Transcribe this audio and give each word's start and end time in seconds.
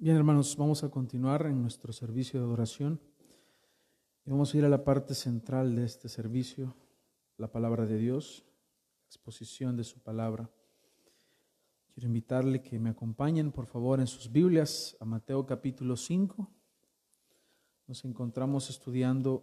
Bien, 0.00 0.14
hermanos, 0.14 0.56
vamos 0.56 0.84
a 0.84 0.90
continuar 0.90 1.46
en 1.46 1.60
nuestro 1.60 1.92
servicio 1.92 2.38
de 2.38 2.46
adoración 2.46 3.00
y 4.24 4.30
vamos 4.30 4.54
a 4.54 4.56
ir 4.56 4.64
a 4.64 4.68
la 4.68 4.84
parte 4.84 5.12
central 5.12 5.74
de 5.74 5.84
este 5.84 6.08
servicio, 6.08 6.76
la 7.36 7.50
palabra 7.50 7.84
de 7.84 7.98
Dios, 7.98 8.44
exposición 9.06 9.76
de 9.76 9.82
su 9.82 9.98
palabra. 9.98 10.48
Quiero 11.92 12.06
invitarle 12.06 12.62
que 12.62 12.78
me 12.78 12.90
acompañen, 12.90 13.50
por 13.50 13.66
favor, 13.66 13.98
en 13.98 14.06
sus 14.06 14.30
Biblias 14.30 14.96
a 15.00 15.04
Mateo 15.04 15.44
capítulo 15.44 15.96
5. 15.96 16.48
Nos 17.88 18.04
encontramos 18.04 18.70
estudiando 18.70 19.42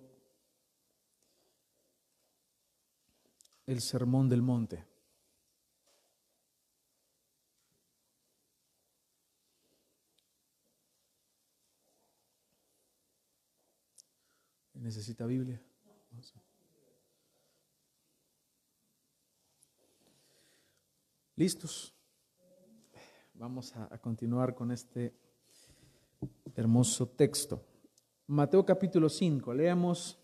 el 3.65 3.81
Sermón 3.81 4.29
del 4.29 4.41
Monte. 4.41 4.85
¿Necesita 14.85 15.25
Biblia? 15.25 15.59
¿Listos? 21.35 21.91
Vamos 23.33 23.75
a, 23.75 23.97
continuar 23.97 24.53
con 24.53 24.69
este 24.69 25.15
hermoso 26.53 27.07
texto. 27.07 27.65
Mateo 28.27 28.63
capítulo 28.63 29.09
5, 29.09 29.55
leamos 29.55 30.19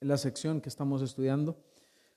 la 0.00 0.16
sección 0.18 0.60
que 0.60 0.68
estamos 0.68 1.00
estudiando. 1.00 1.62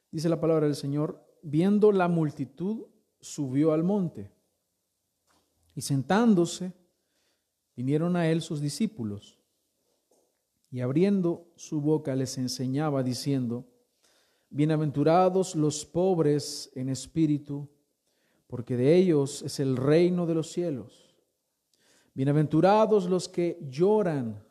Dice 0.09 0.27
la 0.27 0.41
palabra 0.41 0.65
del 0.65 0.75
Señor, 0.75 1.23
viendo 1.43 1.91
la 1.91 2.07
multitud, 2.07 2.87
subió 3.21 3.73
al 3.73 3.83
monte 3.83 4.31
y 5.75 5.81
sentándose, 5.81 6.73
vinieron 7.75 8.15
a 8.15 8.27
él 8.27 8.41
sus 8.41 8.59
discípulos 8.59 9.34
y 10.76 10.81
abriendo 10.81 11.48
su 11.55 11.79
boca 11.79 12.13
les 12.18 12.37
enseñaba 12.37 13.01
diciendo, 13.01 13.65
Bienaventurados 14.49 15.55
los 15.55 15.85
pobres 15.85 16.70
en 16.76 16.90
espíritu, 16.90 17.70
porque 18.48 18.76
de 18.76 18.93
ellos 18.93 19.41
es 19.43 19.62
el 19.62 19.77
reino 19.77 20.26
de 20.26 20.35
los 20.35 20.51
cielos. 20.51 21.15
Bienaventurados 22.13 23.09
los 23.09 23.29
que 23.29 23.57
lloran, 23.70 24.43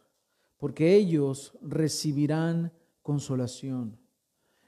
porque 0.57 0.95
ellos 0.95 1.59
recibirán 1.61 2.73
consolación. 3.03 3.99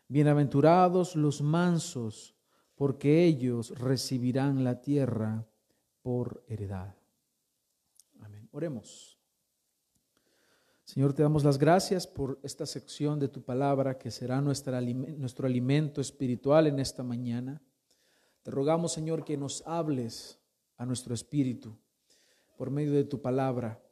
Bienaventurados 0.08 1.16
los 1.16 1.40
mansos, 1.40 2.36
porque 2.74 3.24
ellos 3.24 3.70
recibirán 3.78 4.62
la 4.62 4.82
tierra 4.82 5.48
por 6.02 6.44
heredad. 6.48 6.94
Amén. 8.20 8.46
Oremos. 8.52 9.15
Señor, 10.86 11.14
te 11.14 11.22
damos 11.24 11.42
las 11.42 11.58
gracias 11.58 12.06
por 12.06 12.38
esta 12.44 12.64
sección 12.64 13.18
de 13.18 13.26
tu 13.26 13.42
palabra 13.42 13.98
que 13.98 14.12
será 14.12 14.40
nuestro 14.40 15.46
alimento 15.46 16.00
espiritual 16.00 16.68
en 16.68 16.78
esta 16.78 17.02
mañana. 17.02 17.60
Te 18.44 18.52
rogamos, 18.52 18.92
Señor, 18.92 19.24
que 19.24 19.36
nos 19.36 19.66
hables 19.66 20.38
a 20.76 20.86
nuestro 20.86 21.12
espíritu 21.12 21.76
por 22.56 22.70
medio 22.70 22.92
de 22.92 23.02
tu 23.02 23.20
palabra, 23.20 23.82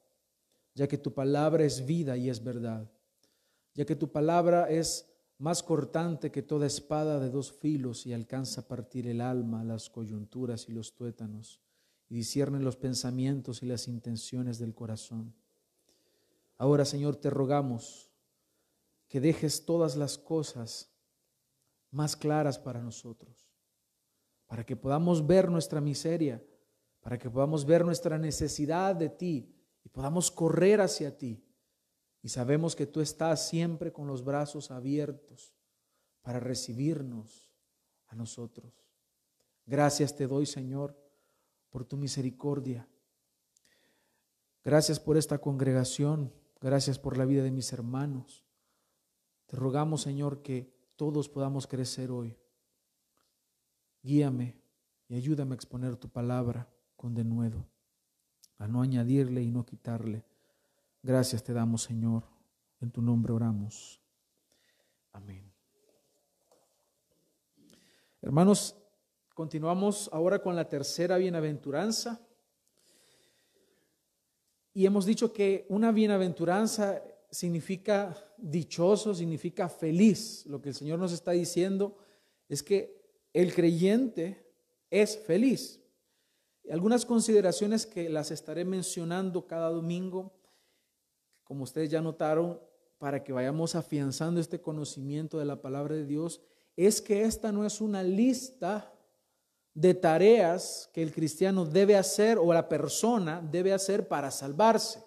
ya 0.76 0.86
que 0.86 0.96
tu 0.96 1.12
palabra 1.12 1.64
es 1.64 1.84
vida 1.84 2.16
y 2.16 2.30
es 2.30 2.42
verdad, 2.44 2.88
ya 3.74 3.84
que 3.84 3.96
tu 3.96 4.12
palabra 4.12 4.70
es 4.70 5.12
más 5.38 5.64
cortante 5.64 6.30
que 6.30 6.42
toda 6.42 6.68
espada 6.68 7.18
de 7.18 7.28
dos 7.28 7.52
filos 7.52 8.06
y 8.06 8.12
alcanza 8.12 8.60
a 8.60 8.68
partir 8.68 9.08
el 9.08 9.20
alma, 9.20 9.64
las 9.64 9.90
coyunturas 9.90 10.68
y 10.68 10.72
los 10.72 10.94
tuétanos, 10.94 11.60
y 12.08 12.14
discierne 12.14 12.60
los 12.60 12.76
pensamientos 12.76 13.64
y 13.64 13.66
las 13.66 13.88
intenciones 13.88 14.60
del 14.60 14.76
corazón. 14.76 15.34
Ahora, 16.56 16.84
Señor, 16.84 17.16
te 17.16 17.30
rogamos 17.30 18.10
que 19.08 19.20
dejes 19.20 19.64
todas 19.64 19.96
las 19.96 20.18
cosas 20.18 20.92
más 21.90 22.16
claras 22.16 22.58
para 22.58 22.80
nosotros, 22.80 23.48
para 24.46 24.64
que 24.64 24.76
podamos 24.76 25.26
ver 25.26 25.50
nuestra 25.50 25.80
miseria, 25.80 26.44
para 27.00 27.18
que 27.18 27.30
podamos 27.30 27.64
ver 27.64 27.84
nuestra 27.84 28.18
necesidad 28.18 28.96
de 28.96 29.08
ti 29.08 29.54
y 29.84 29.88
podamos 29.88 30.30
correr 30.30 30.80
hacia 30.80 31.16
ti. 31.16 31.44
Y 32.22 32.28
sabemos 32.28 32.74
que 32.74 32.86
tú 32.86 33.00
estás 33.00 33.46
siempre 33.48 33.92
con 33.92 34.06
los 34.06 34.24
brazos 34.24 34.70
abiertos 34.70 35.54
para 36.22 36.40
recibirnos 36.40 37.52
a 38.06 38.14
nosotros. 38.14 38.72
Gracias 39.66 40.16
te 40.16 40.26
doy, 40.26 40.46
Señor, 40.46 40.96
por 41.68 41.84
tu 41.84 41.96
misericordia. 41.96 42.88
Gracias 44.62 44.98
por 44.98 45.16
esta 45.16 45.38
congregación 45.38 46.32
Gracias 46.64 46.98
por 46.98 47.18
la 47.18 47.26
vida 47.26 47.42
de 47.42 47.50
mis 47.50 47.74
hermanos. 47.74 48.42
Te 49.44 49.54
rogamos, 49.54 50.00
Señor, 50.00 50.40
que 50.40 50.72
todos 50.96 51.28
podamos 51.28 51.66
crecer 51.66 52.10
hoy. 52.10 52.38
Guíame 54.02 54.56
y 55.06 55.14
ayúdame 55.14 55.52
a 55.52 55.56
exponer 55.56 55.96
tu 55.96 56.08
palabra 56.08 56.66
con 56.96 57.14
denuedo, 57.14 57.66
a 58.56 58.66
no 58.66 58.80
añadirle 58.80 59.42
y 59.42 59.50
no 59.50 59.66
quitarle. 59.66 60.24
Gracias 61.02 61.44
te 61.44 61.52
damos, 61.52 61.82
Señor. 61.82 62.22
En 62.80 62.90
tu 62.90 63.02
nombre 63.02 63.34
oramos. 63.34 64.00
Amén. 65.12 65.52
Hermanos, 68.22 68.74
continuamos 69.34 70.08
ahora 70.14 70.38
con 70.38 70.56
la 70.56 70.66
tercera 70.66 71.18
bienaventuranza. 71.18 72.23
Y 74.74 74.86
hemos 74.86 75.06
dicho 75.06 75.32
que 75.32 75.64
una 75.68 75.92
bienaventuranza 75.92 77.00
significa 77.30 78.16
dichoso, 78.36 79.14
significa 79.14 79.68
feliz. 79.68 80.44
Lo 80.46 80.60
que 80.60 80.70
el 80.70 80.74
Señor 80.74 80.98
nos 80.98 81.12
está 81.12 81.30
diciendo 81.30 81.96
es 82.48 82.62
que 82.62 83.00
el 83.32 83.54
creyente 83.54 84.52
es 84.90 85.16
feliz. 85.16 85.80
Algunas 86.70 87.06
consideraciones 87.06 87.86
que 87.86 88.08
las 88.08 88.30
estaré 88.30 88.64
mencionando 88.64 89.46
cada 89.46 89.70
domingo, 89.70 90.32
como 91.44 91.64
ustedes 91.64 91.90
ya 91.90 92.00
notaron, 92.00 92.60
para 92.98 93.22
que 93.22 93.32
vayamos 93.32 93.74
afianzando 93.74 94.40
este 94.40 94.60
conocimiento 94.60 95.38
de 95.38 95.44
la 95.44 95.60
palabra 95.60 95.94
de 95.94 96.06
Dios, 96.06 96.40
es 96.76 97.00
que 97.00 97.22
esta 97.22 97.52
no 97.52 97.66
es 97.66 97.80
una 97.80 98.02
lista 98.02 98.93
de 99.74 99.92
tareas 99.92 100.88
que 100.92 101.02
el 101.02 101.12
cristiano 101.12 101.66
debe 101.66 101.96
hacer 101.96 102.38
o 102.38 102.52
la 102.52 102.68
persona 102.68 103.42
debe 103.42 103.72
hacer 103.72 104.06
para 104.06 104.30
salvarse. 104.30 105.04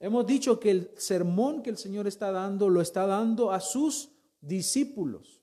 Hemos 0.00 0.26
dicho 0.26 0.58
que 0.58 0.70
el 0.70 0.90
sermón 0.96 1.62
que 1.62 1.70
el 1.70 1.76
Señor 1.76 2.06
está 2.06 2.32
dando 2.32 2.68
lo 2.68 2.80
está 2.80 3.06
dando 3.06 3.52
a 3.52 3.60
sus 3.60 4.10
discípulos, 4.40 5.42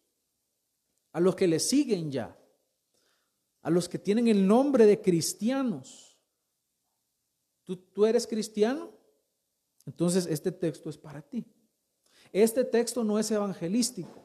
a 1.11 1.19
los 1.19 1.35
que 1.35 1.47
le 1.47 1.59
siguen 1.59 2.11
ya, 2.11 2.37
a 3.61 3.69
los 3.69 3.87
que 3.87 3.99
tienen 3.99 4.27
el 4.27 4.47
nombre 4.47 4.85
de 4.85 5.01
cristianos. 5.01 6.19
¿Tú, 7.63 7.77
tú 7.77 8.05
eres 8.05 8.27
cristiano? 8.27 8.91
Entonces 9.85 10.25
este 10.25 10.51
texto 10.51 10.89
es 10.89 10.97
para 10.97 11.21
ti. 11.21 11.45
Este 12.31 12.63
texto 12.63 13.03
no 13.03 13.19
es 13.19 13.29
evangelístico. 13.29 14.22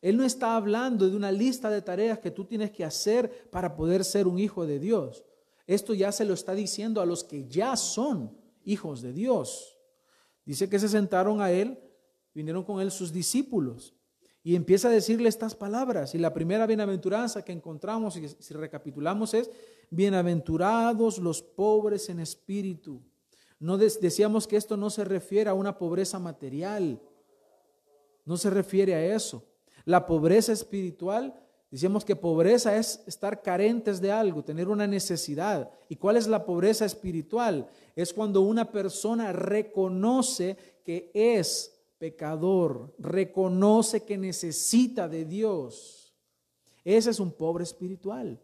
Él 0.00 0.16
no 0.16 0.24
está 0.24 0.56
hablando 0.56 1.08
de 1.08 1.16
una 1.16 1.32
lista 1.32 1.70
de 1.70 1.82
tareas 1.82 2.18
que 2.18 2.30
tú 2.30 2.44
tienes 2.44 2.70
que 2.70 2.84
hacer 2.84 3.48
para 3.50 3.74
poder 3.74 4.04
ser 4.04 4.26
un 4.26 4.38
hijo 4.38 4.66
de 4.66 4.78
Dios. 4.78 5.24
Esto 5.66 5.92
ya 5.92 6.12
se 6.12 6.24
lo 6.24 6.34
está 6.34 6.54
diciendo 6.54 7.00
a 7.00 7.06
los 7.06 7.24
que 7.24 7.46
ya 7.48 7.76
son 7.76 8.36
hijos 8.64 9.02
de 9.02 9.12
Dios. 9.12 9.76
Dice 10.44 10.68
que 10.68 10.78
se 10.78 10.88
sentaron 10.88 11.40
a 11.40 11.50
él, 11.50 11.78
vinieron 12.32 12.64
con 12.64 12.80
él 12.80 12.90
sus 12.90 13.12
discípulos 13.12 13.94
y 14.42 14.54
empieza 14.54 14.88
a 14.88 14.92
decirle 14.92 15.28
estas 15.28 15.54
palabras. 15.54 16.14
Y 16.14 16.18
la 16.18 16.32
primera 16.32 16.66
bienaventuranza 16.66 17.44
que 17.44 17.52
encontramos, 17.52 18.16
y 18.16 18.28
si 18.28 18.54
recapitulamos, 18.54 19.34
es, 19.34 19.50
bienaventurados 19.90 21.18
los 21.18 21.42
pobres 21.42 22.08
en 22.08 22.20
espíritu. 22.20 23.02
No 23.58 23.76
decíamos 23.76 24.46
que 24.46 24.56
esto 24.56 24.76
no 24.76 24.88
se 24.88 25.04
refiere 25.04 25.50
a 25.50 25.54
una 25.54 25.76
pobreza 25.76 26.18
material, 26.18 27.02
no 28.24 28.36
se 28.36 28.48
refiere 28.50 28.94
a 28.94 29.14
eso. 29.14 29.44
La 29.88 30.04
pobreza 30.04 30.52
espiritual, 30.52 31.32
decíamos 31.70 32.04
que 32.04 32.14
pobreza 32.14 32.76
es 32.76 33.02
estar 33.06 33.40
carentes 33.40 34.02
de 34.02 34.12
algo, 34.12 34.44
tener 34.44 34.68
una 34.68 34.86
necesidad. 34.86 35.70
¿Y 35.88 35.96
cuál 35.96 36.18
es 36.18 36.26
la 36.26 36.44
pobreza 36.44 36.84
espiritual? 36.84 37.70
Es 37.96 38.12
cuando 38.12 38.42
una 38.42 38.70
persona 38.70 39.32
reconoce 39.32 40.58
que 40.84 41.10
es 41.14 41.74
pecador, 41.96 42.94
reconoce 42.98 44.04
que 44.04 44.18
necesita 44.18 45.08
de 45.08 45.24
Dios. 45.24 46.14
Ese 46.84 47.08
es 47.08 47.18
un 47.18 47.32
pobre 47.32 47.64
espiritual. 47.64 48.38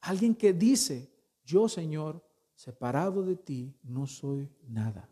Alguien 0.00 0.34
que 0.34 0.52
dice, 0.52 1.08
yo 1.44 1.68
Señor, 1.68 2.20
separado 2.56 3.22
de 3.22 3.36
ti, 3.36 3.72
no 3.84 4.08
soy 4.08 4.50
nada. 4.66 5.08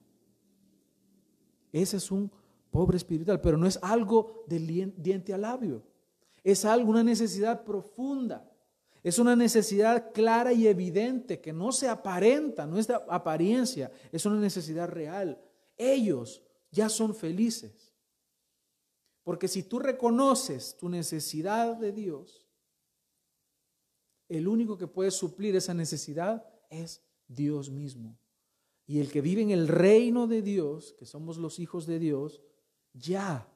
Ese 1.71 1.99
es 1.99 2.11
un 2.11 2.33
pobre 2.79 2.97
espiritual, 2.97 3.41
pero 3.41 3.57
no 3.57 3.67
es 3.67 3.77
algo 3.83 4.45
del 4.47 4.95
diente 4.97 5.35
al 5.35 5.41
labio. 5.41 5.83
Es 6.45 6.65
algo, 6.65 6.91
una 6.91 7.03
necesidad 7.03 7.65
profunda. 7.65 8.49
Es 9.03 9.19
una 9.19 9.35
necesidad 9.35 10.13
clara 10.13 10.53
y 10.53 10.69
evidente 10.69 11.41
que 11.41 11.53
no 11.53 11.73
se 11.73 11.89
aparenta, 11.89 12.67
no 12.67 12.79
es 12.79 12.87
de 12.87 12.95
apariencia, 12.95 13.91
es 14.13 14.25
una 14.27 14.39
necesidad 14.39 14.89
real. 14.89 15.43
Ellos 15.77 16.41
ya 16.71 16.89
son 16.89 17.17
felices. 17.17 17.93
Porque 19.25 19.49
si 19.49 19.65
tú 19.65 19.81
reconoces 19.81 20.77
tu 20.77 20.89
necesidad 20.89 21.75
de 21.75 21.91
Dios, 21.91 22.47
el 24.29 24.47
único 24.47 24.79
que 24.79 24.87
puede 24.87 25.11
suplir 25.11 25.57
esa 25.57 25.75
necesidad 25.75 26.49
es 26.71 27.03
Dios 27.27 27.71
mismo. 27.71 28.17
Y 28.87 29.01
el 29.01 29.11
que 29.11 29.21
vive 29.21 29.43
en 29.43 29.51
el 29.51 29.67
reino 29.67 30.29
de 30.29 30.43
Dios, 30.43 30.95
que 30.97 31.07
somos 31.07 31.39
los 31.39 31.59
hijos 31.59 31.85
de 31.85 31.99
Dios, 31.99 32.41
ya 32.99 33.47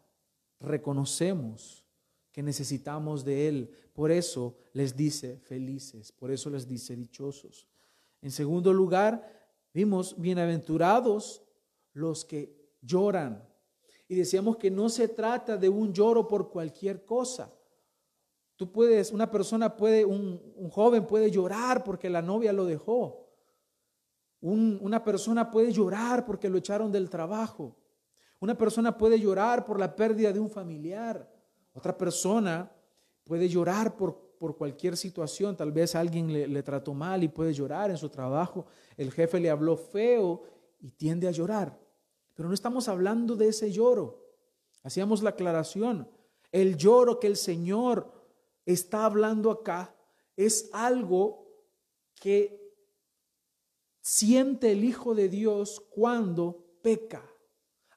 reconocemos 0.60 1.84
que 2.30 2.42
necesitamos 2.42 3.24
de 3.24 3.48
Él. 3.48 3.70
Por 3.92 4.10
eso 4.10 4.56
les 4.72 4.96
dice 4.96 5.38
felices, 5.38 6.12
por 6.12 6.30
eso 6.30 6.48
les 6.50 6.66
dice 6.66 6.96
dichosos. 6.96 7.68
En 8.22 8.30
segundo 8.30 8.72
lugar, 8.72 9.50
vimos 9.74 10.14
bienaventurados 10.18 11.42
los 11.92 12.24
que 12.24 12.56
lloran. 12.80 13.46
Y 14.08 14.14
decíamos 14.14 14.56
que 14.56 14.70
no 14.70 14.88
se 14.88 15.08
trata 15.08 15.56
de 15.56 15.68
un 15.68 15.92
lloro 15.92 16.26
por 16.26 16.50
cualquier 16.50 17.04
cosa. 17.04 17.52
Tú 18.56 18.70
puedes, 18.70 19.10
una 19.10 19.30
persona 19.30 19.76
puede, 19.76 20.04
un, 20.04 20.70
joven 20.70 21.06
puede 21.06 21.30
llorar 21.30 21.82
porque 21.82 22.08
la 22.08 22.22
novia 22.22 22.52
lo 22.52 22.64
dejó. 22.64 23.28
una 24.40 25.02
persona 25.04 25.50
puede 25.50 25.72
llorar 25.72 26.24
porque 26.24 26.48
lo 26.48 26.58
echaron 26.58 26.92
del 26.92 27.10
trabajo. 27.10 27.76
Una 28.42 28.58
persona 28.58 28.98
puede 28.98 29.20
llorar 29.20 29.64
por 29.64 29.78
la 29.78 29.94
pérdida 29.94 30.32
de 30.32 30.40
un 30.40 30.50
familiar. 30.50 31.32
Otra 31.74 31.96
persona 31.96 32.68
puede 33.22 33.48
llorar 33.48 33.96
por, 33.96 34.34
por 34.36 34.56
cualquier 34.56 34.96
situación. 34.96 35.56
Tal 35.56 35.70
vez 35.70 35.94
alguien 35.94 36.32
le, 36.32 36.48
le 36.48 36.62
trató 36.64 36.92
mal 36.92 37.22
y 37.22 37.28
puede 37.28 37.54
llorar 37.54 37.92
en 37.92 37.96
su 37.96 38.08
trabajo. 38.08 38.66
El 38.96 39.12
jefe 39.12 39.38
le 39.38 39.48
habló 39.48 39.76
feo 39.76 40.42
y 40.80 40.90
tiende 40.90 41.28
a 41.28 41.30
llorar. 41.30 41.78
Pero 42.34 42.48
no 42.48 42.54
estamos 42.54 42.88
hablando 42.88 43.36
de 43.36 43.46
ese 43.46 43.70
lloro. 43.70 44.26
Hacíamos 44.82 45.22
la 45.22 45.30
aclaración. 45.30 46.10
El 46.50 46.76
lloro 46.76 47.20
que 47.20 47.28
el 47.28 47.36
Señor 47.36 48.12
está 48.66 49.04
hablando 49.04 49.52
acá 49.52 49.94
es 50.36 50.68
algo 50.72 51.46
que 52.16 52.74
siente 54.00 54.72
el 54.72 54.82
Hijo 54.82 55.14
de 55.14 55.28
Dios 55.28 55.80
cuando 55.94 56.64
peca. 56.82 57.31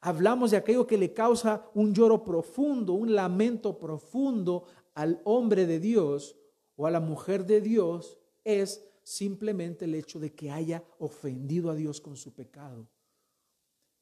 Hablamos 0.06 0.52
de 0.52 0.58
aquello 0.58 0.86
que 0.86 1.00
le 1.00 1.16
causa 1.16 1.68
un 1.74 1.92
lloro 1.92 2.24
profundo, 2.24 2.94
un 2.94 3.16
lamento 3.16 3.80
profundo 3.80 4.66
al 4.94 5.20
hombre 5.24 5.66
de 5.66 5.80
Dios 5.80 6.36
o 6.76 6.86
a 6.86 6.92
la 6.92 7.00
mujer 7.00 7.48
de 7.48 7.60
Dios, 7.60 8.20
es 8.44 8.88
simplemente 9.02 9.86
el 9.86 9.96
hecho 9.96 10.20
de 10.20 10.32
que 10.32 10.52
haya 10.52 10.84
ofendido 11.00 11.72
a 11.72 11.76
Dios 11.76 12.00
con 12.02 12.18
su 12.18 12.36
pecado. 12.36 12.88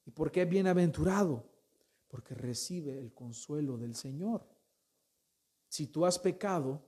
¿Y 0.04 0.10
por 0.10 0.30
qué 0.30 0.42
es 0.42 0.48
bienaventurado? 0.50 1.42
Porque 2.06 2.34
recibe 2.34 2.98
el 2.98 3.14
consuelo 3.14 3.78
del 3.78 3.94
Señor. 3.94 4.46
Si 5.70 5.86
tú 5.86 6.04
has 6.04 6.18
pecado, 6.18 6.82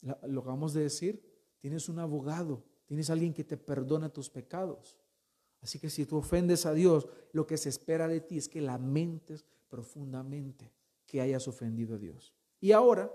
lo 0.00 0.40
acabamos 0.40 0.72
de 0.72 0.80
decir, 0.80 1.22
tienes 1.58 1.90
un 1.90 1.98
abogado, 1.98 2.64
tienes 2.86 3.10
alguien 3.10 3.34
que 3.34 3.44
te 3.44 3.58
perdona 3.58 4.08
tus 4.08 4.30
pecados. 4.30 4.96
Así 5.60 5.78
que 5.78 5.90
si 5.90 6.06
tú 6.06 6.18
ofendes 6.18 6.66
a 6.66 6.72
Dios, 6.72 7.08
lo 7.32 7.46
que 7.46 7.56
se 7.56 7.68
espera 7.68 8.08
de 8.08 8.20
ti 8.20 8.38
es 8.38 8.48
que 8.48 8.60
lamentes 8.60 9.44
profundamente 9.68 10.72
que 11.06 11.20
hayas 11.20 11.48
ofendido 11.48 11.96
a 11.96 11.98
Dios. 11.98 12.34
Y 12.60 12.72
ahora 12.72 13.10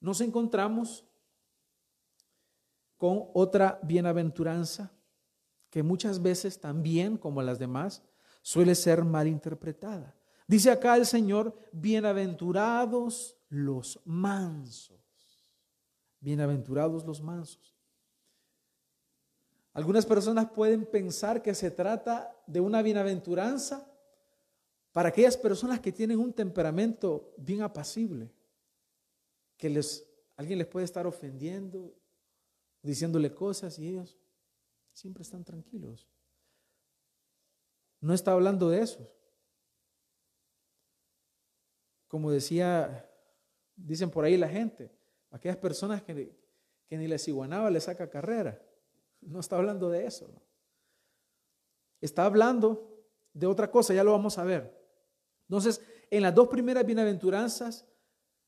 nos 0.00 0.20
encontramos 0.20 1.04
con 2.96 3.28
otra 3.34 3.78
bienaventuranza 3.82 4.92
que 5.70 5.82
muchas 5.82 6.22
veces 6.22 6.60
también, 6.60 7.16
como 7.16 7.42
las 7.42 7.58
demás, 7.58 8.02
suele 8.42 8.74
ser 8.74 9.04
mal 9.04 9.26
interpretada. 9.26 10.14
Dice 10.46 10.70
acá 10.70 10.96
el 10.96 11.06
Señor, 11.06 11.54
bienaventurados 11.72 13.36
los 13.48 14.00
mansos. 14.04 15.46
Bienaventurados 16.20 17.04
los 17.04 17.20
mansos. 17.20 17.75
Algunas 19.76 20.06
personas 20.06 20.50
pueden 20.52 20.86
pensar 20.86 21.42
que 21.42 21.54
se 21.54 21.70
trata 21.70 22.34
de 22.46 22.60
una 22.60 22.80
bienaventuranza 22.80 23.86
para 24.90 25.10
aquellas 25.10 25.36
personas 25.36 25.80
que 25.80 25.92
tienen 25.92 26.18
un 26.18 26.32
temperamento 26.32 27.34
bien 27.36 27.60
apacible, 27.60 28.32
que 29.58 29.68
les, 29.68 30.08
alguien 30.34 30.60
les 30.60 30.66
puede 30.66 30.86
estar 30.86 31.06
ofendiendo, 31.06 31.94
diciéndole 32.80 33.34
cosas 33.34 33.78
y 33.78 33.90
ellos 33.90 34.16
siempre 34.94 35.22
están 35.22 35.44
tranquilos. 35.44 36.08
No 38.00 38.14
está 38.14 38.32
hablando 38.32 38.70
de 38.70 38.80
eso. 38.80 39.12
Como 42.08 42.30
decía, 42.30 43.06
dicen 43.74 44.08
por 44.08 44.24
ahí 44.24 44.38
la 44.38 44.48
gente, 44.48 44.90
aquellas 45.30 45.58
personas 45.58 46.02
que, 46.02 46.34
que 46.86 46.96
ni 46.96 47.06
les 47.06 47.28
iguanaba 47.28 47.70
le 47.70 47.82
saca 47.82 48.08
carrera. 48.08 48.58
No 49.26 49.40
está 49.40 49.56
hablando 49.56 49.90
de 49.90 50.06
eso. 50.06 50.28
Está 52.00 52.24
hablando 52.24 53.04
de 53.32 53.46
otra 53.46 53.70
cosa, 53.70 53.92
ya 53.92 54.04
lo 54.04 54.12
vamos 54.12 54.38
a 54.38 54.44
ver. 54.44 54.74
Entonces, 55.48 55.80
en 56.10 56.22
las 56.22 56.34
dos 56.34 56.48
primeras 56.48 56.86
bienaventuranzas, 56.86 57.86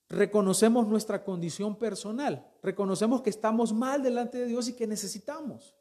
reconocemos 0.08 0.86
nuestra 0.86 1.22
condición 1.24 1.76
personal, 1.76 2.50
reconocemos 2.62 3.20
que 3.22 3.30
estamos 3.30 3.72
mal 3.72 4.02
delante 4.02 4.38
de 4.38 4.46
Dios 4.46 4.68
y 4.68 4.74
que 4.74 4.86
necesitamos. 4.86 5.76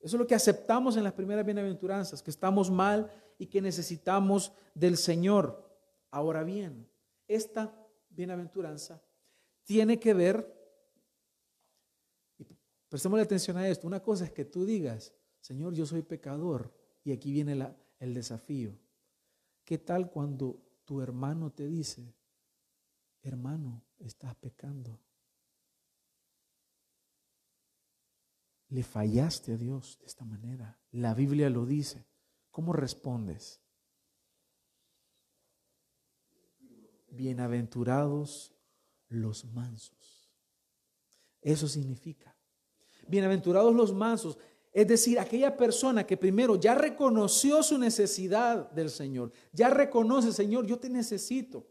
Eso 0.00 0.16
es 0.16 0.20
lo 0.20 0.26
que 0.26 0.34
aceptamos 0.34 0.96
en 0.96 1.04
las 1.04 1.12
primeras 1.12 1.44
bienaventuranzas, 1.44 2.22
que 2.22 2.30
estamos 2.30 2.70
mal 2.70 3.10
y 3.38 3.46
que 3.46 3.60
necesitamos 3.60 4.52
del 4.74 4.96
Señor. 4.96 5.68
Ahora 6.10 6.42
bien, 6.44 6.88
esta 7.26 7.74
bienaventuranza 8.08 9.02
tiene 9.64 10.00
que 10.00 10.14
ver, 10.14 10.57
prestemos 12.88 13.20
atención 13.20 13.56
a 13.56 13.68
esto, 13.68 13.86
una 13.86 14.02
cosa 14.02 14.24
es 14.24 14.32
que 14.32 14.44
tú 14.44 14.64
digas, 14.64 15.12
Señor, 15.40 15.74
yo 15.74 15.86
soy 15.86 16.02
pecador, 16.02 16.72
y 17.04 17.12
aquí 17.12 17.32
viene 17.32 17.74
el 18.00 18.14
desafío. 18.14 18.78
¿Qué 19.64 19.78
tal 19.78 20.10
cuando 20.10 20.62
tu 20.84 21.00
hermano 21.00 21.52
te 21.52 21.66
dice, 21.66 22.14
hermano, 23.22 23.84
estás 23.98 24.34
pecando? 24.36 25.00
Le 28.68 28.82
fallaste 28.82 29.54
a 29.54 29.56
Dios 29.56 29.98
de 30.00 30.06
esta 30.06 30.24
manera. 30.24 30.78
La 30.90 31.14
Biblia 31.14 31.48
lo 31.48 31.64
dice. 31.64 32.06
¿Cómo 32.50 32.74
respondes? 32.74 33.62
Bienaventurados 37.08 38.54
los 39.08 39.46
mansos. 39.46 40.30
Eso 41.40 41.68
significa. 41.68 42.37
Bienaventurados 43.08 43.74
los 43.74 43.92
mansos. 43.92 44.38
Es 44.72 44.86
decir, 44.86 45.18
aquella 45.18 45.56
persona 45.56 46.06
que 46.06 46.16
primero 46.16 46.56
ya 46.56 46.74
reconoció 46.74 47.62
su 47.62 47.78
necesidad 47.78 48.70
del 48.70 48.90
Señor, 48.90 49.32
ya 49.52 49.70
reconoce, 49.70 50.32
Señor, 50.32 50.66
yo 50.66 50.78
te 50.78 50.88
necesito. 50.88 51.66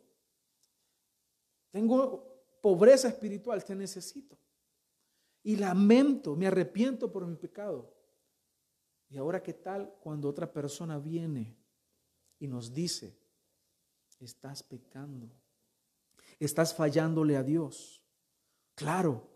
Tengo 1.72 2.27
pobreza 2.62 3.08
espiritual, 3.08 3.63
te 3.63 3.75
necesito. 3.75 4.38
Y 5.44 5.56
lamento, 5.56 6.36
me 6.36 6.48
arrepiento 6.48 7.12
por 7.12 7.25
mi 7.25 7.36
pecado. 7.36 7.94
Y 9.10 9.17
ahora, 9.17 9.41
¿qué 9.41 9.53
tal 9.53 9.94
cuando 10.01 10.27
otra 10.27 10.51
persona 10.51 11.00
viene 11.00 11.56
y 12.39 12.48
nos 12.48 12.74
dice, 12.74 13.17
estás 14.20 14.63
pecando, 14.63 15.29
estás 16.39 16.74
fallándole 16.74 17.38
a 17.38 17.44
Dios? 17.44 18.01
Claro, 18.75 19.29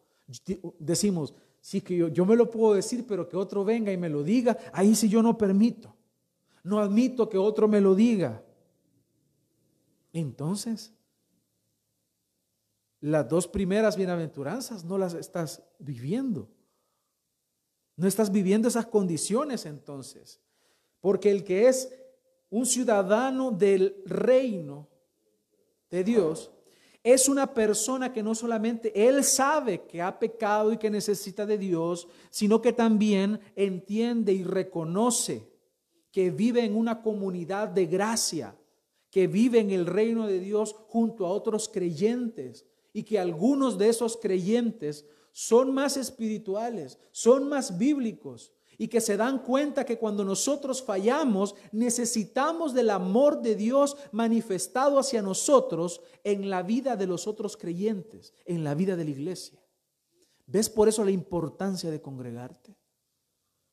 decimos, 0.77 1.33
sí 1.61 1.79
que 1.79 1.95
yo, 1.95 2.07
yo 2.09 2.25
me 2.25 2.35
lo 2.35 2.49
puedo 2.49 2.73
decir, 2.73 3.05
pero 3.07 3.29
que 3.29 3.37
otro 3.37 3.63
venga 3.63 3.93
y 3.93 3.97
me 3.97 4.09
lo 4.09 4.23
diga, 4.23 4.57
ahí 4.73 4.95
sí 4.95 5.07
yo 5.07 5.21
no 5.21 5.37
permito. 5.37 5.95
No 6.63 6.79
admito 6.79 7.29
que 7.29 7.37
otro 7.37 7.67
me 7.67 7.79
lo 7.79 7.95
diga. 7.95 8.43
Entonces, 10.11 10.93
las 12.99 13.27
dos 13.27 13.47
primeras 13.47 13.95
bienaventuranzas 13.95 14.83
no 14.83 14.97
las 14.97 15.13
estás 15.13 15.63
viviendo. 15.79 16.49
No 17.95 18.07
estás 18.07 18.31
viviendo 18.31 18.67
esas 18.67 18.87
condiciones 18.87 19.65
entonces. 19.65 20.39
Porque 20.99 21.31
el 21.31 21.43
que 21.43 21.67
es 21.67 21.93
un 22.49 22.65
ciudadano 22.65 23.51
del 23.51 24.03
reino 24.05 24.87
de 25.89 26.03
Dios 26.03 26.51
es 27.03 27.27
una 27.27 27.53
persona 27.53 28.13
que 28.13 28.21
no 28.21 28.35
solamente 28.35 29.07
él 29.07 29.23
sabe 29.23 29.83
que 29.87 30.01
ha 30.01 30.19
pecado 30.19 30.71
y 30.71 30.77
que 30.77 30.89
necesita 30.89 31.45
de 31.45 31.57
Dios, 31.57 32.07
sino 32.29 32.61
que 32.61 32.73
también 32.73 33.39
entiende 33.55 34.33
y 34.33 34.43
reconoce 34.43 35.49
que 36.11 36.29
vive 36.29 36.63
en 36.63 36.75
una 36.75 37.01
comunidad 37.01 37.69
de 37.69 37.87
gracia, 37.87 38.55
que 39.09 39.27
vive 39.27 39.59
en 39.59 39.71
el 39.71 39.87
reino 39.87 40.27
de 40.27 40.39
Dios 40.39 40.75
junto 40.87 41.25
a 41.25 41.29
otros 41.29 41.69
creyentes 41.69 42.65
y 42.93 43.03
que 43.03 43.17
algunos 43.17 43.77
de 43.77 43.89
esos 43.89 44.17
creyentes 44.17 45.05
son 45.31 45.73
más 45.73 45.97
espirituales, 45.97 46.99
son 47.11 47.49
más 47.49 47.77
bíblicos 47.77 48.51
y 48.81 48.87
que 48.87 48.99
se 48.99 49.15
dan 49.15 49.43
cuenta 49.43 49.85
que 49.85 49.99
cuando 49.99 50.25
nosotros 50.25 50.81
fallamos 50.81 51.53
necesitamos 51.71 52.73
del 52.73 52.89
amor 52.89 53.39
de 53.43 53.55
Dios 53.55 53.95
manifestado 54.11 54.97
hacia 54.97 55.21
nosotros 55.21 56.01
en 56.23 56.49
la 56.49 56.63
vida 56.63 56.95
de 56.95 57.05
los 57.05 57.27
otros 57.27 57.57
creyentes, 57.57 58.33
en 58.43 58.63
la 58.63 58.73
vida 58.73 58.95
de 58.95 59.03
la 59.03 59.11
iglesia. 59.11 59.63
¿Ves 60.47 60.67
por 60.67 60.89
eso 60.89 61.05
la 61.05 61.11
importancia 61.11 61.91
de 61.91 62.01
congregarte? 62.01 62.75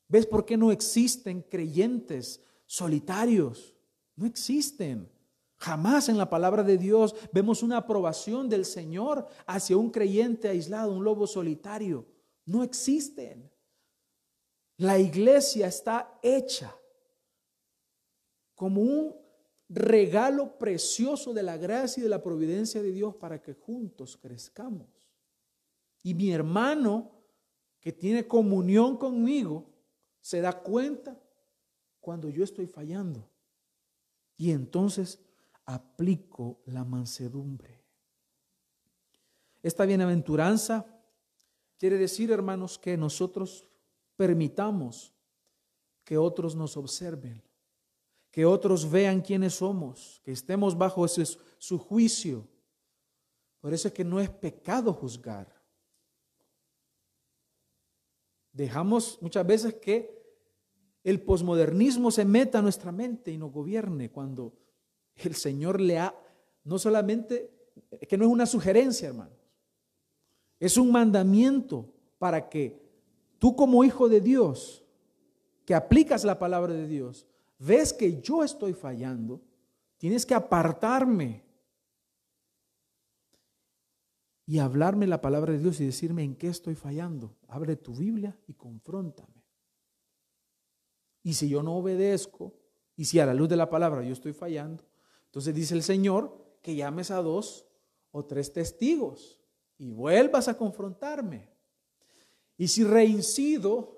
¿Ves 0.09 0.27
por 0.27 0.45
qué 0.45 0.59
no 0.59 0.73
existen 0.73 1.41
creyentes 1.41 2.43
solitarios? 2.67 3.75
No 4.15 4.27
existen. 4.27 5.11
Jamás 5.57 6.11
en 6.11 6.19
la 6.19 6.29
palabra 6.29 6.63
de 6.63 6.77
Dios 6.77 7.15
vemos 7.33 7.63
una 7.63 7.79
aprobación 7.79 8.51
del 8.51 8.67
Señor 8.67 9.27
hacia 9.47 9.79
un 9.79 9.89
creyente 9.89 10.49
aislado, 10.49 10.93
un 10.93 11.03
lobo 11.03 11.27
solitario. 11.27 12.05
No 12.45 12.63
existen. 12.63 13.51
La 14.79 14.99
iglesia 14.99 15.67
está 15.67 16.19
hecha 16.23 16.75
como 18.55 18.81
un 18.81 19.15
regalo 19.69 20.57
precioso 20.57 21.33
de 21.35 21.43
la 21.43 21.57
gracia 21.57 22.01
y 22.01 22.05
de 22.05 22.09
la 22.09 22.23
providencia 22.23 22.83
de 22.83 22.93
Dios 22.93 23.15
para 23.17 23.43
que 23.43 23.55
juntos 23.55 24.17
crezcamos. 24.17 24.89
Y 26.03 26.15
mi 26.15 26.33
hermano 26.33 27.11
que 27.81 27.93
tiene 27.93 28.27
comunión 28.27 28.97
conmigo 28.97 29.67
se 30.21 30.41
da 30.41 30.61
cuenta 30.61 31.21
cuando 32.01 32.29
yo 32.29 32.45
estoy 32.45 32.67
fallando. 32.67 33.29
Y 34.37 34.53
entonces 34.53 35.19
aplico 35.65 36.61
la 36.67 36.85
mansedumbre. 36.85 37.83
Esta 39.63 39.85
bienaventuranza 39.85 40.87
quiere 41.77 41.99
decir, 41.99 42.31
hermanos, 42.31 42.79
que 42.79 42.97
nosotros 42.97 43.69
permitamos 44.19 45.15
que 46.05 46.19
otros 46.19 46.57
nos 46.57 46.77
observen, 46.77 47.41
que 48.33 48.45
otros 48.45 48.91
vean 48.91 49.23
quiénes 49.23 49.55
somos, 49.55 50.21
que 50.25 50.33
estemos 50.33 50.77
bajo 50.77 51.05
ese, 51.07 51.25
su 51.57 51.79
juicio. 51.79 52.49
Por 53.61 53.73
eso 53.73 53.87
es 53.87 53.95
que 53.95 54.05
no 54.05 54.19
es 54.19 54.29
pecado 54.29 54.93
juzgar. 54.93 55.55
Dejamos 58.53 59.23
muchas 59.23 59.47
veces 59.47 59.75
que 59.75 60.19
el 61.05 61.23
posmodernismo 61.23 62.11
se 62.11 62.25
meta 62.25 62.59
a 62.59 62.63
nuestra 62.63 62.91
mente 62.91 63.31
y 63.31 63.39
nos 63.39 63.53
gobierne 63.53 64.11
cuando 64.11 64.53
el 65.15 65.37
Señor 65.37 65.81
le 65.81 66.01
ha, 66.01 66.15
no 66.65 66.77
solamente, 66.77 67.53
que 68.09 68.19
no 68.19 68.25
es 68.25 68.31
una 68.33 68.47
sugerencia, 68.47 69.09
hermanos, 69.11 69.39
es 70.59 70.77
un 70.77 70.91
mandamiento 70.91 71.95
para 72.19 72.49
que 72.49 72.88
tú 73.39 73.57
como 73.57 73.85
hijo 73.85 74.09
de 74.09 74.21
Dios, 74.21 74.85
que 75.65 75.75
aplicas 75.75 76.25
la 76.25 76.39
palabra 76.39 76.73
de 76.73 76.87
Dios, 76.87 77.27
ves 77.59 77.93
que 77.93 78.21
yo 78.21 78.43
estoy 78.43 78.73
fallando, 78.73 79.41
tienes 79.99 80.25
que 80.25 80.35
apartarme 80.35 81.45
y 84.47 84.61
hablarme 84.61 85.07
la 85.07 85.21
palabra 85.21 85.53
de 85.53 85.59
Dios 85.59 85.79
y 85.81 85.85
decirme 85.85 86.23
en 86.23 86.35
qué 86.35 86.49
estoy 86.49 86.75
fallando. 86.75 87.37
Abre 87.49 87.77
tu 87.77 87.95
Biblia 87.95 88.39
y 88.47 88.55
confróntame. 88.55 89.45
Y 91.23 91.35
si 91.35 91.51
yo 91.51 91.63
no 91.63 91.77
obedezco, 91.77 92.55
y 92.97 93.05
si 93.05 93.21
a 93.21 93.27
la 93.27 93.35
luz 93.35 93.51
de 93.51 93.57
la 93.57 93.69
palabra 93.69 94.03
yo 94.03 94.13
estoy 94.13 94.33
fallando, 94.33 94.85
entonces 95.27 95.55
dice 95.55 95.75
el 95.75 95.83
Señor 95.83 96.59
que 96.63 96.75
llames 96.75 97.11
a 97.11 97.21
dos 97.21 97.67
o 98.11 98.25
tres 98.25 98.53
testigos 98.53 99.39
y 99.77 99.91
vuelvas 99.91 100.49
a 100.49 100.57
confrontarme. 100.57 101.51
Y 102.59 102.69
si 102.69 102.85
reincido 102.85 103.97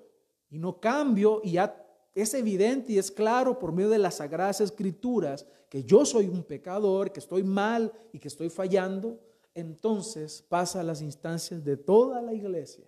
y 0.49 0.59
no 0.59 0.79
cambio 0.79 1.41
y 1.43 1.53
ya 1.53 1.75
es 2.13 2.33
evidente 2.33 2.93
y 2.93 2.99
es 2.99 3.11
claro 3.11 3.57
por 3.57 3.71
medio 3.73 3.89
de 3.89 3.97
las 3.97 4.15
sagradas 4.15 4.61
escrituras 4.61 5.45
que 5.67 5.83
yo 5.83 6.05
soy 6.05 6.27
un 6.27 6.43
pecador, 6.43 7.11
que 7.11 7.19
estoy 7.19 7.43
mal 7.43 7.91
y 8.13 8.19
que 8.19 8.27
estoy 8.27 8.49
fallando, 8.49 9.19
entonces 9.55 10.43
pasa 10.47 10.81
a 10.81 10.83
las 10.83 11.01
instancias 11.01 11.63
de 11.63 11.75
toda 11.75 12.21
la 12.21 12.33
iglesia 12.33 12.85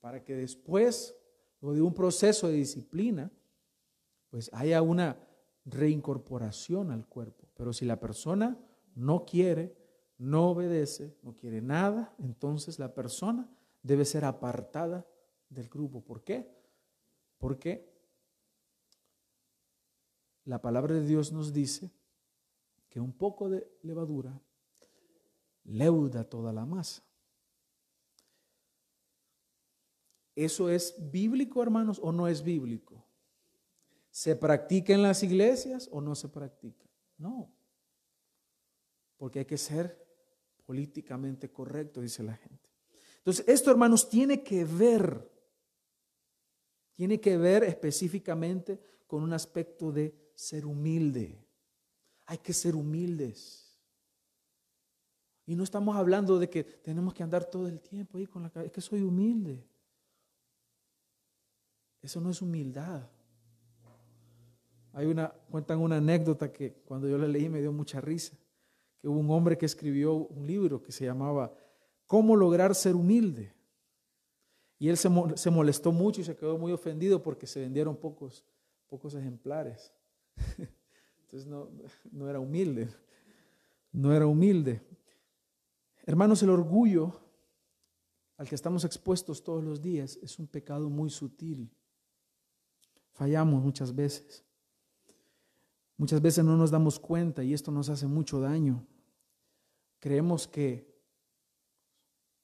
para 0.00 0.22
que 0.22 0.36
después, 0.36 1.16
de 1.60 1.82
un 1.82 1.94
proceso 1.94 2.48
de 2.48 2.54
disciplina, 2.54 3.30
pues 4.30 4.50
haya 4.52 4.82
una 4.82 5.18
reincorporación 5.64 6.90
al 6.92 7.06
cuerpo. 7.06 7.48
Pero 7.54 7.72
si 7.72 7.86
la 7.86 7.98
persona 7.98 8.56
no 8.94 9.24
quiere, 9.24 9.74
no 10.18 10.50
obedece, 10.50 11.16
no 11.22 11.34
quiere 11.34 11.60
nada, 11.60 12.14
entonces 12.18 12.78
la 12.78 12.94
persona 12.94 13.48
debe 13.86 14.04
ser 14.04 14.24
apartada 14.24 15.06
del 15.48 15.68
grupo. 15.68 16.02
¿Por 16.02 16.24
qué? 16.24 16.52
Porque 17.38 17.88
la 20.44 20.60
palabra 20.60 20.94
de 20.94 21.06
Dios 21.06 21.32
nos 21.32 21.52
dice 21.52 21.92
que 22.88 22.98
un 23.00 23.12
poco 23.12 23.48
de 23.48 23.70
levadura 23.82 24.42
leuda 25.64 26.24
toda 26.24 26.52
la 26.52 26.66
masa. 26.66 27.04
¿Eso 30.34 30.68
es 30.68 30.94
bíblico, 31.10 31.62
hermanos, 31.62 32.00
o 32.02 32.12
no 32.12 32.26
es 32.28 32.42
bíblico? 32.42 33.06
¿Se 34.10 34.34
practica 34.34 34.92
en 34.92 35.02
las 35.02 35.22
iglesias 35.22 35.88
o 35.92 36.00
no 36.00 36.14
se 36.14 36.28
practica? 36.28 36.84
No. 37.18 37.52
Porque 39.16 39.40
hay 39.40 39.44
que 39.44 39.58
ser 39.58 40.04
políticamente 40.64 41.52
correcto, 41.52 42.00
dice 42.00 42.22
la 42.22 42.34
gente. 42.34 42.66
Entonces, 43.26 43.48
esto, 43.48 43.72
hermanos, 43.72 44.08
tiene 44.08 44.44
que 44.44 44.64
ver, 44.64 45.28
tiene 46.94 47.20
que 47.20 47.36
ver 47.36 47.64
específicamente 47.64 48.80
con 49.08 49.24
un 49.24 49.32
aspecto 49.32 49.90
de 49.90 50.14
ser 50.36 50.64
humilde. 50.64 51.44
Hay 52.26 52.38
que 52.38 52.52
ser 52.52 52.76
humildes. 52.76 53.76
Y 55.44 55.56
no 55.56 55.64
estamos 55.64 55.96
hablando 55.96 56.38
de 56.38 56.48
que 56.48 56.62
tenemos 56.62 57.14
que 57.14 57.24
andar 57.24 57.44
todo 57.50 57.66
el 57.66 57.80
tiempo 57.80 58.16
ahí 58.16 58.28
con 58.28 58.44
la 58.44 58.50
cabeza. 58.50 58.68
Es 58.68 58.72
que 58.72 58.80
soy 58.80 59.02
humilde. 59.02 59.66
Eso 62.00 62.20
no 62.20 62.30
es 62.30 62.40
humildad. 62.40 63.10
Hay 64.92 65.06
una, 65.06 65.30
cuentan 65.50 65.80
una 65.80 65.96
anécdota 65.96 66.52
que 66.52 66.74
cuando 66.84 67.08
yo 67.08 67.18
la 67.18 67.26
leí 67.26 67.48
me 67.48 67.60
dio 67.60 67.72
mucha 67.72 68.00
risa, 68.00 68.36
que 69.00 69.08
hubo 69.08 69.18
un 69.18 69.32
hombre 69.32 69.58
que 69.58 69.66
escribió 69.66 70.14
un 70.14 70.46
libro 70.46 70.80
que 70.80 70.92
se 70.92 71.04
llamaba 71.04 71.52
¿Cómo 72.06 72.36
lograr 72.36 72.74
ser 72.74 72.94
humilde? 72.94 73.52
Y 74.78 74.88
él 74.88 74.96
se, 74.96 75.08
molestó 75.50 75.90
mucho 75.92 76.20
y 76.20 76.24
se 76.24 76.36
quedó 76.36 76.58
muy 76.58 76.72
ofendido 76.72 77.22
porque 77.22 77.46
se 77.46 77.60
vendieron 77.60 77.96
pocos, 77.96 78.44
pocos 78.88 79.14
ejemplares. 79.14 79.92
Entonces 81.20 81.46
no, 81.46 81.70
no 82.12 82.28
era 82.28 82.38
humilde, 82.38 82.88
no 83.90 84.12
era 84.12 84.26
humilde. 84.26 84.82
Hermanos, 86.04 86.42
el 86.42 86.50
orgullo 86.50 87.18
al 88.36 88.48
que 88.48 88.54
estamos 88.54 88.84
expuestos 88.84 89.42
todos 89.42 89.64
los 89.64 89.80
días 89.80 90.18
es 90.22 90.38
un 90.38 90.46
pecado 90.46 90.90
muy 90.90 91.10
sutil. 91.10 91.70
Fallamos 93.12 93.62
muchas 93.62 93.94
veces. 93.94 94.44
Muchas 95.96 96.20
veces 96.20 96.44
no 96.44 96.56
nos 96.56 96.70
damos 96.70 97.00
cuenta 97.00 97.42
y 97.42 97.54
esto 97.54 97.72
nos 97.72 97.88
hace 97.88 98.06
mucho 98.06 98.40
daño. 98.40 98.86
Creemos 99.98 100.46
que, 100.46 100.95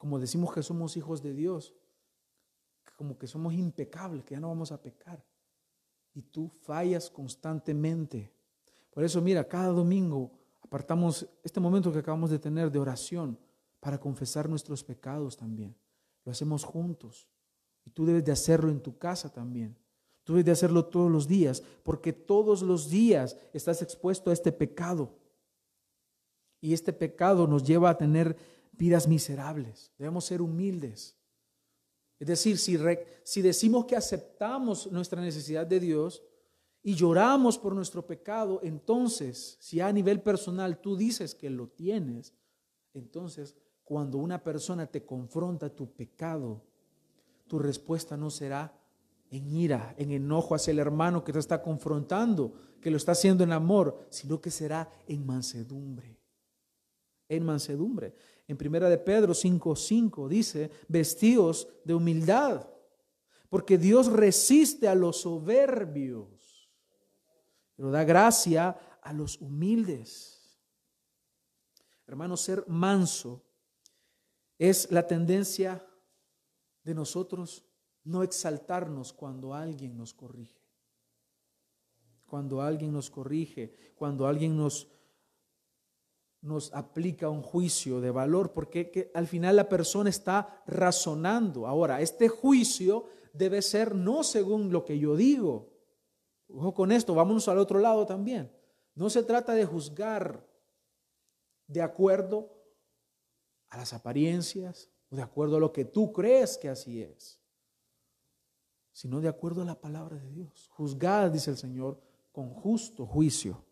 como 0.03 0.19
decimos 0.19 0.53
que 0.53 0.65
somos 0.65 0.97
hijos 0.97 1.23
de 1.23 1.33
Dios, 1.33 1.73
como 2.97 3.17
que 3.17 3.29
somos 3.29 3.55
impecables, 3.55 4.25
que 4.25 4.35
ya 4.35 4.41
no 4.41 4.49
vamos 4.49 4.73
a 4.73 4.83
pecar. 4.83 5.25
Y 6.13 6.23
tú 6.23 6.49
fallas 6.49 7.09
constantemente. 7.09 8.33
Por 8.91 9.05
eso, 9.05 9.21
mira, 9.21 9.47
cada 9.47 9.69
domingo 9.69 10.33
apartamos 10.61 11.25
este 11.45 11.61
momento 11.61 11.93
que 11.93 12.01
acabamos 12.01 12.31
de 12.31 12.41
tener 12.41 12.73
de 12.73 12.81
oración 12.81 13.39
para 13.79 14.01
confesar 14.01 14.49
nuestros 14.49 14.83
pecados 14.83 15.37
también. 15.37 15.73
Lo 16.25 16.33
hacemos 16.33 16.65
juntos. 16.65 17.29
Y 17.85 17.91
tú 17.91 18.05
debes 18.05 18.25
de 18.25 18.33
hacerlo 18.33 18.73
en 18.73 18.83
tu 18.83 18.99
casa 18.99 19.33
también. 19.33 19.79
Tú 20.25 20.33
debes 20.33 20.47
de 20.47 20.51
hacerlo 20.51 20.87
todos 20.87 21.13
los 21.13 21.29
días, 21.29 21.63
porque 21.85 22.13
todos 22.13 22.63
los 22.63 22.91
días 22.91 23.37
estás 23.53 23.83
expuesto 23.83 24.31
a 24.31 24.33
este 24.33 24.51
pecado. 24.51 25.15
Y 26.61 26.73
este 26.73 26.93
pecado 26.93 27.47
nos 27.47 27.63
lleva 27.63 27.89
a 27.91 27.97
tener 27.97 28.37
vidas 28.73 29.07
miserables. 29.07 29.93
Debemos 29.99 30.25
ser 30.25 30.43
humildes. 30.43 31.17
Es 32.19 32.29
decir, 32.29 32.59
si, 32.59 32.79
si 33.25 33.43
decimos 33.43 33.85
que 33.87 33.97
aceptamos 33.97 34.91
nuestra 34.91 35.21
necesidad 35.21 35.67
de 35.67 35.81
Dios 35.81 36.23
y 36.83 36.95
lloramos 36.95 37.59
por 37.59 37.75
nuestro 37.75 38.07
pecado, 38.07 38.61
entonces, 38.63 39.57
si 39.61 39.81
a 39.81 39.93
nivel 39.93 40.21
personal 40.21 40.81
tú 40.81 40.97
dices 40.97 41.35
que 41.35 41.51
lo 41.51 41.69
tienes, 41.69 42.33
entonces 42.95 43.57
cuando 43.85 44.19
una 44.19 44.43
persona 44.43 44.87
te 44.87 45.05
confronta 45.05 45.69
tu 45.69 45.93
pecado, 45.93 46.63
tu 47.47 47.59
respuesta 47.59 48.17
no 48.17 48.31
será 48.31 48.73
en 49.31 49.49
ira, 49.49 49.95
en 49.99 50.13
enojo 50.13 50.55
hacia 50.55 50.71
el 50.71 50.79
hermano 50.79 51.25
que 51.25 51.33
te 51.33 51.39
está 51.39 51.63
confrontando, 51.63 52.53
que 52.81 52.91
lo 52.91 52.97
está 52.97 53.13
haciendo 53.13 53.45
en 53.45 53.53
amor, 53.53 54.07
sino 54.11 54.41
que 54.41 54.51
será 54.51 54.91
en 55.07 55.27
mansedumbre, 55.27 56.19
en 57.29 57.45
mansedumbre. 57.45 58.15
En 58.49 58.57
primera 58.57 58.89
de 58.89 58.99
Pedro 58.99 59.35
5:5 59.35 60.29
dice, 60.29 60.71
"Vestidos 60.89 61.69
de 61.85 61.95
humildad, 61.95 62.69
porque 63.49 63.79
Dios 63.79 64.13
resiste 64.13 64.89
a 64.89 64.95
los 64.95 65.23
soberbios, 65.23 66.71
pero 67.75 67.91
da 67.91 68.05
gracia 68.05 68.77
a 69.03 69.13
los 69.13 69.41
humildes." 69.41 70.61
Hermano, 72.07 72.37
ser 72.37 72.65
manso 72.69 73.43
es 74.59 74.91
la 74.91 75.07
tendencia 75.07 75.87
de 76.85 76.95
nosotros 76.95 77.65
no 78.05 78.23
exaltarnos 78.23 79.13
cuando 79.13 79.55
alguien 79.55 79.97
nos 79.97 80.13
corrige. 80.13 80.61
Cuando 82.27 82.61
alguien 82.63 82.93
nos 82.93 83.11
corrige, 83.11 83.93
cuando 83.95 84.27
alguien 84.27 84.57
nos 84.57 84.89
nos 86.43 86.75
aplica 86.75 87.31
un 87.31 87.43
juicio 87.43 88.01
de 88.01 88.11
valor, 88.11 88.53
porque 88.53 89.11
al 89.15 89.29
final 89.29 89.57
la 89.57 89.69
persona 89.69 90.11
está 90.11 90.63
razonando. 90.67 91.67
Ahora, 91.67 92.01
este 92.01 92.29
juicio 92.29 93.07
debe 93.33 93.63
ser 93.63 93.95
no 93.95 94.25
según 94.25 94.73
lo 94.73 94.85
que 94.85 94.99
yo 94.99 95.17
digo. 95.17 95.73
Ojo 96.49 96.75
con 96.75 96.93
esto, 96.93 97.15
vámonos 97.15 97.49
al 97.49 97.59
otro 97.59 97.79
lado 97.79 98.05
también. 98.07 98.53
No 98.95 99.09
se 99.09 99.23
trata 99.23 99.55
de 99.55 99.65
juzgar 99.65 100.47
de 101.69 101.81
acuerdo 101.81 102.53
a 103.69 103.79
las 103.79 103.93
apariencias 103.93 104.91
o 105.11 105.17
de 105.17 105.23
acuerdo 105.23 105.57
a 105.57 105.61
lo 105.61 105.73
que 105.73 105.85
tú 105.85 106.13
crees 106.13 106.59
que 106.59 106.69
así 106.69 107.01
es, 107.01 107.41
sino 108.93 109.21
de 109.21 109.29
acuerdo 109.29 109.63
a 109.63 109.65
la 109.65 109.81
palabra 109.81 110.17
de 110.17 110.29
Dios. 110.29 110.69
Juzgad, 110.73 111.31
dice 111.31 111.53
el 111.53 111.57
Señor, 111.57 112.03
con 112.33 112.51
justo 112.51 113.07
juicio. 113.07 113.65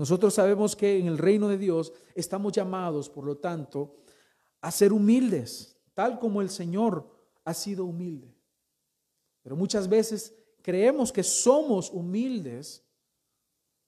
Nosotros 0.00 0.32
sabemos 0.32 0.74
que 0.74 0.98
en 0.98 1.08
el 1.08 1.18
reino 1.18 1.46
de 1.46 1.58
Dios 1.58 1.92
estamos 2.14 2.54
llamados, 2.54 3.10
por 3.10 3.22
lo 3.22 3.36
tanto, 3.36 3.98
a 4.62 4.70
ser 4.70 4.94
humildes, 4.94 5.76
tal 5.92 6.18
como 6.18 6.40
el 6.40 6.48
Señor 6.48 7.06
ha 7.44 7.52
sido 7.52 7.84
humilde. 7.84 8.34
Pero 9.42 9.56
muchas 9.56 9.86
veces 9.86 10.34
creemos 10.62 11.12
que 11.12 11.22
somos 11.22 11.90
humildes 11.90 12.82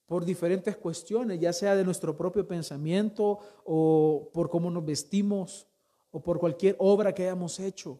por 0.04 0.26
diferentes 0.26 0.76
cuestiones, 0.76 1.40
ya 1.40 1.54
sea 1.54 1.74
de 1.74 1.82
nuestro 1.82 2.14
propio 2.14 2.46
pensamiento 2.46 3.38
o 3.64 4.28
por 4.34 4.50
cómo 4.50 4.70
nos 4.70 4.84
vestimos 4.84 5.66
o 6.10 6.22
por 6.22 6.38
cualquier 6.38 6.76
obra 6.78 7.14
que 7.14 7.22
hayamos 7.22 7.58
hecho. 7.58 7.98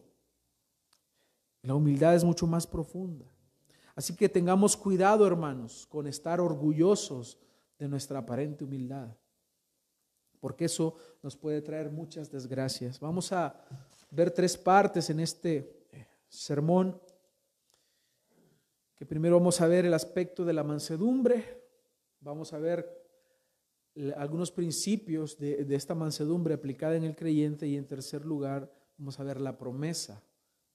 La 1.63 1.73
humildad 1.73 2.13
es 2.13 2.23
mucho 2.23 2.45
más 2.45 2.67
profunda. 2.67 3.25
Así 3.95 4.15
que 4.15 4.29
tengamos 4.29 4.77
cuidado, 4.77 5.25
hermanos, 5.25 5.87
con 5.89 6.05
estar 6.05 6.39
orgullosos 6.39 7.39
de 7.83 7.89
nuestra 7.89 8.19
aparente 8.19 8.63
humildad, 8.63 9.13
porque 10.39 10.65
eso 10.65 10.95
nos 11.21 11.35
puede 11.35 11.61
traer 11.61 11.91
muchas 11.91 12.31
desgracias. 12.31 12.97
Vamos 12.97 13.33
a 13.33 13.61
ver 14.09 14.31
tres 14.31 14.57
partes 14.57 15.09
en 15.09 15.19
este 15.19 15.85
sermón, 16.29 16.97
que 18.95 19.05
primero 19.05 19.37
vamos 19.37 19.59
a 19.59 19.67
ver 19.67 19.85
el 19.85 19.93
aspecto 19.93 20.45
de 20.45 20.53
la 20.53 20.63
mansedumbre, 20.63 21.61
vamos 22.21 22.53
a 22.53 22.59
ver 22.59 23.03
algunos 24.15 24.49
principios 24.49 25.37
de, 25.37 25.65
de 25.65 25.75
esta 25.75 25.93
mansedumbre 25.93 26.53
aplicada 26.53 26.95
en 26.95 27.03
el 27.03 27.17
creyente 27.17 27.67
y 27.67 27.75
en 27.75 27.85
tercer 27.85 28.25
lugar 28.25 28.71
vamos 28.97 29.19
a 29.19 29.23
ver 29.23 29.41
la 29.41 29.57
promesa 29.57 30.23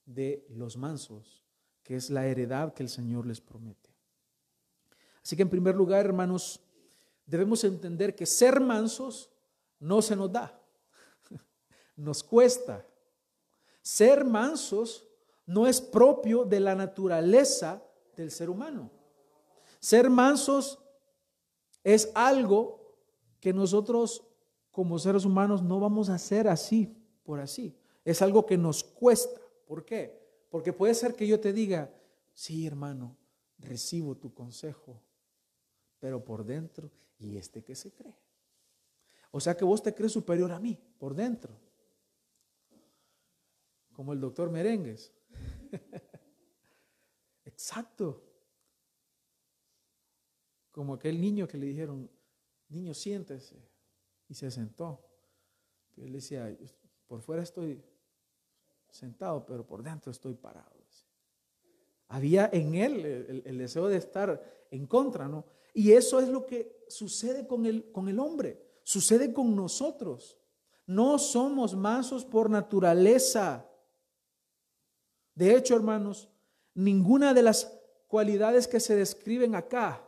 de 0.05 0.47
los 0.51 0.77
mansos, 0.77 1.43
que 1.83 1.97
es 1.97 2.11
la 2.11 2.27
heredad 2.27 2.75
que 2.75 2.83
el 2.83 2.91
Señor 2.91 3.25
les 3.25 3.41
promete. 3.41 3.89
Así 5.23 5.37
que 5.37 5.43
en 5.43 5.51
primer 5.51 5.75
lugar, 5.75 6.05
hermanos, 6.05 6.68
debemos 7.29 7.63
entender 7.63 8.17
que 8.17 8.27
ser 8.27 8.59
mansos 8.59 9.31
no 9.79 10.01
se 10.03 10.17
nos 10.17 10.33
da, 10.33 10.61
nos 11.97 12.25
cuesta. 12.25 12.85
Ser 13.83 14.25
mansos 14.25 15.07
no 15.47 15.67
es 15.67 15.81
propio 15.81 16.45
de 16.45 16.59
la 16.59 16.75
naturaleza 16.75 17.83
del 18.17 18.31
ser 18.31 18.51
humano. 18.51 18.91
Ser 19.79 20.11
mansos 20.11 20.79
es 21.85 22.11
algo 22.15 22.97
que 23.41 23.53
nosotros 23.53 24.25
como 24.71 24.99
seres 24.99 25.25
humanos 25.25 25.63
no 25.63 25.81
vamos 25.81 26.09
a 26.09 26.15
hacer 26.15 26.49
así, 26.49 26.97
por 27.23 27.41
así. 27.41 27.77
Es 28.05 28.23
algo 28.23 28.47
que 28.47 28.57
nos 28.57 28.83
cuesta. 28.83 29.41
¿Por 29.67 29.85
qué? 29.85 30.19
Porque 30.51 30.73
puede 30.73 30.95
ser 30.95 31.15
que 31.15 31.27
yo 31.27 31.39
te 31.39 31.53
diga, 31.53 31.93
sí 32.33 32.67
hermano, 32.67 33.17
recibo 33.59 34.17
tu 34.17 34.33
consejo, 34.33 35.03
pero 35.99 36.25
por 36.25 36.45
dentro 36.45 36.91
¿Y 37.19 37.37
este 37.37 37.65
que 37.65 37.75
se 37.75 37.93
cree? 37.93 38.17
O 39.31 39.41
sea 39.41 39.57
que 39.57 39.65
vos 39.65 39.83
te 39.83 39.95
crees 39.95 40.13
superior 40.13 40.53
a 40.53 40.61
mí 40.61 40.79
por 40.99 41.15
dentro. 41.15 41.59
Como 43.93 44.13
el 44.13 44.21
doctor 44.21 44.51
Merengues. 44.51 45.13
Exacto. 47.45 48.25
Como 50.71 50.95
aquel 50.95 51.21
niño 51.21 51.49
que 51.49 51.59
le 51.59 51.67
dijeron, 51.67 52.09
niño, 52.69 52.95
siéntese. 52.95 53.57
Y 54.29 54.35
se 54.35 54.51
sentó. 54.51 55.05
Y 55.97 56.05
él 56.05 56.13
decía, 56.13 56.57
por 57.07 57.21
fuera 57.21 57.43
estoy 57.43 57.83
sentado, 58.91 59.45
pero 59.45 59.67
por 59.67 59.83
dentro 59.83 60.13
estoy 60.13 60.35
parado. 60.35 60.79
Había 62.09 62.49
en 62.53 62.75
él 62.75 63.43
el 63.45 63.59
deseo 63.59 63.87
de 63.87 63.99
estar 63.99 64.67
en 64.71 64.87
contra, 64.87 65.29
¿no? 65.29 65.45
Y 65.79 65.93
eso 65.93 66.19
es 66.19 66.29
lo 66.29 66.45
que 66.45 66.85
sucede 66.89 67.47
con 67.47 67.65
el, 67.65 67.93
con 67.93 68.09
el 68.09 68.19
hombre, 68.19 68.61
sucede 68.83 69.33
con 69.33 69.55
nosotros. 69.55 70.37
No 70.89 71.21
somos 71.21 71.77
mansos 71.77 72.25
por 72.25 72.51
naturaleza. 72.51 73.65
De 75.37 75.55
hecho, 75.55 75.77
hermanos, 75.77 76.29
ninguna 76.75 77.33
de 77.33 77.45
las 77.45 77.79
cualidades 78.09 78.67
que 78.67 78.81
se 78.81 78.97
describen 78.97 79.55
acá, 79.55 80.05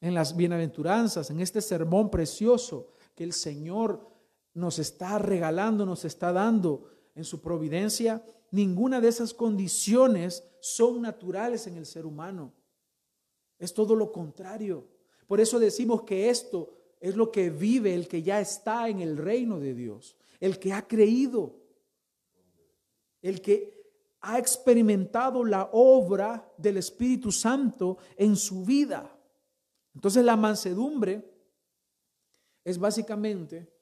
en 0.00 0.14
las 0.14 0.36
bienaventuranzas, 0.36 1.28
en 1.30 1.40
este 1.40 1.60
sermón 1.60 2.08
precioso 2.08 2.92
que 3.16 3.24
el 3.24 3.32
Señor 3.32 4.08
nos 4.54 4.78
está 4.78 5.18
regalando, 5.18 5.84
nos 5.84 6.04
está 6.04 6.32
dando 6.32 6.84
en 7.16 7.24
su 7.24 7.40
providencia, 7.40 8.24
ninguna 8.52 9.00
de 9.00 9.08
esas 9.08 9.34
condiciones 9.34 10.44
son 10.60 11.02
naturales 11.02 11.66
en 11.66 11.76
el 11.76 11.86
ser 11.86 12.06
humano. 12.06 12.52
Es 13.62 13.72
todo 13.72 13.94
lo 13.94 14.10
contrario. 14.10 14.88
Por 15.28 15.40
eso 15.40 15.60
decimos 15.60 16.02
que 16.02 16.28
esto 16.28 16.74
es 17.00 17.14
lo 17.14 17.30
que 17.30 17.48
vive 17.48 17.94
el 17.94 18.08
que 18.08 18.20
ya 18.20 18.40
está 18.40 18.88
en 18.88 19.00
el 19.00 19.16
reino 19.16 19.60
de 19.60 19.72
Dios, 19.72 20.16
el 20.40 20.58
que 20.58 20.72
ha 20.72 20.88
creído, 20.88 21.54
el 23.20 23.40
que 23.40 23.86
ha 24.22 24.36
experimentado 24.40 25.44
la 25.44 25.70
obra 25.72 26.52
del 26.58 26.78
Espíritu 26.78 27.30
Santo 27.30 27.98
en 28.16 28.34
su 28.34 28.64
vida. 28.64 29.16
Entonces 29.94 30.24
la 30.24 30.36
mansedumbre 30.36 31.24
es 32.64 32.78
básicamente 32.78 33.72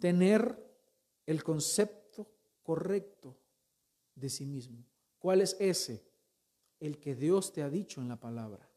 tener 0.00 0.60
el 1.24 1.44
concepto 1.44 2.28
correcto 2.64 3.36
de 4.16 4.28
sí 4.28 4.44
mismo. 4.44 4.84
¿Cuál 5.20 5.40
es 5.40 5.56
ese? 5.60 6.03
El 6.86 6.98
que 6.98 7.14
Dios 7.14 7.52
te 7.52 7.62
ha 7.62 7.70
dicho 7.70 8.00
en 8.00 8.08
la 8.08 8.16
palabra. 8.16 8.68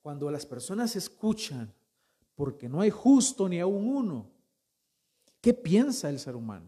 Cuando 0.00 0.30
las 0.30 0.44
personas 0.44 0.96
escuchan, 0.96 1.72
porque 2.34 2.68
no 2.68 2.80
hay 2.80 2.90
justo 2.90 3.48
ni 3.48 3.60
aún 3.60 3.86
uno, 3.86 4.30
¿qué 5.40 5.54
piensa 5.54 6.10
el 6.10 6.18
ser 6.18 6.34
humano? 6.34 6.66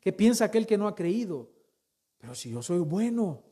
¿Qué 0.00 0.12
piensa 0.12 0.46
aquel 0.46 0.66
que 0.66 0.78
no 0.78 0.88
ha 0.88 0.94
creído? 0.94 1.50
Pero 2.16 2.34
si 2.34 2.50
yo 2.50 2.62
soy 2.62 2.78
bueno, 2.78 3.42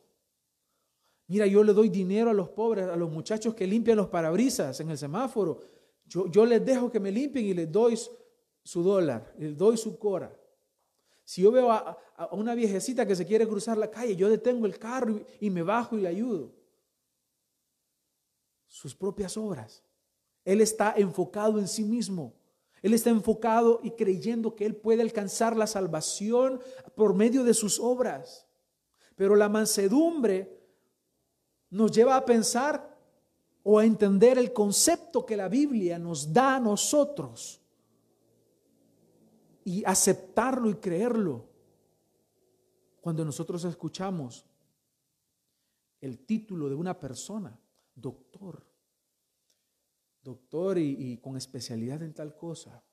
mira, 1.27 1.45
yo 1.45 1.63
le 1.63 1.73
doy 1.73 1.89
dinero 1.89 2.31
a 2.31 2.33
los 2.33 2.49
pobres, 2.49 2.87
a 2.87 2.95
los 2.95 3.11
muchachos 3.11 3.53
que 3.53 3.67
limpian 3.67 3.97
los 3.97 4.07
parabrisas 4.07 4.79
en 4.79 4.89
el 4.89 4.97
semáforo. 4.97 5.59
Yo, 6.05 6.27
yo 6.27 6.45
les 6.45 6.65
dejo 6.65 6.89
que 6.89 6.99
me 6.99 7.11
limpien 7.11 7.45
y 7.45 7.53
les 7.53 7.71
doy 7.71 7.99
su 8.63 8.81
dólar, 8.81 9.33
les 9.37 9.55
doy 9.55 9.77
su 9.77 9.99
cora. 9.99 10.35
Si 11.25 11.41
yo 11.41 11.51
veo 11.51 11.71
a, 11.71 11.97
una 12.31 12.53
viejecita 12.53 13.05
que 13.05 13.15
se 13.15 13.25
quiere 13.25 13.47
cruzar 13.47 13.77
la 13.77 13.89
calle, 13.89 14.15
yo 14.15 14.29
detengo 14.29 14.67
el 14.67 14.77
carro 14.77 15.11
y, 15.11 15.47
y 15.47 15.49
me 15.49 15.63
bajo 15.63 15.97
y 15.97 16.01
le 16.01 16.07
ayudo. 16.07 16.53
Sus 18.67 18.95
propias 18.95 19.35
obras. 19.35 19.83
Él 20.45 20.61
está 20.61 20.93
enfocado 20.95 21.57
en 21.59 21.67
sí 21.67 21.83
mismo. 21.83 22.35
Él 22.83 22.93
está 22.93 23.09
enfocado 23.09 23.79
y 23.83 23.91
creyendo 23.91 24.55
que 24.55 24.65
Él 24.65 24.75
puede 24.75 25.01
alcanzar 25.01 25.57
la 25.57 25.65
salvación 25.65 26.61
por 26.95 27.15
medio 27.15 27.43
de 27.43 27.55
sus 27.55 27.79
obras. 27.79 28.45
Pero 29.15 29.35
la 29.35 29.49
mansedumbre 29.49 30.55
nos 31.71 31.91
lleva 31.91 32.15
a 32.15 32.25
pensar 32.25 32.95
o 33.63 33.79
a 33.79 33.85
entender 33.85 34.37
el 34.37 34.53
concepto 34.53 35.25
que 35.25 35.35
la 35.35 35.49
Biblia 35.49 35.97
nos 35.97 36.31
da 36.31 36.57
a 36.57 36.59
nosotros 36.59 37.64
y 39.65 39.83
aceptarlo 39.83 40.69
y 40.69 40.75
creerlo. 40.75 41.49
Cuando 43.01 43.25
nosotros 43.25 43.65
escuchamos 43.65 44.45
el 45.99 46.19
título 46.19 46.69
de 46.69 46.75
una 46.75 46.97
persona, 46.99 47.59
doctor, 47.95 48.63
doctor 50.21 50.77
y, 50.77 51.17
con 51.17 51.35
especialidad 51.35 52.03
en 52.03 52.13
tal 52.13 52.35
cosa, 52.35 52.83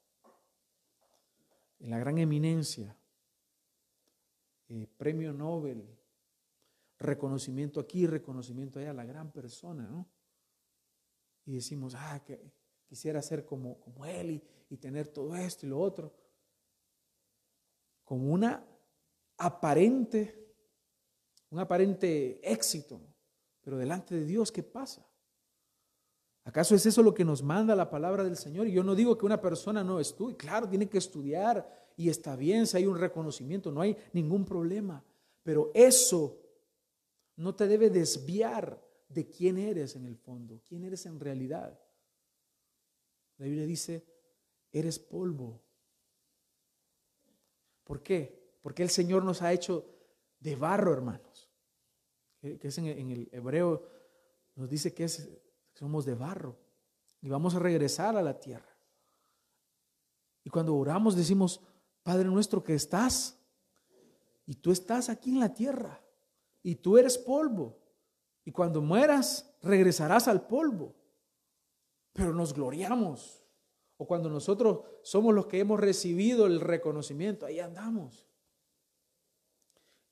en 1.79 1.91
la 1.91 1.99
gran 1.99 2.19
eminencia, 2.19 2.97
eh, 4.69 4.87
premio 4.97 5.33
Nobel, 5.35 5.87
reconocimiento 6.99 7.81
aquí, 7.81 8.07
reconocimiento 8.07 8.79
allá, 8.79 8.95
la 8.95 9.05
gran 9.05 9.31
persona, 9.31 9.87
¿no? 9.89 10.09
Y 11.45 11.55
decimos, 11.55 11.95
ah, 11.97 12.23
que 12.25 12.41
quisiera 12.87 13.21
ser 13.21 13.45
como, 13.45 13.79
como 13.81 14.07
él 14.07 14.31
y, 14.31 14.43
y 14.71 14.77
tener 14.79 15.09
todo 15.09 15.35
esto 15.37 15.67
y 15.67 15.69
lo 15.69 15.79
otro. 15.81 16.22
Como 18.13 18.31
una 18.31 18.63
aparente, 19.39 20.55
un 21.49 21.61
aparente 21.61 22.39
éxito, 22.43 23.01
pero 23.63 23.79
delante 23.79 24.15
de 24.15 24.27
Dios, 24.27 24.53
¿qué 24.53 24.63
pasa? 24.63 25.11
¿Acaso 26.45 26.75
es 26.75 26.85
eso 26.85 27.03
lo 27.03 27.15
que 27.15 27.25
nos 27.25 27.43
manda 27.43 27.75
la 27.75 27.89
palabra 27.89 28.23
del 28.23 28.37
Señor? 28.37 28.69
Y 28.69 28.73
yo 28.73 28.85
no 28.85 28.95
digo 28.95 29.17
que 29.17 29.25
una 29.25 29.41
persona 29.41 29.83
no 29.83 29.99
estudie, 29.99 30.37
claro, 30.37 30.69
tiene 30.69 30.91
que 30.91 30.99
estudiar 30.99 31.67
y 31.97 32.11
está 32.11 32.37
bien 32.37 32.67
si 32.67 32.77
hay 32.77 32.85
un 32.85 32.99
reconocimiento, 32.99 33.73
no 33.73 33.81
hay 33.81 33.97
ningún 34.13 34.45
problema, 34.45 35.03
pero 35.43 35.71
eso 35.73 36.39
no 37.37 37.55
te 37.55 37.67
debe 37.67 37.89
desviar 37.89 38.79
de 39.09 39.27
quién 39.27 39.57
eres 39.57 39.97
en 39.97 40.05
el 40.05 40.19
fondo, 40.19 40.61
quién 40.69 40.85
eres 40.85 41.07
en 41.07 41.19
realidad. 41.19 41.81
La 43.39 43.47
Biblia 43.47 43.65
dice, 43.65 44.05
eres 44.71 44.99
polvo. 44.99 45.63
¿Por 47.85 48.03
qué? 48.03 48.57
Porque 48.63 48.83
el 48.83 48.91
Señor 48.91 49.25
nos 49.25 49.43
ha 49.43 49.53
hecho 49.53 49.87
de 50.41 50.57
barro, 50.57 50.93
hermanos. 50.93 51.51
Que 52.41 52.59
es 52.61 52.79
en 52.79 53.11
el 53.11 53.29
hebreo, 53.33 53.89
nos 54.57 54.69
dice 54.69 54.93
que 54.93 55.09
somos 55.75 56.05
de 56.05 56.15
barro 56.15 56.59
y 57.21 57.29
vamos 57.29 57.55
a 57.55 57.61
regresar 57.61 58.17
a 58.17 58.23
la 58.23 58.39
tierra. 58.39 58.77
Y 60.45 60.51
cuando 60.51 60.75
oramos 60.75 61.15
decimos, 61.17 61.61
Padre 62.03 62.25
nuestro 62.25 62.65
que 62.65 62.75
estás, 62.75 63.39
y 64.45 64.57
tú 64.57 64.73
estás 64.73 65.09
aquí 65.09 65.31
en 65.31 65.39
la 65.41 65.55
tierra, 65.55 66.03
y 66.63 66.75
tú 66.77 66.99
eres 66.99 67.17
polvo, 67.17 67.79
y 68.45 68.51
cuando 68.51 68.83
mueras 68.83 69.57
regresarás 69.63 70.27
al 70.27 70.47
polvo. 70.47 70.97
Pero 72.13 72.35
nos 72.35 72.53
gloriamos. 72.53 73.42
O 74.03 74.05
cuando 74.05 74.29
nosotros 74.29 74.81
somos 75.03 75.33
los 75.33 75.47
que 75.47 75.61
hemos 75.61 75.79
recibido 75.79 76.47
el 76.47 76.61
reconocimiento, 76.61 77.47
ahí 77.47 77.61
andamos. 77.61 78.27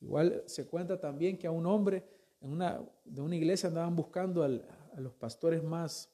Igual 0.00 0.44
se 0.46 0.68
cuenta 0.68 1.00
también 1.00 1.36
que 1.36 1.48
a 1.48 1.50
un 1.50 1.66
hombre 1.66 2.04
en 2.40 2.52
una, 2.52 2.80
de 3.04 3.20
una 3.20 3.34
iglesia 3.34 3.68
andaban 3.68 3.96
buscando 3.96 4.44
a 4.44 5.00
los 5.00 5.12
pastores 5.14 5.64
más, 5.64 6.08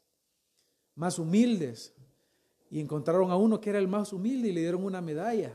más 0.95 1.19
humildes 1.19 1.95
y 2.71 2.81
encontraron 2.81 3.31
a 3.31 3.37
uno 3.37 3.61
que 3.61 3.69
era 3.69 3.79
el 3.79 3.89
más 3.89 4.11
humilde 4.11 4.49
y 4.49 4.53
le 4.53 4.62
dieron 4.62 4.83
una 4.83 5.03
medalla. 5.03 5.55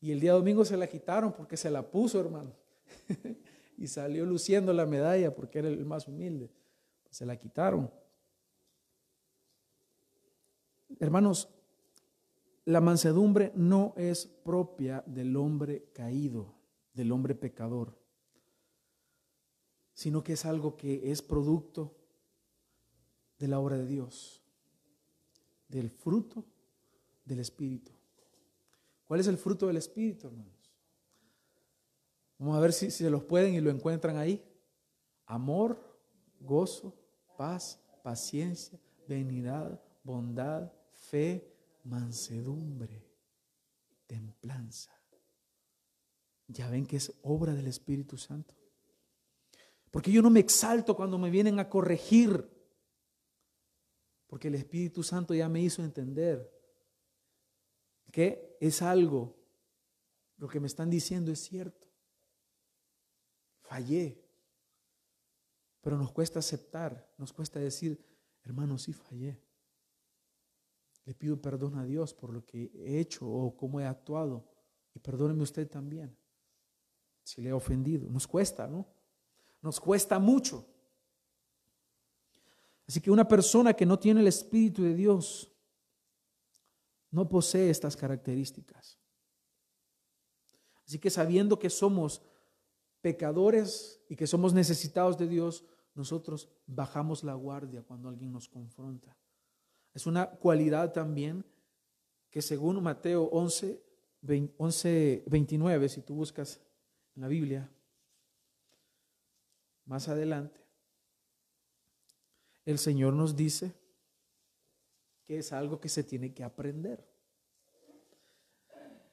Y 0.00 0.10
el 0.10 0.18
día 0.18 0.32
domingo 0.32 0.64
se 0.64 0.76
la 0.76 0.88
quitaron 0.88 1.32
porque 1.32 1.56
se 1.56 1.70
la 1.70 1.88
puso, 1.88 2.18
hermano. 2.18 2.52
y 3.78 3.86
salió 3.86 4.26
luciendo 4.26 4.72
la 4.72 4.86
medalla 4.86 5.32
porque 5.32 5.60
era 5.60 5.68
el 5.68 5.84
más 5.84 6.08
humilde. 6.08 6.50
Se 7.10 7.24
la 7.24 7.36
quitaron. 7.36 7.88
Hermanos, 11.02 11.48
la 12.64 12.80
mansedumbre 12.80 13.50
no 13.56 13.92
es 13.96 14.24
propia 14.24 15.02
del 15.04 15.36
hombre 15.36 15.90
caído, 15.92 16.54
del 16.94 17.10
hombre 17.10 17.34
pecador, 17.34 17.98
sino 19.94 20.22
que 20.22 20.34
es 20.34 20.44
algo 20.44 20.76
que 20.76 21.10
es 21.10 21.20
producto 21.20 21.96
de 23.40 23.48
la 23.48 23.58
obra 23.58 23.78
de 23.78 23.86
Dios, 23.88 24.44
del 25.66 25.90
fruto 25.90 26.44
del 27.24 27.40
Espíritu. 27.40 27.90
¿Cuál 29.04 29.18
es 29.18 29.26
el 29.26 29.38
fruto 29.38 29.66
del 29.66 29.78
Espíritu, 29.78 30.28
hermanos? 30.28 30.72
Vamos 32.38 32.56
a 32.56 32.60
ver 32.60 32.72
si, 32.72 32.92
se 32.92 33.10
los 33.10 33.24
pueden 33.24 33.54
y 33.54 33.60
lo 33.60 33.70
encuentran 33.70 34.18
ahí. 34.18 34.40
Amor, 35.26 35.98
gozo, 36.38 36.94
paz, 37.36 37.82
paciencia, 38.04 38.78
benignidad, 39.08 39.82
bondad, 40.04 40.70
fe, 41.12 41.46
mansedumbre, 41.84 43.06
templanza. 44.06 44.98
Ya 46.46 46.70
ven 46.70 46.86
que 46.86 46.96
es 46.96 47.12
obra 47.20 47.52
del 47.52 47.66
Espíritu 47.66 48.16
Santo. 48.16 48.54
Porque 49.90 50.10
yo 50.10 50.22
no 50.22 50.30
me 50.30 50.40
exalto 50.40 50.96
cuando 50.96 51.18
me 51.18 51.28
vienen 51.28 51.58
a 51.58 51.68
corregir. 51.68 52.48
Porque 54.26 54.48
el 54.48 54.54
Espíritu 54.54 55.02
Santo 55.02 55.34
ya 55.34 55.50
me 55.50 55.60
hizo 55.60 55.84
entender 55.84 56.50
que 58.10 58.56
es 58.58 58.80
algo, 58.80 59.36
lo 60.38 60.48
que 60.48 60.60
me 60.60 60.66
están 60.66 60.88
diciendo 60.88 61.30
es 61.30 61.40
cierto. 61.40 61.88
Fallé. 63.60 64.18
Pero 65.82 65.98
nos 65.98 66.10
cuesta 66.10 66.38
aceptar, 66.38 67.12
nos 67.18 67.34
cuesta 67.34 67.60
decir, 67.60 68.02
hermano, 68.44 68.78
sí 68.78 68.94
fallé. 68.94 69.51
Le 71.04 71.14
pido 71.14 71.40
perdón 71.40 71.76
a 71.76 71.84
Dios 71.84 72.14
por 72.14 72.32
lo 72.32 72.44
que 72.44 72.70
he 72.74 73.00
hecho 73.00 73.28
o 73.28 73.56
cómo 73.56 73.80
he 73.80 73.86
actuado. 73.86 74.48
Y 74.94 75.00
perdóneme 75.00 75.42
usted 75.42 75.68
también 75.68 76.16
si 77.22 77.40
le 77.40 77.50
he 77.50 77.52
ofendido. 77.52 78.08
Nos 78.08 78.26
cuesta, 78.26 78.66
¿no? 78.66 78.86
Nos 79.60 79.80
cuesta 79.80 80.18
mucho. 80.18 80.66
Así 82.86 83.00
que 83.00 83.10
una 83.10 83.26
persona 83.26 83.72
que 83.74 83.86
no 83.86 83.98
tiene 83.98 84.20
el 84.20 84.26
Espíritu 84.26 84.82
de 84.82 84.94
Dios 84.94 85.50
no 87.10 87.28
posee 87.28 87.70
estas 87.70 87.96
características. 87.96 88.98
Así 90.86 90.98
que 90.98 91.10
sabiendo 91.10 91.58
que 91.58 91.70
somos 91.70 92.22
pecadores 93.00 94.00
y 94.08 94.16
que 94.16 94.26
somos 94.26 94.52
necesitados 94.52 95.16
de 95.16 95.28
Dios, 95.28 95.64
nosotros 95.94 96.48
bajamos 96.66 97.22
la 97.22 97.34
guardia 97.34 97.82
cuando 97.82 98.08
alguien 98.08 98.32
nos 98.32 98.48
confronta. 98.48 99.16
Es 99.94 100.06
una 100.06 100.30
cualidad 100.30 100.92
también 100.92 101.44
que 102.30 102.40
según 102.40 102.82
Mateo 102.82 103.24
11, 103.24 103.82
11 104.56 105.24
29, 105.26 105.88
si 105.88 106.00
tú 106.00 106.14
buscas 106.14 106.60
en 107.14 107.22
la 107.22 107.28
Biblia, 107.28 107.70
más 109.84 110.08
adelante, 110.08 110.60
el 112.64 112.78
Señor 112.78 113.12
nos 113.12 113.36
dice 113.36 113.74
que 115.24 115.38
es 115.38 115.52
algo 115.52 115.80
que 115.80 115.88
se 115.88 116.04
tiene 116.04 116.32
que 116.32 116.44
aprender. 116.44 117.06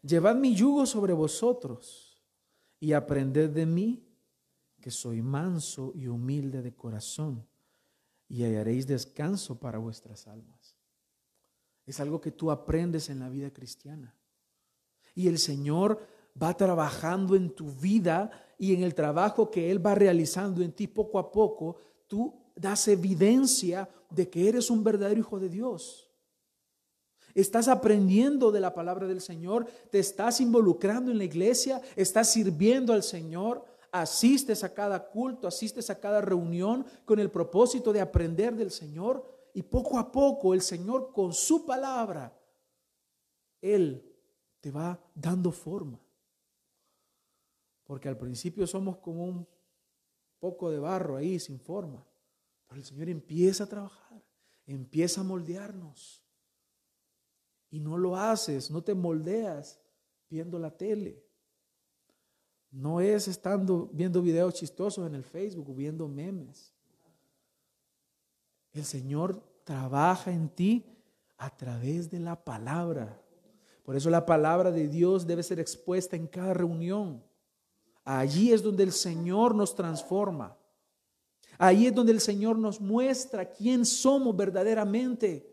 Llevad 0.01 0.35
mi 0.35 0.55
yugo 0.55 0.85
sobre 0.85 1.13
vosotros 1.13 2.23
y 2.79 2.93
aprended 2.93 3.49
de 3.49 3.65
mí, 3.65 4.05
que 4.79 4.91
soy 4.91 5.21
manso 5.21 5.91
y 5.93 6.07
humilde 6.07 6.61
de 6.61 6.73
corazón, 6.73 7.45
y 8.29 8.43
hallaréis 8.43 8.87
descanso 8.87 9.59
para 9.59 9.77
vuestras 9.77 10.27
almas. 10.27 10.58
Es 11.89 11.99
algo 11.99 12.21
que 12.21 12.31
tú 12.31 12.51
aprendes 12.51 13.09
en 13.09 13.17
la 13.17 13.29
vida 13.29 13.49
cristiana. 13.49 14.15
Y 15.15 15.27
el 15.27 15.39
Señor 15.39 15.99
va 16.41 16.55
trabajando 16.55 17.35
en 17.35 17.49
tu 17.49 17.71
vida 17.71 18.29
y 18.59 18.75
en 18.75 18.83
el 18.83 18.93
trabajo 18.93 19.49
que 19.49 19.71
Él 19.71 19.83
va 19.83 19.95
realizando 19.95 20.61
en 20.61 20.71
ti 20.71 20.85
poco 20.85 21.17
a 21.17 21.31
poco, 21.31 21.77
tú 22.07 22.31
das 22.55 22.87
evidencia 22.89 23.89
de 24.11 24.29
que 24.29 24.47
eres 24.47 24.69
un 24.69 24.83
verdadero 24.83 25.19
hijo 25.19 25.39
de 25.39 25.49
Dios. 25.49 26.11
Estás 27.33 27.67
aprendiendo 27.67 28.51
de 28.51 28.59
la 28.59 28.75
palabra 28.75 29.07
del 29.07 29.21
Señor, 29.21 29.65
te 29.89 29.97
estás 29.97 30.41
involucrando 30.41 31.09
en 31.09 31.17
la 31.17 31.23
iglesia, 31.23 31.81
estás 31.95 32.31
sirviendo 32.31 32.93
al 32.93 33.01
Señor, 33.01 33.65
asistes 33.91 34.63
a 34.63 34.75
cada 34.75 35.09
culto, 35.09 35.47
asistes 35.47 35.89
a 35.89 35.99
cada 35.99 36.21
reunión 36.21 36.85
con 37.03 37.17
el 37.17 37.31
propósito 37.31 37.91
de 37.91 38.01
aprender 38.01 38.55
del 38.55 38.69
Señor 38.69 39.38
y 39.53 39.63
poco 39.63 39.97
a 39.97 40.11
poco 40.11 40.53
el 40.53 40.61
Señor 40.61 41.11
con 41.11 41.33
su 41.33 41.65
palabra, 41.65 42.37
Él 43.61 44.05
te 44.59 44.71
va 44.71 44.99
dando 45.15 45.51
forma. 45.51 45.99
Porque 47.83 48.07
al 48.07 48.17
principio 48.17 48.67
somos 48.67 48.97
como 48.97 49.25
un 49.25 49.47
poco 50.39 50.69
de 50.69 50.79
barro 50.79 51.17
ahí 51.17 51.39
sin 51.39 51.59
forma. 51.59 52.05
Pero 52.67 52.79
el 52.79 52.85
Señor 52.85 53.09
empieza 53.09 53.63
a 53.63 53.67
trabajar, 53.67 54.23
empieza 54.65 55.21
a 55.21 55.23
moldearnos. 55.23 56.23
Y 57.71 57.79
no 57.79 57.97
lo 57.97 58.15
haces, 58.15 58.69
no 58.69 58.83
te 58.83 58.93
moldeas 58.93 59.79
viendo 60.29 60.59
la 60.59 60.75
tele. 60.75 61.23
No 62.71 63.01
es 63.01 63.27
estando 63.27 63.89
viendo 63.91 64.21
videos 64.21 64.53
chistosos 64.53 65.07
en 65.07 65.15
el 65.15 65.23
Facebook 65.23 65.75
viendo 65.75 66.07
memes. 66.07 66.75
El 68.73 68.85
Señor 68.85 69.41
trabaja 69.63 70.31
en 70.31 70.49
ti 70.49 70.85
a 71.37 71.55
través 71.55 72.09
de 72.09 72.19
la 72.19 72.43
palabra. 72.43 73.21
Por 73.83 73.95
eso 73.95 74.09
la 74.09 74.25
palabra 74.25 74.71
de 74.71 74.87
Dios 74.87 75.25
debe 75.25 75.43
ser 75.43 75.59
expuesta 75.59 76.15
en 76.15 76.27
cada 76.27 76.53
reunión. 76.53 77.23
Allí 78.03 78.51
es 78.51 78.61
donde 78.61 78.83
el 78.83 78.91
Señor 78.91 79.55
nos 79.55 79.75
transforma. 79.75 80.57
Ahí 81.57 81.87
es 81.87 81.93
donde 81.93 82.11
el 82.11 82.21
Señor 82.21 82.57
nos 82.57 82.79
muestra 82.79 83.51
quién 83.51 83.85
somos 83.85 84.35
verdaderamente. 84.35 85.49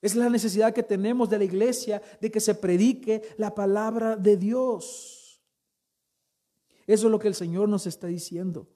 Es 0.00 0.14
la 0.14 0.28
necesidad 0.28 0.72
que 0.72 0.82
tenemos 0.82 1.28
de 1.28 1.38
la 1.38 1.44
iglesia 1.44 2.00
de 2.20 2.30
que 2.30 2.40
se 2.40 2.54
predique 2.54 3.22
la 3.36 3.54
palabra 3.54 4.16
de 4.16 4.36
Dios. 4.36 5.42
Eso 6.86 7.06
es 7.06 7.10
lo 7.10 7.18
que 7.18 7.28
el 7.28 7.34
Señor 7.34 7.68
nos 7.68 7.86
está 7.86 8.06
diciendo. 8.06 8.68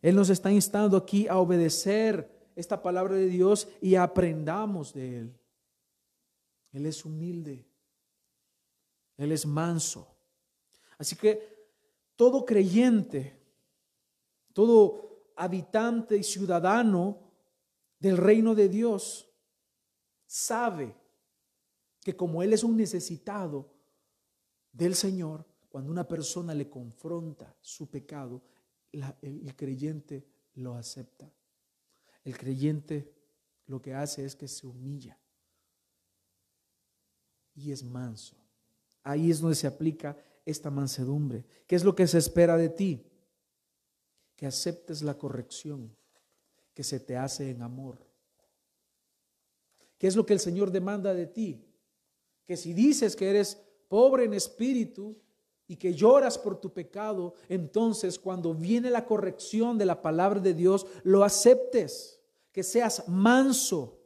Él 0.00 0.14
nos 0.14 0.30
está 0.30 0.52
instando 0.52 0.96
aquí 0.96 1.26
a 1.28 1.38
obedecer 1.38 2.50
esta 2.54 2.82
palabra 2.82 3.14
de 3.14 3.26
Dios 3.26 3.68
y 3.80 3.94
aprendamos 3.94 4.92
de 4.92 5.18
Él. 5.18 5.40
Él 6.72 6.86
es 6.86 7.04
humilde. 7.04 7.66
Él 9.16 9.32
es 9.32 9.46
manso. 9.46 10.06
Así 10.98 11.16
que 11.16 11.58
todo 12.16 12.44
creyente, 12.44 13.40
todo 14.52 15.32
habitante 15.36 16.16
y 16.16 16.22
ciudadano 16.22 17.18
del 17.98 18.16
reino 18.16 18.54
de 18.54 18.68
Dios 18.68 19.28
sabe 20.26 20.94
que 22.02 22.16
como 22.16 22.42
Él 22.42 22.52
es 22.52 22.64
un 22.64 22.76
necesitado 22.76 23.72
del 24.72 24.94
Señor, 24.94 25.44
cuando 25.68 25.90
una 25.90 26.06
persona 26.06 26.54
le 26.54 26.68
confronta 26.68 27.56
su 27.60 27.90
pecado, 27.90 28.42
el 28.92 29.54
creyente 29.56 30.24
lo 30.54 30.74
acepta. 30.74 31.32
El 32.24 32.36
creyente 32.36 33.12
lo 33.66 33.80
que 33.80 33.94
hace 33.94 34.24
es 34.24 34.34
que 34.34 34.48
se 34.48 34.66
humilla 34.66 35.18
y 37.54 37.72
es 37.72 37.82
manso. 37.82 38.36
Ahí 39.02 39.30
es 39.30 39.40
donde 39.40 39.56
se 39.56 39.66
aplica 39.66 40.16
esta 40.44 40.70
mansedumbre. 40.70 41.44
¿Qué 41.66 41.76
es 41.76 41.84
lo 41.84 41.94
que 41.94 42.06
se 42.06 42.18
espera 42.18 42.56
de 42.56 42.68
ti? 42.68 43.04
Que 44.36 44.46
aceptes 44.46 45.02
la 45.02 45.18
corrección 45.18 45.94
que 46.72 46.84
se 46.84 47.00
te 47.00 47.16
hace 47.16 47.50
en 47.50 47.62
amor. 47.62 47.98
¿Qué 49.98 50.06
es 50.06 50.14
lo 50.14 50.24
que 50.24 50.34
el 50.34 50.40
Señor 50.40 50.70
demanda 50.70 51.12
de 51.12 51.26
ti? 51.26 51.64
Que 52.44 52.56
si 52.56 52.72
dices 52.72 53.16
que 53.16 53.28
eres 53.28 53.60
pobre 53.88 54.24
en 54.24 54.34
espíritu 54.34 55.16
y 55.68 55.76
que 55.76 55.92
lloras 55.92 56.38
por 56.38 56.58
tu 56.58 56.72
pecado, 56.72 57.34
entonces 57.48 58.18
cuando 58.18 58.54
viene 58.54 58.90
la 58.90 59.04
corrección 59.04 59.76
de 59.76 59.84
la 59.84 60.00
palabra 60.00 60.40
de 60.40 60.54
Dios, 60.54 60.86
lo 61.04 61.22
aceptes, 61.22 62.18
que 62.50 62.62
seas 62.62 63.06
manso. 63.06 64.00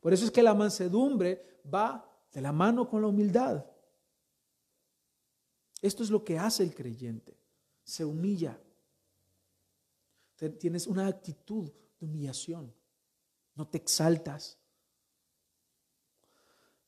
Por 0.00 0.14
eso 0.14 0.24
es 0.24 0.30
que 0.30 0.44
la 0.44 0.54
mansedumbre 0.54 1.60
va 1.72 2.08
de 2.32 2.40
la 2.40 2.52
mano 2.52 2.88
con 2.88 3.02
la 3.02 3.08
humildad. 3.08 3.66
Esto 5.82 6.04
es 6.04 6.10
lo 6.10 6.24
que 6.24 6.38
hace 6.38 6.62
el 6.62 6.72
creyente. 6.72 7.36
Se 7.82 8.04
humilla. 8.04 8.58
Tienes 10.58 10.86
una 10.86 11.08
actitud 11.08 11.70
de 11.98 12.06
humillación. 12.06 12.72
No 13.56 13.66
te 13.66 13.78
exaltas. 13.78 14.56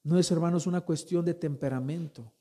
No 0.05 0.18
es, 0.18 0.31
hermanos, 0.31 0.66
una 0.66 0.81
cuestión 0.81 1.24
de 1.24 1.35
temperamento. 1.35 2.33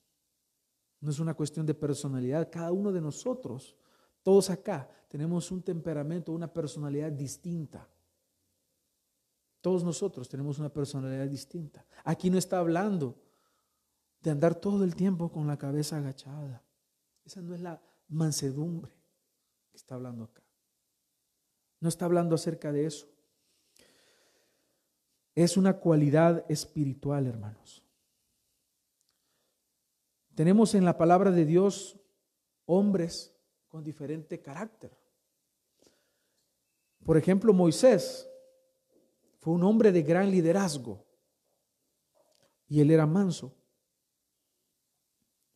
No 1.01 1.12
es 1.12 1.19
una 1.19 1.34
cuestión 1.34 1.65
de 1.65 1.73
personalidad. 1.73 2.49
Cada 2.51 2.71
uno 2.71 2.91
de 2.91 3.01
nosotros, 3.01 3.75
todos 4.23 4.49
acá, 4.49 4.89
tenemos 5.08 5.51
un 5.51 5.62
temperamento, 5.62 6.31
una 6.31 6.51
personalidad 6.51 7.12
distinta. 7.12 7.88
Todos 9.62 9.84
nosotros 9.84 10.27
tenemos 10.27 10.60
una 10.60 10.69
personalidad 10.69 11.27
distinta. 11.27 11.86
Aquí 12.03 12.29
no 12.29 12.38
está 12.38 12.60
hablando 12.60 13.15
de 14.21 14.31
andar 14.31 14.55
todo 14.55 14.84
el 14.84 14.95
tiempo 14.95 15.31
con 15.31 15.47
la 15.47 15.58
cabeza 15.58 15.97
agachada. 15.97 16.63
Esa 17.23 17.41
no 17.41 17.55
es 17.55 17.62
la 17.62 17.81
mansedumbre 18.08 18.91
que 19.71 19.77
está 19.77 19.95
hablando 19.95 20.25
acá. 20.25 20.43
No 21.79 21.89
está 21.89 22.05
hablando 22.05 22.36
acerca 22.36 22.71
de 22.71 22.86
eso. 22.86 23.08
Es 25.36 25.58
una 25.58 25.77
cualidad 25.77 26.45
espiritual, 26.49 27.27
hermanos. 27.27 27.85
Tenemos 30.36 30.76
en 30.76 30.84
la 30.84 30.98
palabra 30.98 31.32
de 31.32 31.45
Dios 31.45 31.98
hombres 32.65 33.34
con 33.69 33.84
diferente 33.84 34.41
carácter. 34.41 34.91
Por 37.06 37.17
ejemplo, 37.17 37.54
Moisés 37.54 38.30
fue 39.39 39.54
un 39.54 39.63
hombre 39.63 39.93
de 39.93 40.04
gran 40.04 40.30
liderazgo 40.30 41.06
y 42.67 42.82
él 42.82 42.91
era 42.91 43.06
manso, 43.06 43.56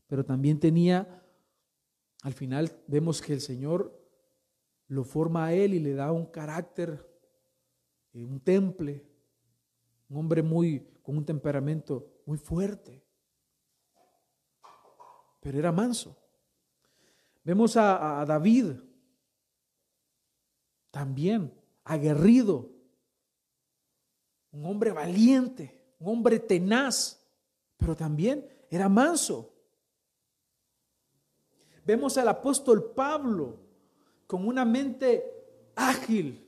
pero 0.07 0.23
también 0.23 0.59
tenía, 0.59 1.25
al 2.21 2.33
final 2.33 2.71
vemos 2.87 3.21
que 3.21 3.33
el 3.33 3.41
Señor 3.41 3.99
lo 4.87 5.03
forma 5.03 5.47
a 5.47 5.53
él 5.53 5.73
y 5.73 5.79
le 5.79 5.93
da 5.93 6.11
un 6.11 6.27
carácter, 6.27 7.05
eh, 8.13 8.23
un 8.23 8.39
temple, 8.39 9.05
un 10.07 10.17
hombre 10.17 10.41
muy 10.41 10.87
con 11.01 11.17
un 11.17 11.25
temperamento 11.25 12.21
muy 12.25 12.37
fuerte, 12.37 13.08
pero 15.39 15.57
era 15.57 15.71
manso. 15.71 16.15
Vemos 17.43 17.77
a, 17.77 18.25
David 18.25 18.73
también 20.91 21.53
aguerrido, 21.83 22.69
un 24.51 24.65
hombre 24.65 24.91
valiente, 24.91 25.79
un 25.99 26.09
hombre 26.09 26.39
tenaz, 26.39 27.23
pero 27.77 27.95
también 27.95 28.47
era 28.69 28.89
manso. 28.89 29.53
Vemos 31.85 32.17
al 32.17 32.27
apóstol 32.27 32.91
Pablo 32.93 33.59
con 34.27 34.47
una 34.47 34.65
mente 34.65 35.71
ágil, 35.75 36.47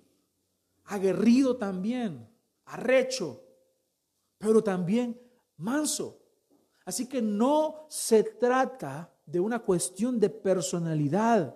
aguerrido 0.83 1.57
también, 1.57 2.29
arrecho, 2.65 3.43
pero 4.37 4.63
también 4.63 5.19
manso. 5.57 6.20
Así 6.85 7.07
que 7.07 7.21
no 7.21 7.85
se 7.89 8.23
trata 8.23 9.13
de 9.25 9.39
una 9.39 9.59
cuestión 9.59 10.19
de 10.19 10.29
personalidad, 10.29 11.55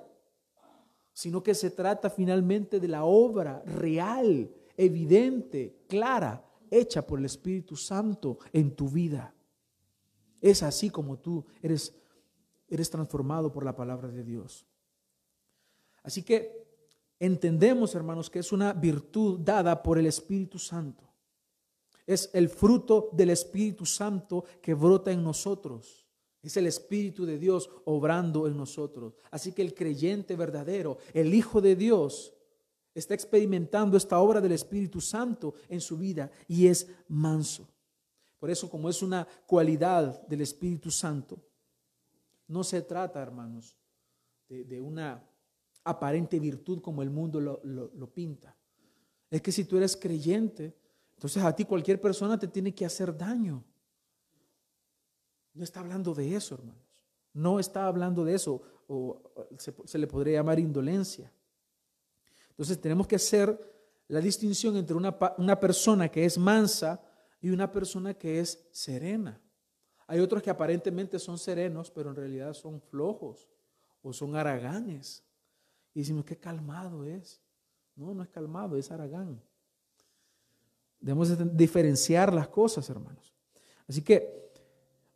sino 1.14 1.42
que 1.42 1.56
se 1.56 1.72
trata 1.72 2.10
finalmente 2.10 2.80
de 2.80 2.88
la 2.88 3.06
obra 3.06 3.62
real 3.66 4.50
evidente, 4.78 5.86
clara, 5.88 6.44
hecha 6.70 7.06
por 7.06 7.20
el 7.20 7.26
Espíritu 7.26 7.76
Santo 7.76 8.40
en 8.52 8.76
tu 8.76 8.90
vida. 8.90 9.34
Es 10.42 10.64
así 10.64 10.90
como 10.90 11.18
tú 11.18 11.46
eres, 11.62 11.96
eres 12.68 12.90
transformado 12.90 13.52
por 13.52 13.64
la 13.64 13.76
palabra 13.76 14.10
de 14.10 14.24
Dios. 14.24 14.66
Así 16.04 16.24
que 16.24 16.68
entendemos, 17.20 17.96
hermanos, 17.96 18.30
que 18.30 18.40
es 18.40 18.52
una 18.52 18.74
virtud 18.74 19.40
dada 19.40 19.82
por 19.82 19.98
el 19.98 20.06
Espíritu 20.06 20.60
Santo. 20.60 21.05
Es 22.06 22.30
el 22.34 22.50
fruto 22.50 23.10
del 23.14 23.32
Espíritu 23.32 23.86
Santo 23.86 24.46
que 24.62 24.74
brota 24.74 25.12
en 25.12 25.24
nosotros. 25.24 26.06
Es 26.44 26.56
el 26.58 26.68
Espíritu 26.68 27.26
de 27.26 27.40
Dios 27.40 27.70
obrando 27.86 28.46
en 28.46 28.56
nosotros. 28.56 29.16
Así 29.32 29.52
que 29.52 29.64
el 29.64 29.74
creyente 29.74 30.36
verdadero, 30.36 31.00
el 31.14 31.34
Hijo 31.34 31.60
de 31.60 31.76
Dios, 31.76 32.34
está 32.94 33.14
experimentando 33.16 33.98
esta 33.98 34.20
obra 34.20 34.40
del 34.40 34.52
Espíritu 34.52 35.02
Santo 35.02 35.56
en 35.68 35.82
su 35.82 35.98
vida 35.98 36.32
y 36.48 36.68
es 36.68 36.88
manso. 37.08 37.68
Por 38.40 38.52
eso, 38.52 38.70
como 38.70 38.90
es 38.90 39.02
una 39.02 39.28
cualidad 39.48 40.22
del 40.28 40.42
Espíritu 40.42 40.92
Santo, 40.92 41.40
no 42.48 42.64
se 42.64 42.84
trata, 42.84 43.22
hermanos, 43.22 43.76
de, 44.48 44.80
una 44.80 45.28
aparente 45.84 46.40
virtud 46.40 46.80
como 46.80 47.02
el 47.02 47.10
mundo 47.10 47.42
lo, 47.42 47.60
lo 47.64 48.14
pinta. 48.14 48.56
Es 49.32 49.42
que 49.42 49.52
si 49.52 49.66
tú 49.66 49.78
eres 49.78 49.98
creyente, 49.98 50.76
entonces 51.16 51.44
a 51.44 51.56
ti 51.56 51.66
cualquier 51.66 52.00
persona 52.00 52.38
te 52.38 52.48
tiene 52.48 52.74
que 52.74 52.86
hacer 52.86 53.18
daño. 53.18 53.64
No 55.54 55.64
está 55.64 55.80
hablando 55.80 56.14
de 56.14 56.36
eso, 56.36 56.56
hermanos. 56.56 56.84
No 57.34 57.60
está 57.60 57.88
hablando 57.88 58.24
de 58.24 58.36
eso, 58.36 58.62
o 58.88 59.22
se, 59.58 59.98
le 59.98 60.08
podría 60.08 60.40
llamar 60.40 60.60
indolencia. 60.60 61.32
Entonces 62.50 62.80
tenemos 62.80 63.08
que 63.08 63.16
hacer 63.16 63.74
la 64.08 64.22
distinción 64.22 64.78
entre 64.78 64.96
una, 64.96 65.18
una 65.38 65.60
persona 65.60 66.10
que 66.10 66.26
es 66.26 66.38
mansa 66.38 67.02
y 67.42 67.50
una 67.50 67.72
persona 67.72 68.14
que 68.14 68.40
es 68.40 68.68
serena. 68.72 69.42
Hay 70.08 70.20
otros 70.20 70.44
que 70.44 70.50
aparentemente 70.50 71.18
son 71.20 71.38
serenos, 71.38 71.90
pero 71.90 72.10
en 72.10 72.16
realidad 72.16 72.54
son 72.54 72.80
flojos 72.80 73.50
o 74.02 74.14
son 74.14 74.36
haraganes. 74.36 75.24
Y 75.94 76.00
decimos, 76.00 76.26
qué 76.26 76.38
calmado 76.38 77.04
es. 77.06 77.42
No, 77.96 78.14
no 78.14 78.24
es 78.24 78.30
calmado, 78.30 78.78
es 78.78 78.92
aragán. 78.92 79.42
Debemos 81.06 81.56
diferenciar 81.56 82.34
las 82.34 82.48
cosas, 82.48 82.90
hermanos. 82.90 83.32
Así 83.88 84.02
que 84.02 84.50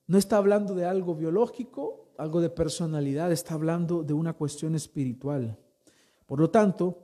no 0.05 0.19
está 0.19 0.37
hablando 0.37 0.75
de 0.75 0.85
algo 0.85 1.15
biológico, 1.15 2.11
algo 2.19 2.41
de 2.41 2.51
personalidad, 2.51 3.31
está 3.31 3.55
hablando 3.55 4.03
de 4.03 4.13
una 4.13 4.33
cuestión 4.33 4.75
espiritual. 4.75 5.57
Por 6.27 6.39
lo 6.39 6.51
tanto, 6.51 6.95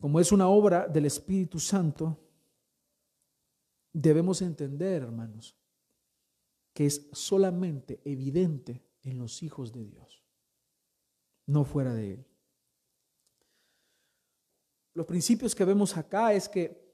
como 0.00 0.18
es 0.18 0.32
una 0.32 0.48
obra 0.48 0.88
del 0.88 1.04
Espíritu 1.04 1.60
Santo, 1.60 2.16
debemos 3.92 4.40
entender, 4.40 5.02
hermanos, 5.02 5.54
que 6.72 6.86
es 6.86 7.08
solamente 7.12 8.00
evidente 8.02 8.82
en 9.02 9.18
los 9.18 9.42
hijos 9.42 9.74
de 9.74 9.84
Dios, 9.84 10.24
no 11.44 11.64
fuera 11.64 11.92
de 11.92 12.14
Él. 12.14 12.26
los 14.94 15.04
principios 15.04 15.54
que 15.54 15.66
vemos 15.66 15.94
acá 15.98 16.32
es 16.32 16.48
que 16.48 16.85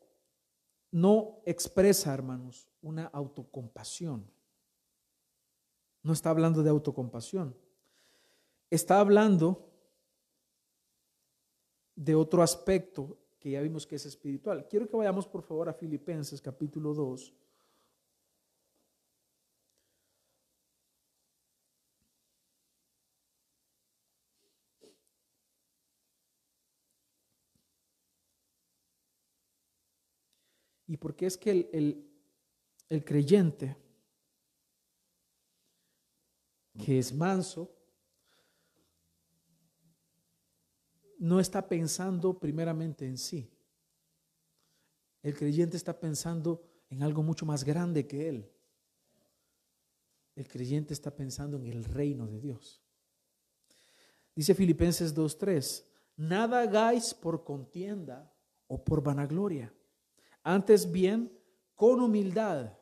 no 0.92 1.40
expresa, 1.46 2.14
hermanos, 2.14 2.68
una 2.82 3.06
autocompasión. 3.06 4.30
No 6.02 6.12
está 6.12 6.30
hablando 6.30 6.62
de 6.62 6.70
autocompasión. 6.70 7.56
Está 8.70 9.00
hablando 9.00 9.70
de 11.96 12.14
otro 12.14 12.42
aspecto 12.42 13.18
que 13.40 13.50
ya 13.50 13.60
vimos 13.60 13.86
que 13.86 13.96
es 13.96 14.06
espiritual. 14.06 14.68
Quiero 14.68 14.88
que 14.88 14.96
vayamos 14.96 15.26
por 15.26 15.42
favor 15.42 15.68
a 15.68 15.72
Filipenses 15.72 16.40
capítulo 16.40 16.94
2. 16.94 17.34
Y 30.92 30.98
porque 30.98 31.24
es 31.24 31.38
que 31.38 31.70
el, 31.72 32.06
el 32.90 33.02
creyente 33.02 33.74
que 36.84 36.98
es 36.98 37.14
manso, 37.14 37.74
no 41.18 41.40
está 41.40 41.66
pensando 41.66 42.38
primeramente 42.38 43.06
en 43.06 43.16
sí. 43.16 43.50
El 45.22 45.34
creyente 45.34 45.78
está 45.78 45.98
pensando 45.98 46.62
en 46.90 47.02
algo 47.02 47.22
mucho 47.22 47.46
más 47.46 47.64
grande 47.64 48.06
que 48.06 48.28
él. 48.28 48.52
El 50.36 50.46
creyente 50.46 50.92
está 50.92 51.16
pensando 51.16 51.56
en 51.56 51.68
el 51.68 51.84
reino 51.84 52.26
de 52.26 52.38
Dios. 52.38 52.82
Dice 54.34 54.54
Filipenses 54.54 55.16
2.3, 55.16 55.86
nada 56.18 56.60
hagáis 56.60 57.14
por 57.14 57.44
contienda 57.44 58.30
o 58.66 58.84
por 58.84 59.02
vanagloria, 59.02 59.72
antes 60.42 60.90
bien 60.90 61.32
con 61.74 62.00
humildad, 62.00 62.72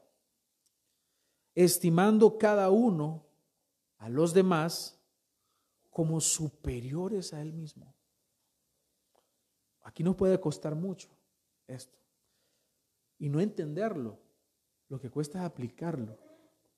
estimando 1.55 2.39
cada 2.39 2.71
uno 2.71 3.25
a 3.99 4.09
los 4.09 4.33
demás 4.33 4.99
como 5.91 6.21
superiores 6.21 7.33
a 7.33 7.41
él 7.43 7.53
mismo. 7.53 7.95
Aquí 9.83 10.03
nos 10.03 10.17
puede 10.17 10.39
costar 10.41 10.75
mucho 10.75 11.09
esto. 11.67 11.99
Y 13.19 13.29
no 13.29 13.41
entenderlo. 13.41 14.19
Lo 14.89 15.01
que 15.01 15.11
cuesta 15.11 15.41
es 15.41 15.45
aplicarlo. 15.45 16.17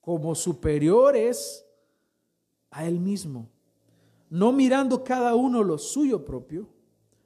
Como 0.01 0.35
superiores 0.35 1.67
a 2.71 2.87
Él 2.87 2.99
mismo. 2.99 3.49
No 4.29 4.53
mirando 4.53 5.05
cada 5.05 5.35
uno 5.35 5.63
lo 5.63 5.79
suyo 5.79 6.25
propio, 6.25 6.69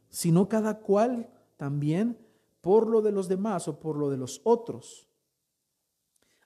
sino 0.08 0.48
cada 0.48 0.80
cual 0.80 1.30
también 1.56 2.18
por 2.66 2.88
lo 2.88 3.00
de 3.00 3.12
los 3.12 3.28
demás 3.28 3.68
o 3.68 3.78
por 3.78 3.96
lo 3.96 4.10
de 4.10 4.16
los 4.16 4.40
otros. 4.42 5.06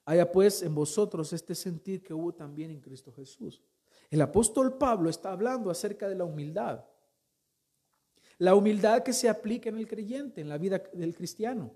Haya 0.05 0.31
pues 0.31 0.61
en 0.61 0.75
vosotros 0.75 1.33
este 1.33 1.55
sentir 1.55 2.03
que 2.03 2.13
hubo 2.13 2.35
también 2.35 2.71
en 2.71 2.79
Cristo 2.79 3.11
Jesús. 3.11 3.63
El 4.11 4.21
apóstol 4.21 4.77
Pablo 4.77 5.09
está 5.09 5.33
hablando 5.33 5.71
acerca 5.71 6.11
de 6.11 6.17
la 6.17 6.25
humildad. 6.25 6.85
La 8.37 8.55
humildad 8.55 9.03
que 9.03 9.15
se 9.15 9.31
aplica 9.31 9.71
en 9.71 9.79
el 9.79 9.89
creyente, 9.89 10.43
en 10.43 10.51
la 10.51 10.59
vida 10.59 10.83
del 10.93 11.15
cristiano. 11.15 11.73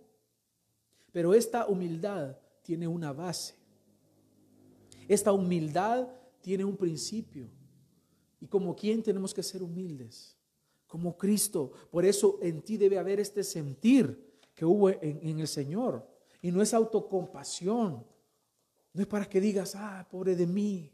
Pero 1.11 1.33
esta 1.33 1.66
humildad 1.66 2.37
tiene 2.61 2.87
una 2.87 3.14
base. 3.14 3.54
Esta 5.09 5.33
humildad 5.33 6.07
tiene 6.42 6.66
un 6.66 6.76
principio. 6.76 7.48
Y 8.42 8.46
como 8.46 8.76
quien 8.76 9.02
tenemos 9.02 9.33
que 9.33 9.42
ser 9.42 9.62
humildes, 9.62 10.37
como 10.87 11.16
Cristo. 11.16 11.72
Por 11.90 12.04
eso 12.04 12.38
en 12.42 12.61
ti 12.61 12.76
debe 12.76 12.98
haber 12.98 13.20
este 13.20 13.42
sentir 13.42 14.34
que 14.54 14.64
hubo 14.64 14.90
en, 14.90 15.38
el 15.38 15.48
Señor. 15.48 16.06
Y 16.40 16.50
no 16.50 16.62
es 16.62 16.72
autocompasión. 16.74 18.06
No 18.92 19.02
es 19.02 19.06
para 19.06 19.28
que 19.28 19.40
digas, 19.40 19.74
ah, 19.74 20.06
pobre 20.10 20.36
de 20.36 20.46
mí. 20.46 20.92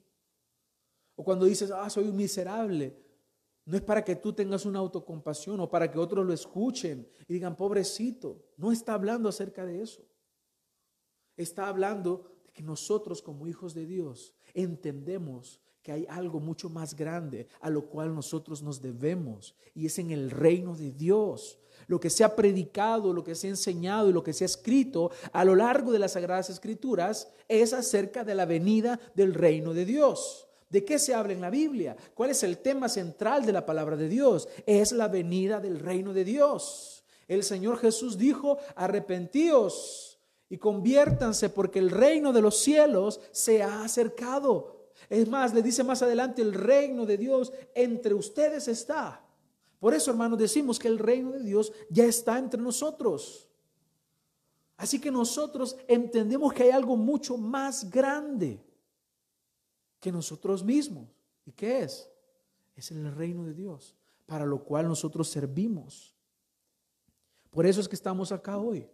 O 1.14 1.22
cuando 1.22 1.44
dices, 1.44 1.70
ah, 1.70 1.90
soy 1.90 2.08
un 2.08 2.16
miserable. 2.16 2.96
No 3.66 3.76
es 3.76 3.82
para 3.82 4.02
que 4.02 4.16
tú 4.16 4.32
tengas 4.32 4.64
una 4.64 4.78
autocompasión 4.78 5.60
o 5.60 5.68
para 5.68 5.90
que 5.90 5.98
otros 5.98 6.26
lo 6.26 6.32
escuchen 6.32 7.06
y 7.28 7.34
digan, 7.34 7.56
pobrecito. 7.56 8.42
No 8.56 8.72
está 8.72 8.94
hablando 8.94 9.28
acerca 9.28 9.66
de 9.66 9.82
eso. 9.82 10.02
Está 11.36 11.68
hablando 11.68 12.40
de 12.46 12.52
que 12.52 12.62
nosotros 12.62 13.22
como 13.22 13.46
hijos 13.46 13.74
de 13.74 13.86
Dios 13.86 14.34
entendemos 14.54 15.60
que 15.82 15.92
hay 15.92 16.06
algo 16.08 16.40
mucho 16.40 16.68
más 16.68 16.94
grande 16.94 17.46
a 17.60 17.70
lo 17.70 17.86
cual 17.86 18.14
nosotros 18.14 18.62
nos 18.62 18.80
debemos 18.80 19.54
y 19.74 19.86
es 19.86 19.98
en 19.98 20.10
el 20.10 20.30
reino 20.30 20.76
de 20.76 20.92
Dios. 20.92 21.58
Lo 21.86 21.98
que 21.98 22.10
se 22.10 22.22
ha 22.22 22.36
predicado, 22.36 23.12
lo 23.12 23.24
que 23.24 23.34
se 23.34 23.46
ha 23.46 23.50
enseñado 23.50 24.08
y 24.08 24.12
lo 24.12 24.22
que 24.22 24.32
se 24.32 24.44
ha 24.44 24.46
escrito 24.46 25.10
a 25.32 25.44
lo 25.44 25.56
largo 25.56 25.92
de 25.92 25.98
las 25.98 26.12
Sagradas 26.12 26.50
Escrituras 26.50 27.32
es 27.48 27.72
acerca 27.72 28.24
de 28.24 28.34
la 28.34 28.44
venida 28.44 29.00
del 29.14 29.34
reino 29.34 29.72
de 29.74 29.84
Dios. 29.84 30.46
¿De 30.68 30.84
qué 30.84 30.98
se 31.00 31.14
habla 31.14 31.32
en 31.32 31.40
la 31.40 31.50
Biblia? 31.50 31.96
¿Cuál 32.14 32.30
es 32.30 32.44
el 32.44 32.58
tema 32.58 32.88
central 32.88 33.44
de 33.44 33.52
la 33.52 33.66
palabra 33.66 33.96
de 33.96 34.08
Dios? 34.08 34.48
Es 34.66 34.92
la 34.92 35.08
venida 35.08 35.58
del 35.58 35.80
reino 35.80 36.12
de 36.12 36.24
Dios. 36.24 37.04
El 37.26 37.42
Señor 37.42 37.78
Jesús 37.78 38.16
dijo, 38.16 38.58
arrepentíos 38.76 40.20
y 40.48 40.58
conviértanse 40.58 41.48
porque 41.48 41.78
el 41.78 41.90
reino 41.90 42.32
de 42.32 42.42
los 42.42 42.58
cielos 42.58 43.20
se 43.32 43.62
ha 43.62 43.82
acercado. 43.82 44.79
Es 45.10 45.28
más, 45.28 45.52
le 45.52 45.60
dice 45.60 45.82
más 45.82 46.00
adelante, 46.02 46.40
el 46.40 46.54
reino 46.54 47.04
de 47.04 47.18
Dios 47.18 47.52
entre 47.74 48.14
ustedes 48.14 48.68
está. 48.68 49.20
Por 49.80 49.92
eso, 49.92 50.12
hermanos, 50.12 50.38
decimos 50.38 50.78
que 50.78 50.86
el 50.86 51.00
reino 51.00 51.32
de 51.32 51.42
Dios 51.42 51.72
ya 51.90 52.04
está 52.04 52.38
entre 52.38 52.62
nosotros. 52.62 53.48
Así 54.76 55.00
que 55.00 55.10
nosotros 55.10 55.76
entendemos 55.88 56.52
que 56.52 56.62
hay 56.62 56.70
algo 56.70 56.96
mucho 56.96 57.36
más 57.36 57.90
grande 57.90 58.64
que 59.98 60.12
nosotros 60.12 60.62
mismos. 60.62 61.08
¿Y 61.44 61.50
qué 61.50 61.80
es? 61.80 62.08
Es 62.76 62.92
el 62.92 63.12
reino 63.12 63.44
de 63.44 63.52
Dios, 63.52 63.96
para 64.26 64.46
lo 64.46 64.62
cual 64.62 64.86
nosotros 64.86 65.28
servimos. 65.28 66.14
Por 67.50 67.66
eso 67.66 67.80
es 67.80 67.88
que 67.88 67.96
estamos 67.96 68.30
acá 68.30 68.58
hoy. 68.58 68.88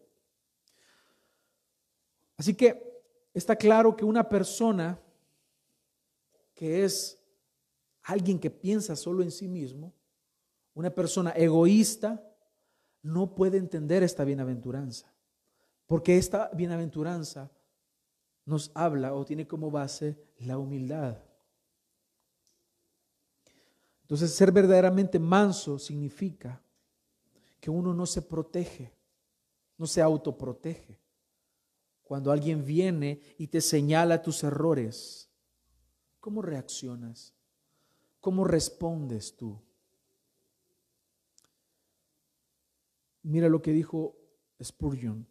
Así 2.39 2.55
que 2.55 3.03
está 3.35 3.55
claro 3.55 3.95
que 3.95 4.05
una 4.05 4.27
persona 4.27 4.99
que 6.57 6.85
es 6.85 7.23
alguien 8.03 8.41
que 8.41 8.51
piensa 8.51 8.97
solo 8.97 9.23
en 9.23 9.31
sí 9.31 9.47
mismo, 9.47 9.95
una 10.75 10.91
persona 10.91 11.31
egoísta, 11.31 12.23
no 13.03 13.35
puede 13.35 13.59
entender 13.59 14.03
esta 14.03 14.25
bienaventuranza. 14.25 15.13
Porque 15.87 16.17
esta 16.17 16.51
bienaventuranza 16.55 17.53
nos 18.45 18.73
habla 18.75 19.15
o 19.15 19.25
tiene 19.25 19.47
como 19.47 19.71
base 19.71 20.17
la 20.39 20.59
humildad. 20.59 21.19
Entonces, 24.03 24.33
ser 24.33 24.51
verdaderamente 24.51 25.19
manso 25.19 25.79
significa 25.79 26.63
que 27.61 27.71
uno 27.71 27.93
no 27.93 28.07
se 28.07 28.23
protege, 28.23 28.93
no 29.77 29.87
se 29.87 30.01
autoprotege. 30.01 31.01
Cuando 32.03 32.31
alguien 32.31 32.65
viene 32.65 33.21
y 33.37 33.49
te 33.49 33.61
señala 33.61 34.23
tus 34.23 34.43
errores, 34.45 35.26
¿cómo 36.27 36.43
reaccionas? 36.43 37.33
¿Cómo 38.19 38.43
respondes 38.43 39.37
tú? 39.37 39.63
Mira 43.23 43.49
lo 43.49 43.63
que 43.63 43.71
dijo 43.71 44.17
Spurgeon. 44.61 45.25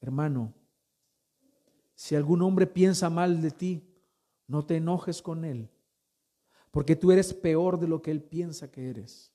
Hermano, 0.00 0.54
si 1.94 2.16
algún 2.16 2.40
hombre 2.40 2.66
piensa 2.66 3.10
mal 3.10 3.42
de 3.42 3.50
ti, 3.50 3.86
no 4.46 4.64
te 4.64 4.76
enojes 4.76 5.20
con 5.20 5.44
él, 5.44 5.68
porque 6.70 6.96
tú 6.96 7.12
eres 7.12 7.34
peor 7.34 7.78
de 7.78 7.86
lo 7.86 8.00
que 8.00 8.12
él 8.12 8.22
piensa 8.22 8.70
que 8.70 8.88
eres. 8.88 9.30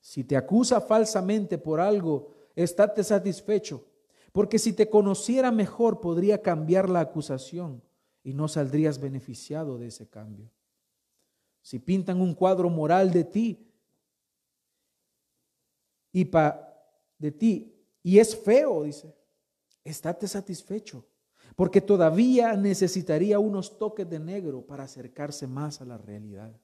Si 0.00 0.24
te 0.24 0.38
acusa 0.38 0.80
falsamente 0.80 1.58
por 1.58 1.80
algo, 1.80 2.32
estate 2.56 3.04
satisfecho, 3.04 3.84
porque 4.32 4.58
si 4.58 4.72
te 4.72 4.88
conociera 4.88 5.52
mejor 5.52 6.00
podría 6.00 6.40
cambiar 6.40 6.88
la 6.88 7.00
acusación 7.00 7.82
y 8.28 8.34
no 8.34 8.46
saldrías 8.46 9.00
beneficiado 9.00 9.78
de 9.78 9.86
ese 9.86 10.06
cambio. 10.06 10.50
Si 11.62 11.78
pintan 11.78 12.20
un 12.20 12.34
cuadro 12.34 12.68
moral 12.68 13.10
de 13.10 13.24
ti 13.24 13.72
y 16.12 16.26
pa, 16.26 16.78
de 17.18 17.32
ti 17.32 17.74
y 18.02 18.18
es 18.18 18.36
feo, 18.36 18.82
dice, 18.82 19.16
estate 19.82 20.28
satisfecho 20.28 21.06
porque 21.56 21.80
todavía 21.80 22.54
necesitaría 22.54 23.38
unos 23.38 23.78
toques 23.78 24.08
de 24.10 24.20
negro 24.20 24.60
para 24.60 24.84
acercarse 24.84 25.46
más 25.46 25.80
a 25.80 25.86
la 25.86 25.96
realidad. 25.96 26.54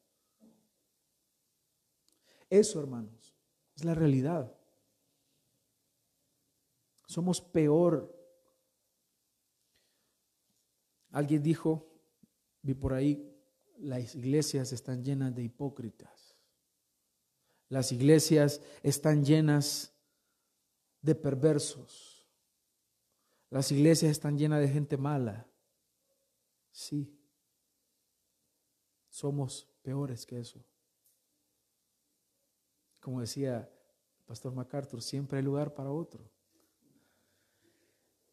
Eso, 2.50 2.78
hermanos, 2.78 3.34
es 3.74 3.84
la 3.86 3.94
realidad. 3.94 4.54
Somos 7.06 7.40
peor. 7.40 8.14
Alguien 11.14 11.44
dijo, 11.44 11.86
vi 12.60 12.74
por 12.74 12.92
ahí, 12.92 13.32
las 13.78 14.16
iglesias 14.16 14.72
están 14.72 15.04
llenas 15.04 15.32
de 15.32 15.44
hipócritas. 15.44 16.36
Las 17.68 17.92
iglesias 17.92 18.60
están 18.82 19.24
llenas 19.24 19.94
de 21.00 21.14
perversos. 21.14 22.26
Las 23.48 23.70
iglesias 23.70 24.10
están 24.10 24.36
llenas 24.36 24.58
de 24.58 24.68
gente 24.68 24.96
mala. 24.96 25.46
Sí. 26.72 27.16
Somos 29.08 29.68
peores 29.82 30.26
que 30.26 30.40
eso. 30.40 30.66
Como 33.00 33.20
decía 33.20 33.70
el 34.18 34.24
pastor 34.24 34.52
MacArthur, 34.52 35.00
siempre 35.00 35.38
hay 35.38 35.44
lugar 35.44 35.74
para 35.74 35.92
otro. 35.92 36.28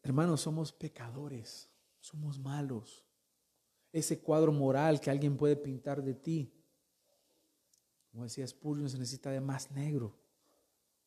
Hermanos, 0.02 0.40
somos 0.40 0.72
pecadores, 0.72 1.71
somos 2.02 2.38
malos. 2.38 3.06
Ese 3.92 4.20
cuadro 4.20 4.52
moral 4.52 5.00
que 5.00 5.10
alguien 5.10 5.36
puede 5.36 5.56
pintar 5.56 6.02
de 6.02 6.14
ti, 6.14 6.52
como 8.10 8.24
decía 8.24 8.46
Spurgeon, 8.46 8.90
se 8.90 8.98
necesita 8.98 9.30
de 9.30 9.40
más 9.40 9.70
negro. 9.70 10.18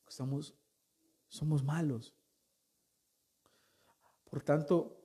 Somos 0.08 1.64
malos. 1.64 2.16
Por 4.24 4.42
tanto, 4.42 5.00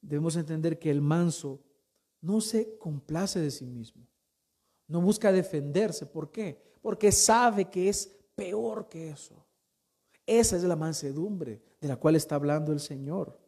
debemos 0.00 0.36
entender 0.36 0.78
que 0.78 0.90
el 0.90 1.00
manso 1.00 1.60
no 2.20 2.40
se 2.40 2.78
complace 2.78 3.40
de 3.40 3.50
sí 3.50 3.66
mismo, 3.66 4.06
no 4.86 5.00
busca 5.00 5.32
defenderse. 5.32 6.06
¿Por 6.06 6.30
qué? 6.30 6.74
Porque 6.82 7.10
sabe 7.10 7.70
que 7.70 7.88
es 7.88 8.06
peor 8.34 8.88
que 8.88 9.10
eso. 9.10 9.44
Esa 10.26 10.56
es 10.56 10.64
la 10.64 10.76
mansedumbre 10.76 11.62
de 11.80 11.88
la 11.88 11.96
cual 11.96 12.16
está 12.16 12.34
hablando 12.34 12.72
el 12.72 12.80
Señor. 12.80 13.40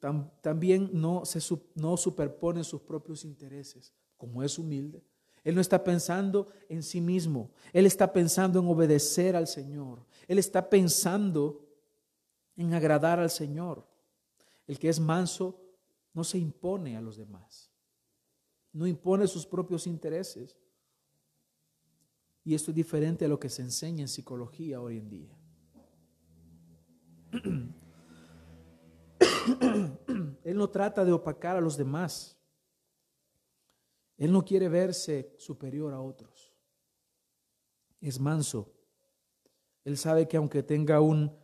También 0.00 0.90
no, 0.92 1.24
se, 1.26 1.40
no 1.74 1.96
superpone 1.96 2.64
sus 2.64 2.80
propios 2.80 3.24
intereses, 3.24 3.92
como 4.16 4.42
es 4.42 4.58
humilde. 4.58 5.04
Él 5.44 5.54
no 5.54 5.60
está 5.60 5.84
pensando 5.84 6.48
en 6.68 6.82
sí 6.82 7.00
mismo, 7.00 7.50
Él 7.72 7.86
está 7.86 8.12
pensando 8.12 8.58
en 8.60 8.66
obedecer 8.66 9.36
al 9.36 9.46
Señor, 9.46 10.04
Él 10.26 10.38
está 10.38 10.68
pensando 10.68 11.66
en 12.56 12.74
agradar 12.74 13.20
al 13.20 13.30
Señor. 13.30 13.86
El 14.66 14.78
que 14.78 14.88
es 14.88 15.00
manso 15.00 15.60
no 16.12 16.24
se 16.24 16.38
impone 16.38 16.96
a 16.96 17.00
los 17.00 17.16
demás, 17.16 17.70
no 18.72 18.86
impone 18.86 19.26
sus 19.26 19.46
propios 19.46 19.86
intereses. 19.86 20.56
Y 22.42 22.54
esto 22.54 22.70
es 22.70 22.74
diferente 22.74 23.26
a 23.26 23.28
lo 23.28 23.38
que 23.38 23.50
se 23.50 23.60
enseña 23.60 24.00
en 24.00 24.08
psicología 24.08 24.80
hoy 24.80 24.96
en 24.96 25.10
día. 25.10 25.38
Él 30.44 30.56
no 30.56 30.68
trata 30.70 31.04
de 31.04 31.12
opacar 31.12 31.56
a 31.56 31.60
los 31.60 31.76
demás. 31.76 32.38
Él 34.16 34.32
no 34.32 34.44
quiere 34.44 34.68
verse 34.68 35.34
superior 35.38 35.92
a 35.92 36.00
otros. 36.00 36.52
Es 38.00 38.18
manso. 38.18 38.72
Él 39.84 39.96
sabe 39.96 40.28
que 40.28 40.36
aunque 40.36 40.62
tenga 40.62 41.00
un 41.00 41.34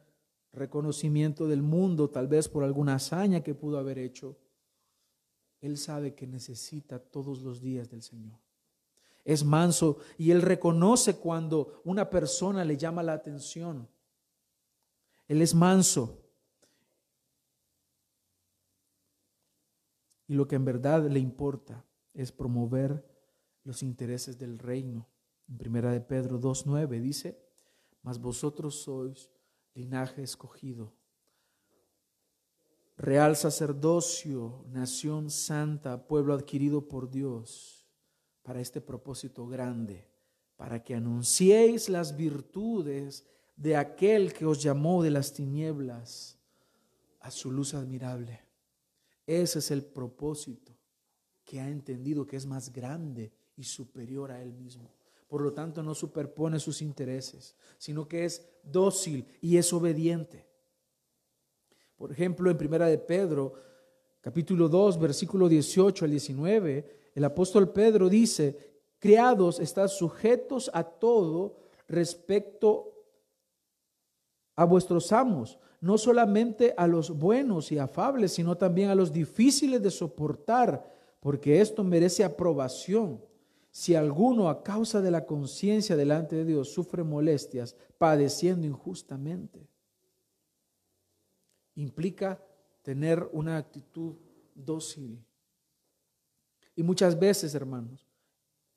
reconocimiento 0.52 1.46
del 1.46 1.62
mundo, 1.62 2.10
tal 2.10 2.28
vez 2.28 2.48
por 2.48 2.64
alguna 2.64 2.94
hazaña 2.94 3.42
que 3.42 3.54
pudo 3.54 3.78
haber 3.78 3.98
hecho, 3.98 4.38
Él 5.60 5.78
sabe 5.78 6.14
que 6.14 6.26
necesita 6.26 6.98
todos 6.98 7.42
los 7.42 7.60
días 7.60 7.88
del 7.90 8.02
Señor 8.02 8.38
es 9.26 9.44
manso 9.44 9.98
y 10.16 10.30
él 10.30 10.40
reconoce 10.40 11.16
cuando 11.16 11.82
una 11.84 12.08
persona 12.08 12.64
le 12.64 12.76
llama 12.76 13.02
la 13.02 13.12
atención. 13.12 13.88
Él 15.26 15.42
es 15.42 15.52
manso. 15.52 16.25
Y 20.28 20.34
lo 20.34 20.48
que 20.48 20.56
en 20.56 20.64
verdad 20.64 21.08
le 21.08 21.20
importa 21.20 21.84
es 22.14 22.32
promover 22.32 23.04
los 23.64 23.82
intereses 23.82 24.38
del 24.38 24.58
reino. 24.58 25.08
En 25.48 25.58
primera 25.58 25.92
de 25.92 26.00
Pedro 26.00 26.40
2.9 26.40 27.00
dice, 27.00 27.38
mas 28.02 28.18
vosotros 28.20 28.82
sois 28.82 29.30
linaje 29.74 30.22
escogido, 30.22 30.94
real 32.96 33.36
sacerdocio, 33.36 34.64
nación 34.70 35.28
santa, 35.28 36.06
pueblo 36.06 36.32
adquirido 36.32 36.88
por 36.88 37.10
Dios 37.10 37.86
para 38.42 38.60
este 38.60 38.80
propósito 38.80 39.46
grande, 39.46 40.08
para 40.56 40.82
que 40.82 40.94
anunciéis 40.94 41.88
las 41.88 42.16
virtudes 42.16 43.26
de 43.56 43.76
aquel 43.76 44.32
que 44.32 44.46
os 44.46 44.62
llamó 44.62 45.02
de 45.02 45.10
las 45.10 45.32
tinieblas 45.32 46.38
a 47.20 47.30
su 47.30 47.50
luz 47.50 47.74
admirable. 47.74 48.45
Ese 49.26 49.58
es 49.58 49.70
el 49.70 49.84
propósito 49.84 50.72
que 51.44 51.60
ha 51.60 51.68
entendido 51.68 52.26
que 52.26 52.36
es 52.36 52.46
más 52.46 52.72
grande 52.72 53.32
y 53.56 53.64
superior 53.64 54.30
a 54.30 54.40
él 54.40 54.52
mismo. 54.52 54.94
Por 55.28 55.40
lo 55.40 55.52
tanto, 55.52 55.82
no 55.82 55.94
superpone 55.94 56.60
sus 56.60 56.82
intereses, 56.82 57.56
sino 57.78 58.06
que 58.06 58.24
es 58.24 58.46
dócil 58.62 59.26
y 59.40 59.56
es 59.56 59.72
obediente. 59.72 60.46
Por 61.96 62.12
ejemplo, 62.12 62.50
en 62.50 62.58
Primera 62.58 62.86
de 62.86 62.98
Pedro, 62.98 63.54
capítulo 64.20 64.68
2, 64.68 64.98
versículo 65.00 65.48
18 65.48 66.04
al 66.04 66.10
19, 66.10 67.10
el 67.14 67.24
apóstol 67.24 67.72
Pedro 67.72 68.08
dice, 68.08 68.80
criados, 68.98 69.58
están 69.58 69.88
sujetos 69.88 70.70
a 70.74 70.84
todo 70.84 71.56
respecto 71.88 72.95
a 74.56 74.64
vuestros 74.64 75.12
amos, 75.12 75.58
no 75.80 75.98
solamente 75.98 76.74
a 76.76 76.86
los 76.86 77.10
buenos 77.10 77.70
y 77.70 77.78
afables, 77.78 78.32
sino 78.32 78.56
también 78.56 78.90
a 78.90 78.94
los 78.94 79.12
difíciles 79.12 79.82
de 79.82 79.90
soportar, 79.90 80.92
porque 81.20 81.60
esto 81.60 81.84
merece 81.84 82.24
aprobación. 82.24 83.22
Si 83.70 83.94
alguno 83.94 84.48
a 84.48 84.62
causa 84.62 85.00
de 85.00 85.10
la 85.10 85.26
conciencia 85.26 85.96
delante 85.96 86.34
de 86.34 86.46
Dios 86.46 86.72
sufre 86.72 87.04
molestias, 87.04 87.76
padeciendo 87.98 88.66
injustamente, 88.66 89.68
implica 91.74 92.42
tener 92.82 93.28
una 93.32 93.58
actitud 93.58 94.14
dócil 94.54 95.22
y 96.76 96.82
muchas 96.82 97.18
veces, 97.18 97.54
hermanos, 97.54 98.06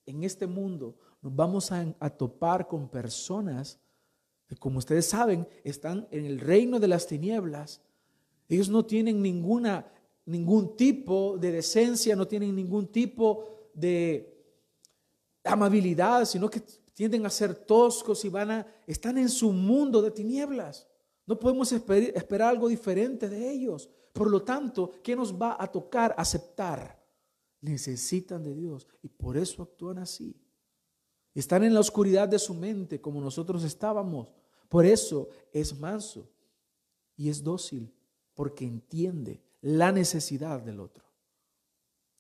en 0.06 0.24
este 0.24 0.48
mundo 0.48 0.98
nos 1.22 1.36
vamos 1.36 1.72
a, 1.72 2.10
topar 2.18 2.66
con 2.66 2.88
personas 2.88 3.78
como 4.58 4.80
ustedes 4.80 5.06
saben, 5.06 5.48
están 5.64 6.08
en 6.12 6.26
el 6.26 6.40
reino 6.40 6.80
de 6.80 6.88
las 6.88 7.06
tinieblas. 7.06 7.82
Ellos 8.48 8.70
no 8.70 8.86
tienen 8.86 9.22
ninguna, 9.22 9.92
ningún 10.26 10.76
tipo 10.76 11.38
de 11.38 11.52
decencia, 11.52 12.16
no 12.16 12.28
tienen 12.28 12.56
ningún 12.56 12.88
tipo 12.88 13.46
de 13.74 14.36
amabilidad, 15.44 16.26
sino 16.26 16.50
que 16.50 16.62
tienden 16.94 17.26
a 17.26 17.30
ser 17.30 17.54
toscos 17.54 18.26
y 18.26 18.30
van 18.30 18.52
a, 18.52 18.68
están 18.88 19.18
en 19.18 19.30
su 19.30 19.52
mundo 19.52 20.02
de 20.02 20.12
tinieblas. 20.12 20.88
No 21.26 21.38
podemos 21.38 21.72
esperar 21.72 22.50
algo 22.50 22.68
diferente 22.68 23.30
de 23.30 23.52
ellos. 23.52 23.90
Por 24.14 24.30
lo 24.32 24.42
tanto, 24.42 24.92
¿qué 25.04 25.16
nos 25.16 25.34
va 25.34 25.56
a 25.60 25.72
tocar 25.72 26.16
aceptar? 26.18 27.00
necesitan 27.62 28.44
de 28.44 28.54
Dios 28.54 28.88
y 29.02 29.10
por 29.10 29.38
eso 29.38 29.64
actúan 29.64 29.98
así. 29.98 30.36
Están 31.34 31.64
en 31.64 31.74
la 31.74 31.80
oscuridad 31.80 32.28
de 32.28 32.40
su 32.40 32.54
mente 32.54 33.00
como 33.02 33.22
nosotros 33.22 33.64
estábamos. 33.64 34.34
Por 34.70 34.86
eso 34.86 35.30
es 35.52 35.78
manso 35.78 36.30
y 37.18 37.30
es 37.30 37.44
dócil 37.44 37.94
porque 38.34 38.66
entiende 38.66 39.44
la 39.62 39.92
necesidad 39.92 40.62
del 40.62 40.80
otro. 40.80 41.04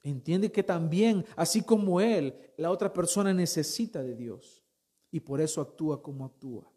Entiende 0.01 0.51
que 0.51 0.63
también, 0.63 1.25
así 1.35 1.61
como 1.61 2.01
él, 2.01 2.53
la 2.57 2.71
otra 2.71 2.91
persona 2.91 3.33
necesita 3.33 4.01
de 4.01 4.15
Dios 4.15 4.63
y 5.11 5.19
por 5.19 5.41
eso 5.41 5.61
actúa 5.61 6.01
como 6.01 6.25
actúa. 6.25 6.69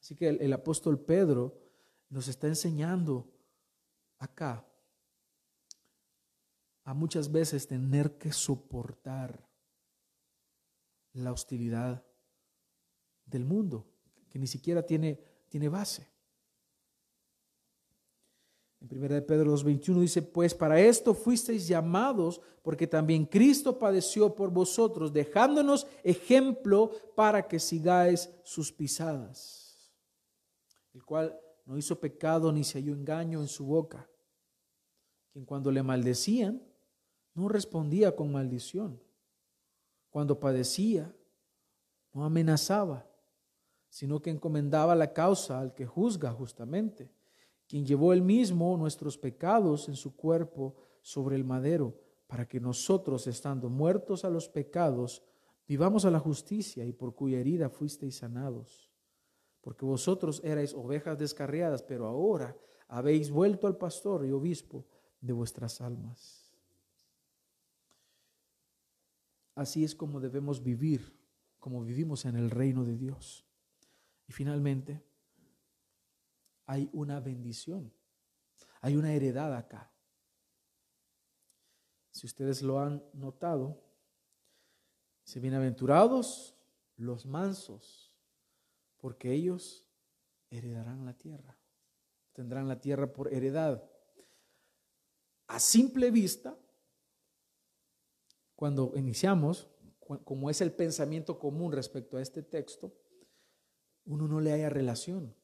Así 0.00 0.14
que 0.14 0.28
el, 0.28 0.52
apóstol 0.52 0.98
Pedro 0.98 1.60
nos 2.08 2.28
está 2.28 2.46
enseñando 2.46 3.30
acá 4.18 4.66
a 6.84 6.94
muchas 6.94 7.30
veces 7.30 7.66
tener 7.66 8.16
que 8.16 8.32
soportar 8.32 9.46
la 11.12 11.32
hostilidad 11.32 12.04
del 13.26 13.44
mundo, 13.44 13.86
que 14.30 14.38
ni 14.38 14.46
siquiera 14.46 14.82
tiene, 14.82 15.18
tiene 15.48 15.68
base. 15.68 16.08
En 18.80 18.88
1 18.96 19.08
de 19.14 19.22
Pedro 19.22 19.54
2.21 19.54 20.00
dice, 20.00 20.22
pues 20.22 20.54
para 20.54 20.80
esto 20.80 21.12
fuisteis 21.12 21.68
llamados, 21.68 22.40
porque 22.62 22.86
también 22.86 23.26
Cristo 23.26 23.78
padeció 23.78 24.34
por 24.34 24.50
vosotros, 24.50 25.12
dejándonos 25.12 25.86
ejemplo 26.02 26.90
para 27.14 27.46
que 27.46 27.58
sigáis 27.58 28.30
sus 28.42 28.72
pisadas, 28.72 29.92
el 30.94 31.04
cual 31.04 31.38
no 31.66 31.76
hizo 31.76 32.00
pecado 32.00 32.50
ni 32.52 32.64
se 32.64 32.78
halló 32.78 32.94
engaño 32.94 33.40
en 33.40 33.48
su 33.48 33.66
boca, 33.66 34.08
quien 35.30 35.44
cuando 35.44 35.70
le 35.70 35.82
maldecían, 35.82 36.62
no 37.34 37.48
respondía 37.48 38.16
con 38.16 38.32
maldición. 38.32 39.00
Cuando 40.08 40.40
padecía, 40.40 41.14
no 42.12 42.24
amenazaba, 42.24 43.09
sino 43.90 44.22
que 44.22 44.30
encomendaba 44.30 44.94
la 44.94 45.12
causa 45.12 45.60
al 45.60 45.74
que 45.74 45.84
juzga 45.84 46.32
justamente, 46.32 47.10
quien 47.68 47.84
llevó 47.84 48.12
él 48.12 48.22
mismo 48.22 48.76
nuestros 48.76 49.18
pecados 49.18 49.88
en 49.88 49.96
su 49.96 50.16
cuerpo 50.16 50.76
sobre 51.02 51.36
el 51.36 51.44
madero, 51.44 52.00
para 52.26 52.46
que 52.46 52.60
nosotros, 52.60 53.26
estando 53.26 53.68
muertos 53.68 54.24
a 54.24 54.30
los 54.30 54.48
pecados, 54.48 55.22
vivamos 55.66 56.04
a 56.04 56.10
la 56.10 56.20
justicia 56.20 56.84
y 56.84 56.92
por 56.92 57.14
cuya 57.14 57.38
herida 57.38 57.68
fuisteis 57.68 58.18
sanados. 58.18 58.90
Porque 59.60 59.84
vosotros 59.84 60.40
erais 60.44 60.72
ovejas 60.72 61.18
descarriadas, 61.18 61.82
pero 61.82 62.06
ahora 62.06 62.56
habéis 62.88 63.30
vuelto 63.30 63.66
al 63.66 63.76
pastor 63.76 64.24
y 64.24 64.30
obispo 64.30 64.86
de 65.20 65.32
vuestras 65.32 65.80
almas. 65.80 66.50
Así 69.56 69.84
es 69.84 69.94
como 69.94 70.20
debemos 70.20 70.62
vivir, 70.62 71.18
como 71.58 71.82
vivimos 71.82 72.24
en 72.24 72.36
el 72.36 72.50
reino 72.50 72.84
de 72.84 72.96
Dios. 72.96 73.49
Y 74.30 74.32
finalmente, 74.32 75.02
hay 76.64 76.88
una 76.92 77.18
bendición, 77.18 77.92
hay 78.80 78.94
una 78.94 79.12
heredad 79.12 79.52
acá. 79.56 79.92
Si 82.12 82.28
ustedes 82.28 82.62
lo 82.62 82.78
han 82.78 83.02
notado, 83.12 83.82
se 85.24 85.40
bienaventurados 85.40 86.56
los 86.94 87.26
mansos, 87.26 88.14
porque 88.98 89.32
ellos 89.32 89.84
heredarán 90.48 91.04
la 91.04 91.14
tierra, 91.14 91.58
tendrán 92.32 92.68
la 92.68 92.80
tierra 92.80 93.12
por 93.12 93.34
heredad. 93.34 93.82
A 95.48 95.58
simple 95.58 96.12
vista, 96.12 96.56
cuando 98.54 98.92
iniciamos, 98.94 99.68
como 99.98 100.50
es 100.50 100.60
el 100.60 100.70
pensamiento 100.70 101.36
común 101.36 101.72
respecto 101.72 102.16
a 102.16 102.22
este 102.22 102.44
texto, 102.44 102.99
uno 104.04 104.26
no 104.28 104.40
le 104.40 104.52
haya 104.52 104.68
relación. 104.68 105.34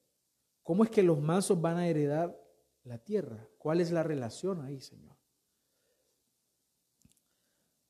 ¿Cómo 0.62 0.84
es 0.84 0.90
que 0.90 1.02
los 1.02 1.20
mansos 1.20 1.60
van 1.60 1.76
a 1.76 1.86
heredar 1.86 2.36
la 2.84 2.98
tierra? 2.98 3.48
¿Cuál 3.58 3.80
es 3.80 3.92
la 3.92 4.02
relación 4.02 4.60
ahí, 4.62 4.80
Señor? 4.80 5.16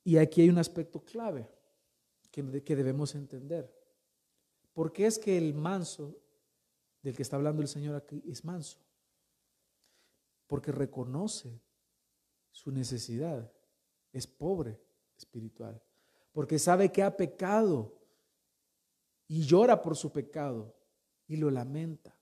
Y 0.05 0.19
aquí 0.19 0.43
hay 0.43 0.51
un 0.51 0.59
aspecto 0.59 1.05
clave 1.05 1.51
que, 2.31 2.63
que 2.63 2.77
debemos 2.77 3.15
entender. 3.15 3.75
¿Por 4.73 4.93
qué 4.93 5.07
es 5.07 5.19
que 5.19 5.39
el 5.39 5.55
manso, 5.55 6.21
del 7.03 7.17
que 7.17 7.23
está 7.23 7.37
hablando 7.37 7.63
el 7.63 7.69
Señor 7.69 7.97
aquí, 7.97 8.23
es 8.27 8.45
manso? 8.45 8.79
Porque 10.47 10.71
reconoce 10.71 11.61
su 12.51 12.71
necesidad, 12.71 13.51
es 14.13 14.27
pobre 14.27 14.81
espiritual, 15.17 15.83
porque 16.33 16.59
sabe 16.59 16.93
que 16.93 17.03
ha 17.03 17.17
pecado 17.17 17.97
y 19.29 19.45
llora 19.45 19.83
por 19.83 19.97
su 19.97 20.13
pecado 20.13 20.77
y 21.27 21.37
lo 21.37 21.51
lamenta. 21.51 22.19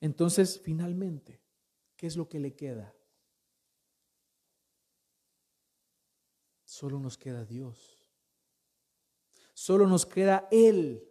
Entonces, 0.00 0.60
finalmente, 0.60 1.42
¿qué 1.96 2.06
es 2.06 2.16
lo 2.16 2.28
que 2.28 2.38
le 2.38 2.54
queda? 2.54 2.94
Solo 6.64 7.00
nos 7.00 7.16
queda 7.18 7.44
Dios. 7.44 7.98
Solo 9.54 9.86
nos 9.86 10.06
queda 10.06 10.46
Él. 10.50 11.10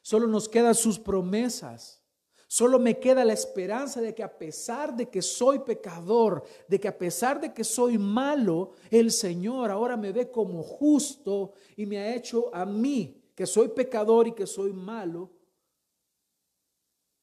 Solo 0.00 0.26
nos 0.26 0.48
quedan 0.48 0.74
sus 0.74 0.98
promesas. 0.98 2.02
Solo 2.50 2.78
me 2.78 2.98
queda 2.98 3.26
la 3.26 3.34
esperanza 3.34 4.00
de 4.00 4.14
que 4.14 4.22
a 4.22 4.38
pesar 4.38 4.96
de 4.96 5.10
que 5.10 5.20
soy 5.20 5.58
pecador, 5.58 6.42
de 6.66 6.80
que 6.80 6.88
a 6.88 6.96
pesar 6.96 7.38
de 7.42 7.52
que 7.52 7.62
soy 7.62 7.98
malo, 7.98 8.70
el 8.90 9.12
Señor 9.12 9.70
ahora 9.70 9.98
me 9.98 10.12
ve 10.12 10.30
como 10.30 10.62
justo 10.62 11.52
y 11.76 11.84
me 11.84 11.98
ha 11.98 12.16
hecho 12.16 12.52
a 12.54 12.64
mí, 12.64 13.22
que 13.34 13.44
soy 13.46 13.68
pecador 13.68 14.28
y 14.28 14.32
que 14.32 14.46
soy 14.46 14.72
malo, 14.72 15.30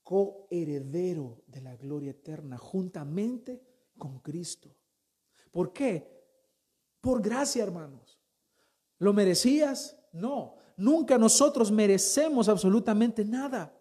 coheredero 0.04 1.42
de 1.48 1.62
la 1.62 1.76
gloria 1.76 2.12
eterna 2.12 2.60
juntamente 2.60 3.60
con 3.98 4.20
Cristo. 4.20 4.76
¿Por 5.50 5.74
qué? 5.74 6.08
Por 7.02 7.20
gracia, 7.20 7.64
hermanos. 7.64 8.20
¿Lo 9.00 9.12
merecías? 9.12 9.98
No. 10.12 10.54
Nunca 10.78 11.18
nosotros 11.18 11.72
merecemos 11.72 12.48
absolutamente 12.48 13.26
nada. 13.26 13.76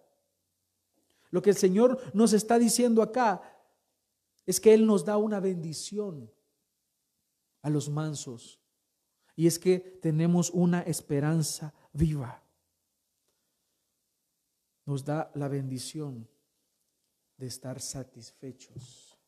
Lo 1.35 1.43
que 1.43 1.51
el 1.51 1.57
Señor 1.57 2.01
nos 2.15 2.33
está 2.33 2.61
diciendo 2.61 3.03
acá 3.03 3.43
es 4.47 4.61
que 4.61 4.73
Él 4.73 4.87
nos 4.87 5.05
da 5.05 5.17
una 5.17 5.41
bendición 5.41 6.31
a 7.63 7.71
los 7.71 7.89
mansos. 7.89 8.61
Y 9.35 9.49
es 9.49 9.59
que 9.59 9.81
tenemos 9.81 10.51
una 10.51 10.83
esperanza 10.83 11.75
viva. 11.93 12.41
Nos 14.87 15.05
da 15.05 15.33
la 15.35 15.49
bendición 15.49 16.29
de 17.37 17.49
estar 17.49 17.81
satisfechos 17.81 19.19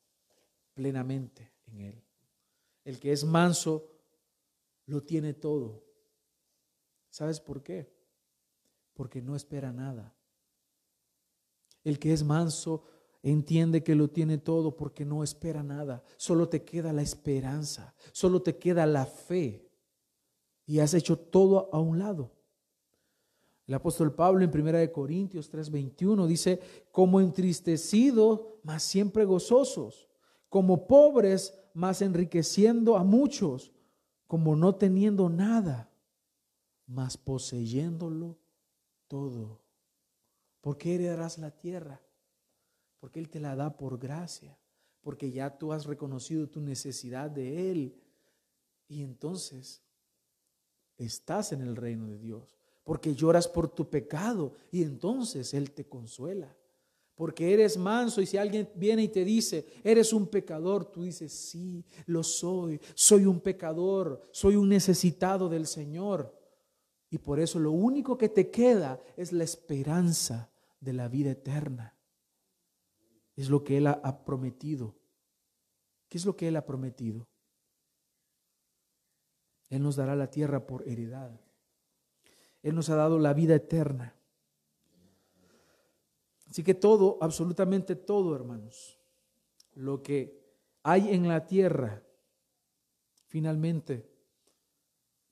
plenamente 0.73 1.51
en 1.65 1.81
Él. 1.81 2.03
El 2.85 3.01
que 3.01 3.11
es 3.11 3.25
manso 3.25 3.85
lo 4.85 5.03
tiene 5.03 5.33
todo. 5.33 5.83
¿Sabes 7.09 7.41
por 7.41 7.61
qué? 7.63 7.93
Porque 8.93 9.21
no 9.21 9.35
espera 9.35 9.73
nada. 9.73 10.16
El 11.87 11.99
que 11.99 12.11
es 12.11 12.25
manso 12.25 12.83
entiende 13.23 13.81
que 13.81 13.95
lo 13.95 14.09
tiene 14.09 14.37
todo 14.37 14.75
porque 14.75 15.05
no 15.05 15.23
espera 15.23 15.63
nada. 15.63 16.03
Solo 16.17 16.49
te 16.49 16.65
queda 16.65 16.91
la 16.91 17.01
esperanza, 17.01 17.95
solo 18.11 18.41
te 18.41 18.57
queda 18.57 18.85
la 18.85 19.05
fe. 19.05 19.71
Y 20.65 20.79
has 20.79 20.93
hecho 20.93 21.17
todo 21.17 21.69
a 21.71 21.79
un 21.79 21.97
lado. 21.97 22.33
El 23.67 23.75
apóstol 23.75 24.13
Pablo 24.13 24.43
en 24.43 24.51
1 24.51 24.91
Corintios 24.91 25.49
3:21 25.49 26.27
dice, 26.27 26.59
como 26.91 27.21
entristecidos, 27.21 28.41
mas 28.63 28.83
siempre 28.83 29.23
gozosos, 29.23 30.09
como 30.49 30.87
pobres, 30.87 31.57
mas 31.73 32.01
enriqueciendo 32.01 32.97
a 32.97 33.05
muchos, 33.05 33.71
como 34.27 34.57
no 34.57 34.75
teniendo 34.75 35.29
nada, 35.29 35.89
mas 36.85 37.15
poseyéndolo 37.15 38.37
todo. 39.07 39.66
¿Por 40.67 40.77
qué 40.77 40.95
heredarás 40.95 41.37
la 41.37 41.51
tierra? 41.51 42.01
Porque 42.99 43.21
Él 43.21 43.29
te 43.29 43.39
la 43.39 43.55
da 43.55 43.77
por 43.77 43.97
gracia, 43.97 44.59
porque 44.99 45.31
ya 45.31 45.57
tú 45.57 45.71
has 45.71 45.85
reconocido 45.85 46.49
tu 46.49 46.59
necesidad 46.59 47.31
de 47.31 47.71
Él 47.71 47.95
y 48.89 49.01
entonces 49.01 49.81
estás 50.97 51.53
en 51.53 51.61
el 51.61 51.77
reino 51.77 52.07
de 52.07 52.17
Dios, 52.17 52.57
porque 52.83 53.15
lloras 53.15 53.47
por 53.47 53.69
tu 53.69 53.89
pecado 53.89 54.55
y 54.69 54.83
entonces 54.83 55.53
Él 55.53 55.71
te 55.71 55.87
consuela 55.87 56.53
porque 57.15 57.53
eres 57.53 57.77
manso 57.77 58.21
y 58.21 58.25
si 58.25 58.35
alguien 58.35 58.69
viene 58.75 59.03
y 59.03 59.07
te 59.07 59.23
dice, 59.23 59.65
eres 59.85 60.11
un 60.11 60.27
pecador, 60.27 60.83
tú 60.83 61.03
dices, 61.03 61.31
sí, 61.31 61.85
lo 62.07 62.23
soy, 62.23 62.81
soy 62.93 63.25
un 63.25 63.39
pecador, 63.39 64.21
soy 64.31 64.57
un 64.57 64.67
necesitado 64.67 65.47
del 65.47 65.65
Señor. 65.65 66.37
Y 67.09 67.19
por 67.19 67.39
eso 67.39 67.57
lo 67.57 67.71
único 67.71 68.17
que 68.17 68.27
te 68.27 68.51
queda 68.51 69.01
es 69.15 69.31
la 69.31 69.45
esperanza 69.45 70.51
de 70.79 70.93
la 70.93 71.07
vida 71.07 71.31
eterna. 71.31 71.95
Es 73.35 73.49
lo 73.49 73.63
que 73.63 73.77
Él 73.77 73.87
ha 73.87 74.25
prometido. 74.25 74.95
¿Qué 76.09 76.17
es 76.17 76.25
lo 76.25 76.35
que 76.35 76.47
Él 76.47 76.55
ha 76.55 76.65
prometido? 76.65 77.27
Él 79.69 79.83
nos 79.83 79.95
dará 79.95 80.15
la 80.15 80.29
tierra 80.29 80.65
por 80.65 80.87
heredad. 80.87 81.39
Él 82.63 82.75
nos 82.75 82.89
ha 82.89 82.95
dado 82.95 83.19
la 83.19 83.33
vida 83.33 83.55
eterna. 83.55 84.15
Así 86.49 86.63
que 86.63 86.73
todo, 86.73 87.17
absolutamente 87.21 87.95
todo, 87.95 88.35
hermanos, 88.35 88.99
lo 89.75 90.01
que 90.01 90.41
hay 90.83 91.13
en 91.13 91.27
la 91.27 91.45
tierra, 91.45 92.03
finalmente 93.25 94.09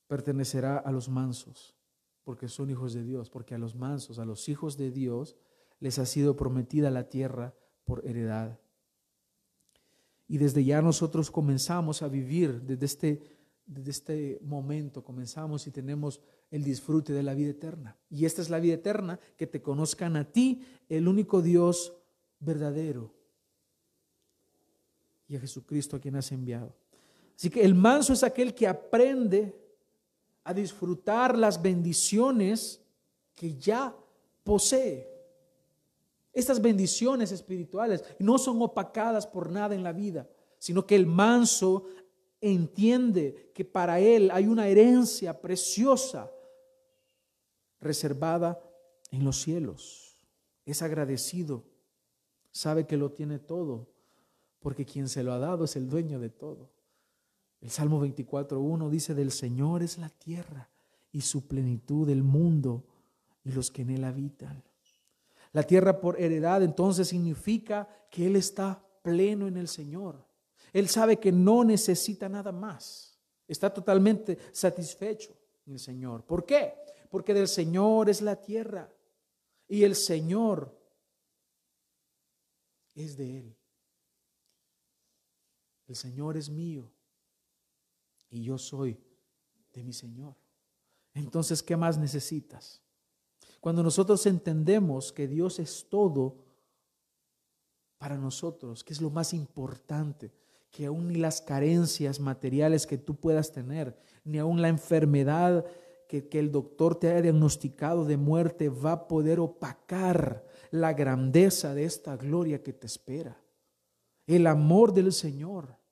pertenecerá 0.08 0.78
a 0.78 0.92
los 0.92 1.10
mansos, 1.10 1.75
porque 2.26 2.50
son 2.50 2.72
hijos 2.72 2.94
de 2.94 3.04
Dios, 3.04 3.30
porque 3.30 3.56
a 3.56 3.58
los 3.58 3.76
mansos, 3.76 4.20
a 4.20 4.26
los 4.26 4.50
hijos 4.50 4.76
de 4.76 4.92
Dios, 4.92 5.38
les 5.80 6.00
ha 6.00 6.06
sido 6.06 6.36
prometida 6.36 6.90
la 6.90 7.08
tierra 7.08 7.54
por 7.86 8.06
heredad. 8.06 8.60
Y 10.28 10.40
desde 10.40 10.66
ya 10.66 10.82
nosotros 10.82 11.30
comenzamos 11.30 12.02
a 12.02 12.08
vivir, 12.08 12.64
desde 12.64 12.86
este, 12.86 13.22
desde 13.68 13.92
este 13.92 14.40
momento 14.42 15.04
comenzamos 15.04 15.68
y 15.68 15.72
tenemos 15.72 16.20
el 16.50 16.64
disfrute 16.64 17.14
de 17.14 17.22
la 17.22 17.36
vida 17.36 17.52
eterna. 17.52 17.96
Y 18.10 18.26
esta 18.26 18.42
es 18.42 18.50
la 18.50 18.60
vida 18.60 18.74
eterna, 18.74 19.20
que 19.38 19.46
te 19.46 19.62
conozcan 19.62 20.16
a 20.18 20.32
ti, 20.32 20.64
el 20.90 21.08
único 21.08 21.44
Dios 21.44 21.94
verdadero, 22.40 23.14
y 25.28 25.36
a 25.36 25.40
Jesucristo 25.40 25.96
a 25.96 26.00
quien 26.00 26.16
has 26.16 26.32
enviado. 26.32 26.76
Así 27.36 27.52
que 27.52 27.64
el 27.64 27.76
manso 27.76 28.14
es 28.14 28.24
aquel 28.24 28.56
que 28.56 28.68
aprende 28.68 29.65
a 30.46 30.54
disfrutar 30.54 31.38
las 31.38 31.62
bendiciones 31.62 32.80
que 33.34 33.56
ya 33.58 33.94
posee. 34.44 35.12
Estas 36.32 36.62
bendiciones 36.62 37.32
espirituales 37.32 38.04
no 38.20 38.38
son 38.38 38.62
opacadas 38.62 39.26
por 39.26 39.50
nada 39.50 39.76
en 39.76 39.84
la 39.84 39.92
vida, 39.92 40.30
sino 40.60 40.86
que 40.86 40.96
el 40.96 41.08
manso 41.08 41.86
entiende 42.40 43.52
que 43.54 43.66
para 43.66 44.00
él 44.00 44.30
hay 44.32 44.46
una 44.46 44.68
herencia 44.68 45.42
preciosa 45.42 46.32
reservada 47.82 48.62
en 49.12 49.26
los 49.26 49.42
cielos. 49.42 50.16
Es 50.66 50.84
agradecido, 50.84 51.64
sabe 52.52 52.86
que 52.86 52.98
lo 52.98 53.12
tiene 53.12 53.40
todo, 53.40 53.88
porque 54.60 54.86
quien 54.86 55.10
se 55.10 55.24
lo 55.24 55.34
ha 55.34 55.40
dado 55.40 55.66
es 55.66 55.76
el 55.76 55.90
dueño 55.90 56.20
de 56.20 56.30
todo. 56.30 56.75
El 57.62 57.70
Salmo 57.70 58.06
24.1 58.06 58.90
dice, 58.90 59.14
del 59.14 59.32
Señor 59.32 59.82
es 59.82 59.98
la 59.98 60.10
tierra 60.10 60.70
y 61.12 61.22
su 61.22 61.48
plenitud, 61.48 62.10
el 62.10 62.24
mundo 62.24 62.84
y 63.44 63.52
los 63.52 63.72
que 63.72 63.84
en 63.84 63.92
él 63.92 64.04
habitan. 64.04 64.64
La 65.56 65.64
tierra 65.64 66.02
por 66.02 66.20
heredad 66.20 66.64
entonces 66.64 67.08
significa 67.08 67.88
que 68.12 68.28
Él 68.28 68.36
está 68.36 68.86
pleno 69.02 69.48
en 69.48 69.56
el 69.56 69.70
Señor. 69.70 70.22
Él 70.74 70.90
sabe 70.90 71.18
que 71.18 71.32
no 71.32 71.64
necesita 71.64 72.28
nada 72.28 72.52
más. 72.52 73.18
Está 73.48 73.74
totalmente 73.74 74.38
satisfecho 74.52 75.34
en 75.66 75.72
el 75.74 75.80
Señor. 75.80 76.26
¿Por 76.26 76.46
qué? 76.46 76.74
Porque 77.10 77.34
del 77.34 77.48
Señor 77.48 78.10
es 78.10 78.22
la 78.22 78.36
tierra 78.36 78.92
y 79.70 79.84
el 79.84 79.96
Señor 79.96 80.78
es 82.94 83.16
de 83.16 83.38
Él. 83.38 83.58
El 85.88 85.96
Señor 85.96 86.36
es 86.36 86.50
mío 86.50 86.92
y 88.36 88.44
yo 88.44 88.58
soy 88.58 89.00
de 89.74 89.84
mi 89.84 89.94
Señor. 89.94 90.36
Entonces, 91.14 91.64
¿qué 91.64 91.78
más 91.78 91.98
necesitas? 91.98 92.82
Cuando 93.62 93.82
nosotros 93.82 94.26
entendemos 94.26 95.14
que 95.14 95.28
Dios 95.28 95.58
es 95.60 95.88
todo 95.90 96.36
para 97.98 98.18
nosotros, 98.18 98.84
que 98.84 98.92
es 98.92 99.00
lo 99.00 99.10
más 99.10 99.34
importante, 99.34 100.34
que 100.70 100.88
aún 100.88 101.08
ni 101.08 101.16
las 101.16 101.42
carencias 101.42 102.20
materiales 102.20 102.86
que 102.86 102.98
tú 102.98 103.16
puedas 103.16 103.54
tener, 103.54 103.98
ni 104.26 104.38
aún 104.38 104.62
la 104.62 104.68
enfermedad 104.68 105.66
que, 106.10 106.28
que, 106.28 106.38
el 106.38 106.52
doctor 106.52 107.00
te 107.00 107.10
haya 107.10 107.22
diagnosticado 107.22 108.04
de 108.04 108.18
muerte 108.18 108.68
va 108.68 108.92
a 108.92 109.08
poder 109.08 109.40
opacar 109.40 110.46
la 110.72 110.92
grandeza 110.92 111.74
de 111.74 111.86
esta 111.86 112.18
gloria 112.18 112.62
que 112.62 112.74
te 112.74 112.86
espera. 112.86 113.42
El 114.28 114.46
amor 114.46 114.94
del 114.94 115.14
Señor. 115.14 115.85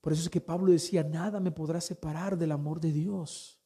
Por 0.00 0.12
eso 0.12 0.22
es 0.22 0.28
que 0.28 0.40
Pablo 0.40 0.72
decía, 0.72 1.02
nada 1.02 1.40
me 1.40 1.50
podrá 1.50 1.80
separar 1.80 2.38
del 2.38 2.52
amor 2.52 2.80
de 2.80 2.92
Dios. 2.92 3.60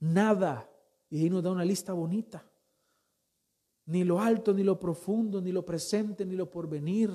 Nada. 0.00 0.70
Y 1.08 1.22
ahí 1.22 1.30
nos 1.30 1.42
da 1.42 1.50
una 1.50 1.64
lista 1.64 1.92
bonita. 1.92 2.44
Ni 3.86 4.02
lo 4.02 4.20
alto, 4.20 4.52
ni 4.52 4.64
lo 4.64 4.78
profundo, 4.80 5.40
ni 5.40 5.52
lo 5.52 5.64
presente, 5.64 6.26
ni 6.26 6.34
lo 6.34 6.50
porvenir, 6.50 7.10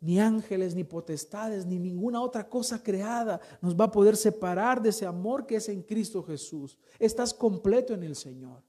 ni 0.00 0.18
ángeles, 0.18 0.74
ni 0.74 0.84
potestades, 0.84 1.66
ni 1.66 1.78
ninguna 1.78 2.22
otra 2.22 2.48
cosa 2.48 2.82
creada 2.82 3.40
nos 3.60 3.78
va 3.78 3.84
a 3.84 3.90
poder 3.90 4.16
separar 4.16 4.80
de 4.80 4.88
ese 4.88 5.04
amor 5.04 5.46
que 5.46 5.56
es 5.56 5.68
en 5.68 5.82
Cristo 5.82 6.22
Jesús. 6.22 6.78
Estás 6.98 7.34
completo 7.34 7.92
en 7.92 8.02
el 8.02 8.16
Señor. 8.16 8.62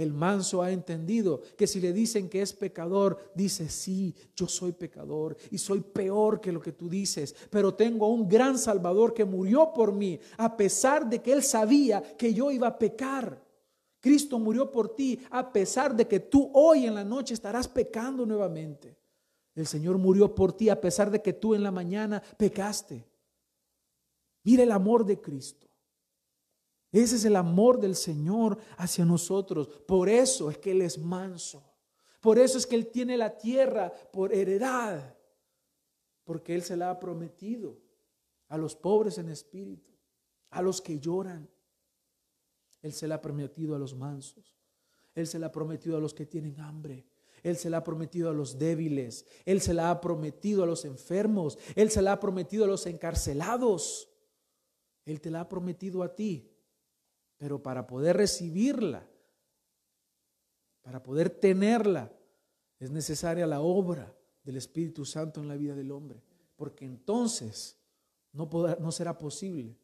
El 0.00 0.14
manso 0.14 0.62
ha 0.62 0.70
entendido 0.70 1.42
que 1.58 1.66
si 1.66 1.78
le 1.78 1.92
dicen 1.92 2.30
que 2.30 2.40
es 2.40 2.54
pecador, 2.54 3.18
dice, 3.34 3.68
sí, 3.68 4.14
yo 4.34 4.48
soy 4.48 4.72
pecador 4.72 5.36
y 5.50 5.58
soy 5.58 5.82
peor 5.82 6.40
que 6.40 6.52
lo 6.52 6.60
que 6.62 6.72
tú 6.72 6.88
dices, 6.88 7.36
pero 7.50 7.74
tengo 7.74 8.08
un 8.08 8.26
gran 8.26 8.58
Salvador 8.58 9.12
que 9.12 9.26
murió 9.26 9.74
por 9.74 9.92
mí, 9.92 10.18
a 10.38 10.56
pesar 10.56 11.06
de 11.06 11.20
que 11.20 11.34
él 11.34 11.42
sabía 11.42 12.00
que 12.16 12.32
yo 12.32 12.50
iba 12.50 12.68
a 12.68 12.78
pecar. 12.78 13.44
Cristo 14.00 14.38
murió 14.38 14.70
por 14.70 14.96
ti 14.96 15.20
a 15.30 15.52
pesar 15.52 15.94
de 15.94 16.08
que 16.08 16.18
tú 16.18 16.50
hoy 16.54 16.86
en 16.86 16.94
la 16.94 17.04
noche 17.04 17.34
estarás 17.34 17.68
pecando 17.68 18.24
nuevamente. 18.24 18.96
El 19.54 19.66
Señor 19.66 19.98
murió 19.98 20.34
por 20.34 20.54
ti 20.54 20.70
a 20.70 20.80
pesar 20.80 21.10
de 21.10 21.20
que 21.20 21.34
tú 21.34 21.54
en 21.54 21.62
la 21.62 21.70
mañana 21.70 22.22
pecaste. 22.38 23.06
Mira 24.44 24.62
el 24.62 24.72
amor 24.72 25.04
de 25.04 25.20
Cristo. 25.20 25.69
Ese 26.92 27.16
es 27.16 27.24
el 27.24 27.36
amor 27.36 27.78
del 27.78 27.94
Señor 27.94 28.58
hacia 28.76 29.04
nosotros. 29.04 29.68
Por 29.86 30.08
eso 30.08 30.50
es 30.50 30.58
que 30.58 30.72
Él 30.72 30.82
es 30.82 30.98
manso. 30.98 31.64
Por 32.20 32.38
eso 32.38 32.58
es 32.58 32.66
que 32.66 32.74
Él 32.74 32.88
tiene 32.88 33.16
la 33.16 33.38
tierra 33.38 33.92
por 34.12 34.34
heredad. 34.34 35.16
Porque 36.24 36.54
Él 36.54 36.62
se 36.62 36.76
la 36.76 36.90
ha 36.90 36.98
prometido 36.98 37.78
a 38.48 38.58
los 38.58 38.74
pobres 38.74 39.18
en 39.18 39.28
espíritu, 39.28 39.92
a 40.50 40.60
los 40.62 40.80
que 40.80 40.98
lloran. 40.98 41.48
Él 42.82 42.92
se 42.92 43.06
la 43.06 43.16
ha 43.16 43.20
prometido 43.20 43.74
a 43.74 43.78
los 43.78 43.94
mansos. 43.94 44.58
Él 45.14 45.26
se 45.26 45.38
la 45.38 45.46
ha 45.46 45.52
prometido 45.52 45.96
a 45.96 46.00
los 46.00 46.14
que 46.14 46.26
tienen 46.26 46.58
hambre. 46.60 47.06
Él 47.42 47.56
se 47.56 47.70
la 47.70 47.78
ha 47.78 47.84
prometido 47.84 48.30
a 48.30 48.32
los 48.32 48.58
débiles. 48.58 49.26
Él 49.44 49.60
se 49.60 49.74
la 49.74 49.90
ha 49.90 50.00
prometido 50.00 50.62
a 50.62 50.66
los 50.66 50.84
enfermos. 50.84 51.58
Él 51.74 51.90
se 51.90 52.02
la 52.02 52.12
ha 52.12 52.20
prometido 52.20 52.64
a 52.64 52.68
los 52.68 52.86
encarcelados. 52.86 54.08
Él 55.04 55.20
te 55.20 55.30
la 55.30 55.42
ha 55.42 55.48
prometido 55.48 56.02
a 56.02 56.14
ti. 56.14 56.49
Pero 57.40 57.62
para 57.62 57.86
poder 57.86 58.18
recibirla, 58.18 59.08
para 60.82 61.02
poder 61.02 61.30
tenerla, 61.30 62.12
es 62.78 62.90
necesaria 62.90 63.46
la 63.46 63.62
obra 63.62 64.14
del 64.42 64.58
Espíritu 64.58 65.06
Santo 65.06 65.40
en 65.40 65.48
la 65.48 65.56
vida 65.56 65.74
del 65.74 65.90
hombre. 65.90 66.22
Porque 66.54 66.84
entonces 66.84 67.78
no, 68.34 68.92
será 68.92 69.16
posible. 69.16 69.74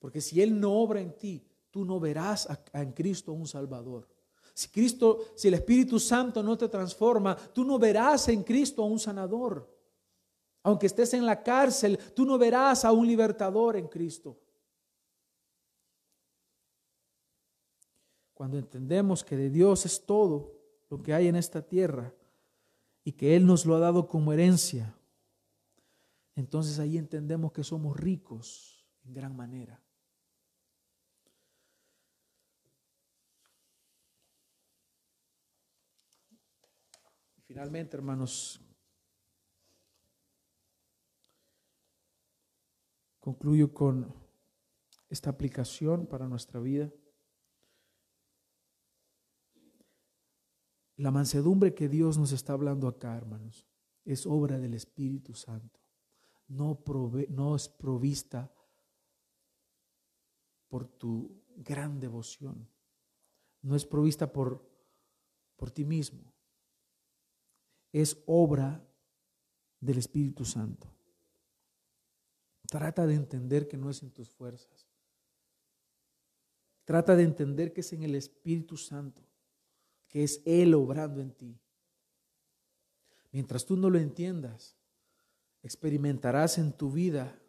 Porque 0.00 0.20
si 0.20 0.42
Él 0.42 0.58
no 0.58 0.72
obra 0.72 1.00
en 1.00 1.16
ti, 1.16 1.46
tú 1.70 1.84
no 1.84 2.00
verás 2.00 2.48
en 2.72 2.90
Cristo 2.90 3.34
un 3.34 3.46
Salvador. 3.46 4.08
Si 4.52 4.66
Cristo, 4.66 5.20
si 5.36 5.46
el 5.46 5.54
Espíritu 5.54 6.00
Santo 6.00 6.42
no 6.42 6.58
te 6.58 6.68
transforma, 6.68 7.36
tú 7.36 7.62
no 7.62 7.78
verás 7.78 8.28
en 8.30 8.42
Cristo 8.42 8.82
a 8.82 8.86
un 8.86 8.98
sanador. 8.98 9.72
Aunque 10.64 10.86
estés 10.86 11.14
en 11.14 11.24
la 11.24 11.40
cárcel, 11.40 12.00
tú 12.16 12.24
no 12.24 12.36
verás 12.36 12.84
a 12.84 12.90
un 12.90 13.06
libertador 13.06 13.76
en 13.76 13.86
Cristo. 13.86 14.40
Cuando 18.40 18.56
entendemos 18.56 19.22
que 19.22 19.36
de 19.36 19.50
Dios 19.50 19.84
es 19.84 20.06
todo 20.06 20.58
lo 20.88 21.02
que 21.02 21.12
hay 21.12 21.28
en 21.28 21.36
esta 21.36 21.60
tierra 21.60 22.14
y 23.04 23.12
que 23.12 23.36
Él 23.36 23.44
nos 23.44 23.66
lo 23.66 23.74
ha 23.74 23.80
dado 23.80 24.08
como 24.08 24.32
herencia, 24.32 24.96
entonces 26.34 26.78
ahí 26.78 26.96
entendemos 26.96 27.52
que 27.52 27.62
somos 27.62 28.00
ricos 28.00 28.88
en 29.04 29.12
gran 29.12 29.36
manera. 29.36 29.84
Finalmente, 37.44 37.94
hermanos, 37.94 38.58
concluyo 43.18 43.74
con 43.74 44.14
esta 45.10 45.28
aplicación 45.28 46.06
para 46.06 46.26
nuestra 46.26 46.58
vida. 46.58 46.90
La 51.00 51.10
mansedumbre 51.10 51.74
que 51.74 51.88
Dios 51.88 52.18
nos 52.18 52.32
está 52.32 52.52
hablando 52.52 52.86
acá, 52.86 53.16
hermanos, 53.16 53.66
es 54.04 54.26
obra 54.26 54.58
del 54.58 54.74
Espíritu 54.74 55.34
Santo. 55.34 55.80
No, 56.48 56.78
es 57.56 57.68
provista 57.68 58.52
por 60.68 60.86
tu 60.86 61.42
gran 61.56 62.00
devoción. 62.00 62.68
No 63.62 63.76
es 63.76 63.86
provista 63.86 64.30
por, 64.32 64.68
por 65.56 65.70
ti 65.70 65.84
mismo 65.84 66.30
es 67.92 68.22
obra 68.26 68.86
del 69.80 69.98
Espíritu 69.98 70.44
Santo. 70.44 70.88
Trata 72.68 73.06
de 73.06 73.14
entender 73.14 73.66
que 73.66 73.76
no 73.76 73.90
es 73.90 74.02
en 74.02 74.10
tus 74.10 74.30
fuerzas. 74.30 74.88
Trata 76.84 77.16
de 77.16 77.24
entender 77.24 77.72
que 77.72 77.80
es 77.80 77.92
en 77.92 78.02
el 78.02 78.14
Espíritu 78.14 78.76
Santo, 78.76 79.22
que 80.10 80.24
es 80.24 80.42
Él 80.44 80.74
obrando 80.74 81.22
en 81.22 81.30
ti. 81.30 81.58
Mientras 83.32 83.64
tú 83.64 83.76
no 83.76 83.88
lo 83.88 83.98
entiendas, 83.98 84.76
experimentarás 85.62 86.58
en 86.58 86.72
tu 86.72 86.90
vida 86.90 87.40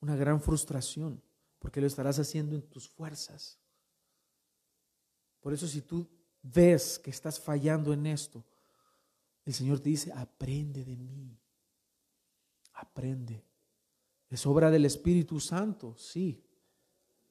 una 0.00 0.16
gran 0.16 0.40
frustración, 0.40 1.22
porque 1.58 1.80
lo 1.80 1.86
estarás 1.86 2.18
haciendo 2.18 2.56
en 2.56 2.62
tus 2.62 2.88
fuerzas. 2.88 3.58
Por 5.40 5.54
eso 5.54 5.66
si 5.66 5.80
tú 5.80 6.06
ves 6.42 6.98
que 6.98 7.10
estás 7.10 7.40
fallando 7.40 7.92
en 7.92 8.06
esto, 8.06 8.44
el 9.44 9.54
Señor 9.54 9.80
te 9.80 9.90
dice, 9.90 10.12
aprende 10.12 10.84
de 10.84 10.96
mí. 10.96 11.38
Aprende. 12.74 13.44
Es 14.28 14.44
obra 14.46 14.70
del 14.70 14.86
Espíritu 14.86 15.38
Santo, 15.38 15.96
sí. 15.96 16.42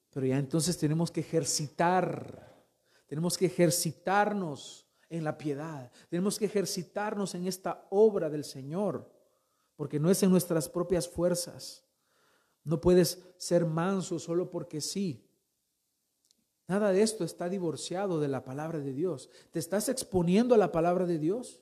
Pero 0.09 0.25
ya 0.25 0.37
entonces 0.37 0.77
tenemos 0.77 1.11
que 1.11 1.21
ejercitar, 1.21 2.52
tenemos 3.07 3.37
que 3.37 3.45
ejercitarnos 3.45 4.87
en 5.09 5.23
la 5.23 5.37
piedad, 5.37 5.91
tenemos 6.09 6.39
que 6.39 6.45
ejercitarnos 6.45 7.35
en 7.35 7.47
esta 7.47 7.87
obra 7.89 8.29
del 8.29 8.43
Señor, 8.43 9.11
porque 9.75 9.99
no 9.99 10.09
es 10.09 10.21
en 10.23 10.31
nuestras 10.31 10.69
propias 10.69 11.07
fuerzas. 11.07 11.83
No 12.63 12.79
puedes 12.79 13.21
ser 13.37 13.65
manso 13.65 14.19
solo 14.19 14.49
porque 14.49 14.79
sí. 14.81 15.29
Nada 16.67 16.91
de 16.91 17.01
esto 17.01 17.23
está 17.23 17.49
divorciado 17.49 18.19
de 18.19 18.29
la 18.29 18.43
palabra 18.43 18.79
de 18.79 18.93
Dios. 18.93 19.29
¿Te 19.51 19.59
estás 19.59 19.89
exponiendo 19.89 20.55
a 20.55 20.57
la 20.57 20.71
palabra 20.71 21.05
de 21.05 21.19
Dios? 21.19 21.59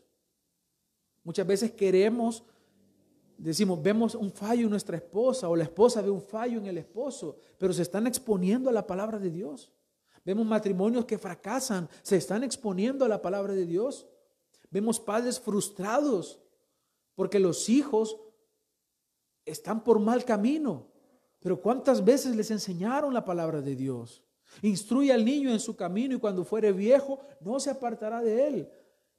Muchas 1.24 1.46
veces 1.46 1.72
queremos, 1.72 2.44
decimos, 3.38 3.82
vemos 3.82 4.16
un 4.16 4.32
fallo 4.32 4.64
en 4.64 4.70
nuestra 4.70 4.98
esposa 4.98 5.50
o 5.50 5.56
la 5.56 5.64
esposa 5.64 6.02
ve 6.02 6.10
un 6.10 6.22
fallo 6.22 6.60
en 6.60 6.68
el 6.68 6.78
esposo, 6.78 7.38
pero 7.58 7.74
se 7.74 7.82
están 7.82 8.06
exponiendo 8.06 8.70
a 8.70 8.74
la 8.74 8.86
palabra 8.86 9.18
de 9.18 9.32
Dios. 9.32 9.72
Vemos 10.24 10.46
matrimonios 10.46 11.06
que 11.06 11.18
fracasan, 11.18 11.90
se 12.02 12.18
están 12.18 12.44
exponiendo 12.44 13.06
a 13.06 13.10
la 13.10 13.22
palabra 13.22 13.54
de 13.54 13.66
Dios. 13.66 14.08
Vemos 14.70 15.00
padres 15.00 15.40
frustrados 15.40 16.40
porque 17.16 17.40
los 17.40 17.70
hijos 17.70 18.18
están 19.46 19.84
por 19.84 20.00
mal 20.00 20.24
camino. 20.24 20.88
Pero 21.40 21.60
¿cuántas 21.60 22.06
veces 22.06 22.36
les 22.36 22.52
enseñaron 22.52 23.14
la 23.14 23.26
palabra 23.26 23.62
de 23.62 23.76
Dios? 23.76 24.24
Instruye 24.62 25.12
al 25.12 25.26
niño 25.26 25.50
en 25.50 25.60
su 25.60 25.76
camino 25.76 26.16
y 26.16 26.20
cuando 26.20 26.44
fuere 26.44 26.72
viejo 26.72 27.20
no 27.40 27.60
se 27.60 27.72
apartará 27.72 28.22
de 28.22 28.48
él. 28.48 28.70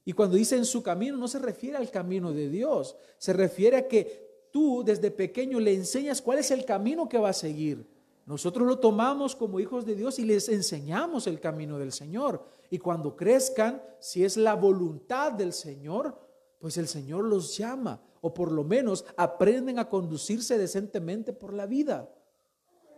Y 0.04 0.12
cuando 0.12 0.36
dice 0.36 0.56
en 0.56 0.64
su 0.64 0.82
camino 0.82 1.16
no 1.16 1.26
se 1.28 1.38
refiere 1.38 1.76
al 1.76 1.90
camino 1.90 2.32
de 2.32 2.48
Dios, 2.48 2.96
se 3.18 3.32
refiere 3.32 3.76
a 3.76 3.88
que 3.88 4.48
tú 4.52 4.82
desde 4.84 5.10
pequeño 5.10 5.58
le 5.58 5.74
enseñas 5.74 6.22
cuál 6.22 6.38
es 6.38 6.50
el 6.50 6.64
camino 6.64 7.08
que 7.08 7.18
va 7.18 7.30
a 7.30 7.34
seguir. 7.34 7.86
Nosotros 8.24 8.66
lo 8.66 8.78
tomamos 8.78 9.34
como 9.34 9.58
hijos 9.58 9.84
de 9.84 9.96
Dios 9.96 10.18
y 10.18 10.24
les 10.24 10.48
enseñamos 10.48 11.26
el 11.26 11.40
camino 11.40 11.78
del 11.78 11.92
Señor. 11.92 12.44
Y 12.70 12.78
cuando 12.78 13.16
crezcan, 13.16 13.82
si 13.98 14.24
es 14.24 14.36
la 14.36 14.54
voluntad 14.54 15.32
del 15.32 15.52
Señor, 15.52 16.18
pues 16.58 16.76
el 16.76 16.86
Señor 16.86 17.24
los 17.24 17.56
llama 17.56 18.00
o 18.20 18.32
por 18.32 18.52
lo 18.52 18.62
menos 18.62 19.04
aprenden 19.16 19.80
a 19.80 19.88
conducirse 19.88 20.56
decentemente 20.56 21.32
por 21.32 21.52
la 21.52 21.66
vida. 21.66 22.08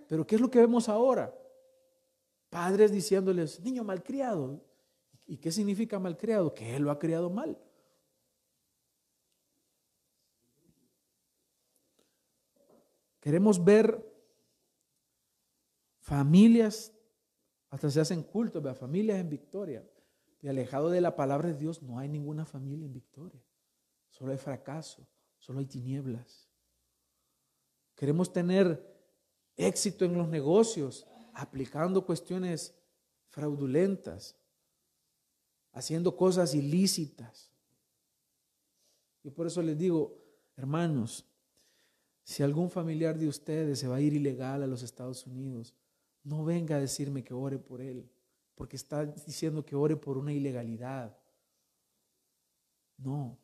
Pero 0.07 0.27
¿qué 0.27 0.35
es 0.35 0.41
lo 0.41 0.51
que 0.51 0.61
vemos 0.61 0.89
ahora? 0.89 1.35
Padres 2.51 2.93
diciéndoles, 2.93 3.61
niño 3.61 3.83
malcriado. 3.83 4.61
¿Y 5.27 5.39
qué 5.39 5.51
significa 5.51 5.99
malcriado? 5.99 6.53
Que 6.53 6.77
él 6.77 6.83
lo 6.83 6.91
ha 6.91 6.99
criado 6.99 7.31
mal. 7.31 7.59
Queremos 13.21 13.65
ver 13.65 14.14
familias, 16.05 16.93
hasta 17.71 17.91
se 17.91 18.01
hacen 18.01 18.23
cultos, 18.23 18.63
familias 18.79 19.19
en 19.19 19.31
victoria. 19.31 19.83
Y 20.43 20.49
alejado 20.49 20.91
de 20.91 21.01
la 21.01 21.17
palabra 21.17 21.49
de 21.49 21.55
Dios 21.55 21.83
no 21.83 21.99
hay 21.99 22.09
ninguna 22.09 22.45
familia 22.45 22.85
en 22.85 22.93
victoria. 22.93 23.43
Solo 24.11 24.33
hay 24.33 24.39
fracaso, 24.39 25.09
solo 25.39 25.61
hay 25.61 25.65
tinieblas. 25.65 26.47
Queremos 27.97 28.33
tener 28.33 28.95
éxito 29.57 30.05
en 30.05 30.15
los 30.19 30.29
negocios, 30.29 31.07
aplicando 31.33 32.05
cuestiones 32.05 32.75
fraudulentas, 33.31 34.37
haciendo 35.73 36.17
cosas 36.17 36.55
ilícitas. 36.55 37.51
Y 39.23 39.31
por 39.31 39.47
eso 39.47 39.63
les 39.63 39.79
digo, 39.79 40.23
hermanos, 40.55 41.25
si 42.25 42.43
algún 42.43 42.69
familiar 42.69 43.19
de 43.19 43.27
ustedes 43.27 43.79
se 43.79 43.89
va 43.89 43.97
a 43.97 44.01
ir 44.03 44.13
ilegal 44.13 44.63
a 44.63 44.67
los 44.67 44.83
Estados 44.83 45.27
Unidos, 45.27 45.75
no 46.25 46.45
venga 46.45 46.77
a 46.77 46.81
decirme 46.81 47.23
que 47.23 47.35
ore 47.35 47.59
por 47.59 47.81
él, 47.81 48.11
porque 48.55 48.77
está 48.77 49.05
diciendo 49.05 49.65
que 49.65 49.77
ore 49.77 49.97
por 49.97 50.19
una 50.19 50.33
ilegalidad. 50.33 51.17
No. 52.97 53.39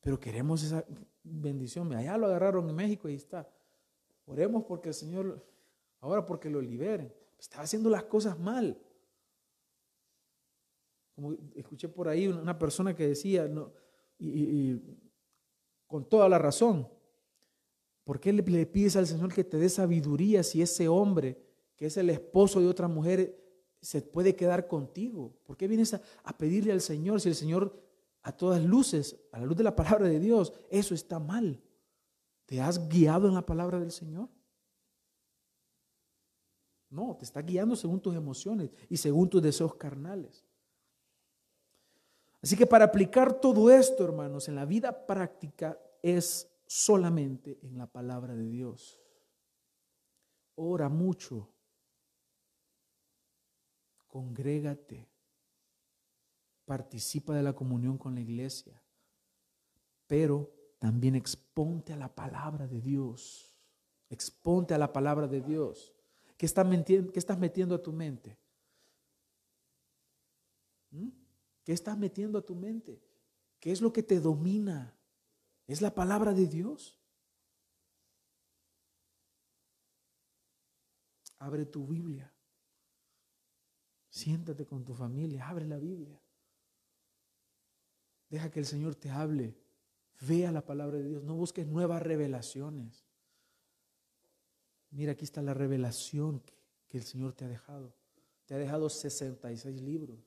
Pero 0.00 0.20
queremos 0.20 0.62
esa 0.62 0.84
bendición. 1.22 1.92
Allá 1.94 2.18
lo 2.18 2.26
agarraron 2.26 2.68
en 2.68 2.76
México 2.76 3.08
y 3.08 3.14
está. 3.14 3.48
Oremos 4.26 4.64
porque 4.64 4.90
el 4.90 4.94
Señor, 4.94 5.44
ahora 6.00 6.26
porque 6.26 6.50
lo 6.50 6.60
liberen. 6.60 7.12
Estaba 7.38 7.64
haciendo 7.64 7.88
las 7.90 8.04
cosas 8.04 8.38
mal. 8.38 8.78
Como 11.14 11.32
escuché 11.54 11.88
por 11.88 12.08
ahí 12.08 12.26
una 12.26 12.58
persona 12.58 12.94
que 12.94 13.08
decía, 13.08 13.46
no, 13.46 13.72
y, 14.18 14.80
con 15.86 16.08
toda 16.08 16.28
la 16.28 16.38
razón, 16.38 16.88
¿por 18.04 18.20
qué 18.20 18.32
le, 18.32 18.66
pides 18.66 18.96
al 18.96 19.06
Señor 19.06 19.32
que 19.32 19.44
te 19.44 19.58
dé 19.58 19.68
sabiduría 19.68 20.42
si 20.42 20.62
ese 20.62 20.88
hombre, 20.88 21.42
que 21.76 21.86
es 21.86 21.96
el 21.96 22.10
esposo 22.10 22.60
de 22.60 22.68
otra 22.68 22.86
mujer, 22.86 23.42
se 23.80 24.02
puede 24.02 24.36
quedar 24.36 24.68
contigo? 24.68 25.34
¿Por 25.44 25.56
qué 25.56 25.66
vienes 25.66 25.94
a, 25.94 26.38
pedirle 26.38 26.72
al 26.72 26.80
Señor 26.80 27.20
si 27.20 27.30
el 27.30 27.34
Señor 27.34 27.82
a 28.22 28.32
todas 28.32 28.62
luces, 28.62 29.16
a 29.32 29.40
la 29.40 29.46
luz 29.46 29.56
de 29.56 29.64
la 29.64 29.74
palabra 29.74 30.08
de 30.08 30.20
Dios, 30.20 30.52
eso 30.70 30.94
está 30.94 31.18
mal? 31.18 31.60
¿Te 32.46 32.60
has 32.60 32.88
guiado 32.88 33.26
en 33.26 33.34
la 33.34 33.44
palabra 33.44 33.80
del 33.80 33.90
Señor? 33.90 34.28
No, 36.90 37.16
te 37.16 37.24
está 37.24 37.42
guiando 37.42 37.74
según 37.74 38.00
tus 38.00 38.14
emociones 38.14 38.70
y 38.88 38.98
según 38.98 39.28
tus 39.28 39.42
deseos 39.42 39.74
carnales. 39.74 40.44
Así 42.40 42.56
que 42.56 42.66
para 42.66 42.84
aplicar 42.84 43.40
todo 43.40 43.70
esto, 43.70 44.04
hermanos, 44.04 44.48
en 44.48 44.54
la 44.54 44.66
vida 44.66 45.06
práctica 45.06 45.78
es 46.02 46.53
solamente 46.74 47.60
en 47.62 47.78
la 47.78 47.86
palabra 47.86 48.34
de 48.34 48.48
Dios. 48.48 49.00
Ora 50.56 50.88
mucho. 50.88 51.48
Congrégate. 54.08 55.08
Participa 56.64 57.32
de 57.32 57.44
la 57.44 57.52
comunión 57.52 57.96
con 57.96 58.16
la 58.16 58.22
iglesia. 58.22 58.82
Pero 60.08 60.50
también 60.80 61.14
exponte 61.14 61.92
a 61.92 61.96
la 61.96 62.12
palabra 62.12 62.66
de 62.66 62.80
Dios. 62.80 63.56
Exponte 64.10 64.74
a 64.74 64.78
la 64.78 64.92
palabra 64.92 65.28
de 65.28 65.42
Dios. 65.42 65.94
¿Qué 66.36 66.44
estás 66.44 66.66
metiendo, 66.66 67.12
qué 67.12 67.20
estás 67.20 67.38
metiendo 67.38 67.76
a 67.76 67.82
tu 67.82 67.92
mente? 67.92 68.36
¿Mm? 70.90 71.10
¿Qué 71.62 71.72
estás 71.72 71.96
metiendo 71.96 72.36
a 72.36 72.44
tu 72.44 72.56
mente? 72.56 73.00
¿Qué 73.60 73.70
es 73.70 73.80
lo 73.80 73.92
que 73.92 74.02
te 74.02 74.18
domina? 74.18 74.93
¿Es 75.66 75.80
la 75.80 75.94
palabra 75.94 76.32
de 76.32 76.46
Dios? 76.46 76.98
Abre 81.38 81.66
tu 81.66 81.86
Biblia. 81.86 82.32
Siéntate 84.08 84.64
con 84.64 84.84
tu 84.84 84.94
familia, 84.94 85.48
abre 85.48 85.66
la 85.66 85.78
Biblia. 85.78 86.20
Deja 88.28 88.50
que 88.50 88.60
el 88.60 88.66
Señor 88.66 88.94
te 88.94 89.10
hable. 89.10 89.56
Vea 90.20 90.52
la 90.52 90.64
palabra 90.64 90.98
de 90.98 91.04
Dios, 91.04 91.24
no 91.24 91.34
busques 91.34 91.66
nuevas 91.66 92.02
revelaciones. 92.02 93.04
Mira, 94.90 95.12
aquí 95.12 95.24
está 95.24 95.42
la 95.42 95.54
revelación 95.54 96.40
que, 96.88 96.98
el 96.98 97.02
Señor 97.02 97.32
te 97.32 97.44
ha 97.44 97.48
dejado. 97.48 97.92
Te 98.46 98.54
ha 98.54 98.58
dejado 98.58 98.88
66 98.88 99.80
libros 99.80 100.20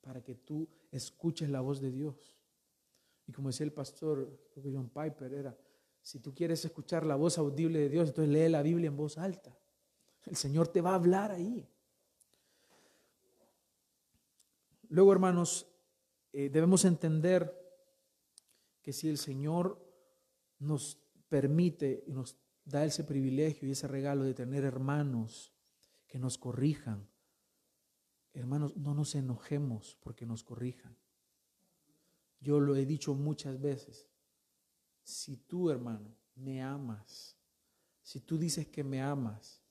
para 0.00 0.20
que 0.20 0.34
tú 0.34 0.68
escuches 0.90 1.48
la 1.48 1.60
voz 1.60 1.80
de 1.80 1.92
Dios. 1.92 2.33
Y 3.26 3.32
como 3.32 3.48
decía 3.48 3.64
el 3.64 3.72
pastor 3.72 4.38
John 4.56 4.90
Piper, 4.90 5.32
era, 5.32 5.56
si 6.02 6.20
tú 6.20 6.34
quieres 6.34 6.64
escuchar 6.64 7.06
la 7.06 7.16
voz 7.16 7.38
audible 7.38 7.78
de 7.78 7.88
Dios, 7.88 8.08
entonces 8.08 8.32
lee 8.32 8.48
la 8.48 8.62
Biblia 8.62 8.88
en 8.88 8.96
voz 8.96 9.16
alta. 9.18 9.56
El 10.26 10.36
Señor 10.36 10.68
te 10.68 10.80
va 10.80 10.90
a 10.90 10.96
hablar 10.96 11.30
ahí. 11.30 11.66
Luego, 14.88 15.12
hermanos, 15.12 15.66
eh, 16.32 16.50
debemos 16.50 16.84
entender 16.84 17.52
que 18.82 18.92
si 18.92 19.08
el 19.08 19.18
Señor 19.18 19.82
nos 20.58 20.98
permite 21.28 22.04
y 22.06 22.12
nos 22.12 22.36
da 22.64 22.84
ese 22.84 23.04
privilegio 23.04 23.68
y 23.68 23.72
ese 23.72 23.88
regalo 23.88 24.24
de 24.24 24.34
tener 24.34 24.64
hermanos 24.64 25.52
que 26.06 26.18
nos 26.18 26.38
corrijan, 26.38 27.08
hermanos, 28.34 28.76
no 28.76 28.94
nos 28.94 29.14
enojemos 29.14 29.96
porque 30.02 30.26
nos 30.26 30.44
corrijan. 30.44 30.96
Yo 32.44 32.60
lo 32.60 32.76
he 32.76 32.84
dicho 32.84 33.14
muchas 33.14 33.58
veces. 33.58 34.06
Si 35.02 35.38
tú, 35.38 35.70
hermano, 35.70 36.14
me 36.34 36.62
amas, 36.62 37.38
si 38.02 38.20
tú 38.20 38.36
dices 38.36 38.66
que 38.66 38.84
me 38.84 39.00
amas 39.00 39.62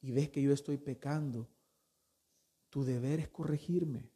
y 0.00 0.10
ves 0.10 0.30
que 0.30 0.40
yo 0.40 0.52
estoy 0.52 0.78
pecando, 0.78 1.46
tu 2.70 2.82
deber 2.82 3.20
es 3.20 3.28
corregirme. 3.28 4.10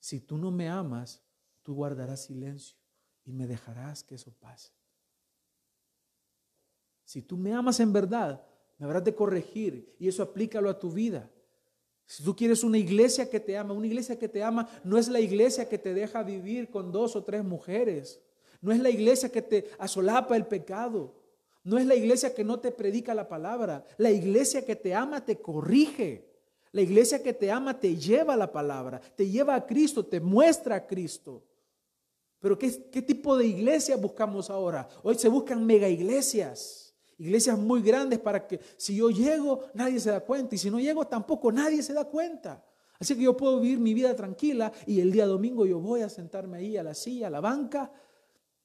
Si 0.00 0.18
tú 0.18 0.36
no 0.36 0.50
me 0.50 0.68
amas, 0.68 1.22
tú 1.62 1.74
guardarás 1.74 2.24
silencio 2.24 2.76
y 3.24 3.32
me 3.32 3.46
dejarás 3.46 4.02
que 4.02 4.16
eso 4.16 4.32
pase. 4.32 4.72
Si 7.04 7.22
tú 7.22 7.36
me 7.36 7.54
amas 7.54 7.78
en 7.78 7.92
verdad, 7.92 8.44
me 8.78 8.86
habrás 8.86 9.04
de 9.04 9.14
corregir 9.14 9.94
y 10.00 10.08
eso 10.08 10.24
aplícalo 10.24 10.68
a 10.68 10.78
tu 10.78 10.90
vida. 10.90 11.30
Si 12.08 12.24
tú 12.24 12.34
quieres 12.34 12.64
una 12.64 12.78
iglesia 12.78 13.28
que 13.28 13.38
te 13.38 13.56
ama, 13.56 13.74
una 13.74 13.86
iglesia 13.86 14.18
que 14.18 14.28
te 14.28 14.42
ama 14.42 14.66
no 14.82 14.96
es 14.96 15.08
la 15.08 15.20
iglesia 15.20 15.68
que 15.68 15.78
te 15.78 15.92
deja 15.92 16.22
vivir 16.22 16.70
con 16.70 16.90
dos 16.90 17.14
o 17.14 17.22
tres 17.22 17.44
mujeres. 17.44 18.18
No 18.60 18.72
es 18.72 18.80
la 18.80 18.90
iglesia 18.90 19.28
que 19.28 19.42
te 19.42 19.70
asolapa 19.78 20.34
el 20.34 20.46
pecado. 20.46 21.14
No 21.62 21.78
es 21.78 21.86
la 21.86 21.94
iglesia 21.94 22.34
que 22.34 22.44
no 22.44 22.58
te 22.58 22.72
predica 22.72 23.14
la 23.14 23.28
palabra. 23.28 23.84
La 23.98 24.10
iglesia 24.10 24.64
que 24.64 24.74
te 24.74 24.94
ama 24.94 25.22
te 25.22 25.36
corrige. 25.36 26.26
La 26.72 26.80
iglesia 26.80 27.22
que 27.22 27.34
te 27.34 27.50
ama 27.50 27.78
te 27.78 27.94
lleva 27.94 28.36
la 28.36 28.50
palabra, 28.50 29.00
te 29.16 29.28
lleva 29.28 29.54
a 29.54 29.66
Cristo, 29.66 30.04
te 30.04 30.20
muestra 30.20 30.76
a 30.76 30.86
Cristo. 30.86 31.42
Pero 32.40 32.58
¿qué, 32.58 32.70
tipo 33.02 33.36
de 33.36 33.46
iglesia 33.46 33.96
buscamos 33.96 34.50
ahora? 34.50 34.88
Hoy 35.02 35.16
se 35.16 35.28
buscan 35.28 35.64
mega 35.64 35.88
iglesias, 35.88 36.87
iglesias 37.18 37.58
muy 37.58 37.82
grandes 37.82 38.18
para 38.18 38.46
que 38.46 38.60
si 38.76 38.96
yo 38.96 39.10
llego 39.10 39.64
nadie 39.74 40.00
se 40.00 40.10
da 40.10 40.20
cuenta 40.20 40.54
y 40.54 40.58
si 40.58 40.70
no 40.70 40.80
llego 40.80 41.06
tampoco 41.06 41.52
nadie 41.52 41.82
se 41.82 41.92
da 41.92 42.04
cuenta. 42.04 42.64
Así 42.98 43.14
que 43.14 43.22
yo 43.22 43.36
puedo 43.36 43.60
vivir 43.60 43.78
mi 43.78 43.94
vida 43.94 44.14
tranquila 44.16 44.72
y 44.86 45.00
el 45.00 45.12
día 45.12 45.26
domingo 45.26 45.66
yo 45.66 45.78
voy 45.78 46.00
a 46.02 46.08
sentarme 46.08 46.58
ahí 46.58 46.76
a 46.76 46.82
la 46.82 46.94
silla, 46.94 47.28
a 47.28 47.30
la 47.30 47.40
banca 47.40 47.92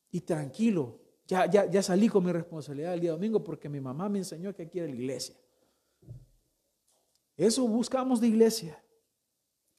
y 0.10 0.22
tranquilo. 0.22 1.00
Ya, 1.28 1.46
ya, 1.50 1.70
ya 1.70 1.82
salí 1.84 2.10
con 2.10 2.26
mi 2.26 2.32
responsabilidad 2.32 2.94
el 2.94 3.00
día 3.00 3.12
domingo 3.12 3.44
porque 3.44 3.70
mi 3.70 3.80
mamá 3.80 4.10
me 4.10 4.20
enseñó 4.20 4.54
que 4.54 4.64
aquí 4.64 4.80
era 4.80 4.88
la 4.88 4.96
iglesia. 4.96 5.36
Eso 7.38 7.68
buscamos 7.68 8.22
de 8.22 8.28
iglesia. 8.28 8.84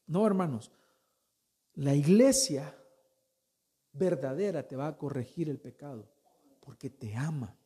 No, 0.07 0.27
hermanos. 0.27 0.71
La 1.75 1.95
iglesia 1.95 2.77
verdadera 3.93 4.67
te 4.67 4.77
va 4.77 4.89
a 4.89 4.97
corregir 4.97 5.49
el 5.49 5.59
pecado, 5.59 6.09
porque 6.61 6.91
te 6.91 7.15
ama. 7.17 7.57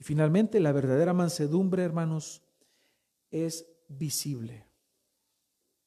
Y 0.00 0.04
finalmente, 0.04 0.60
la 0.60 0.72
verdadera 0.72 1.12
mansedumbre, 1.12 1.84
hermanos, 1.84 2.42
es 3.30 3.66
visible. 3.86 4.66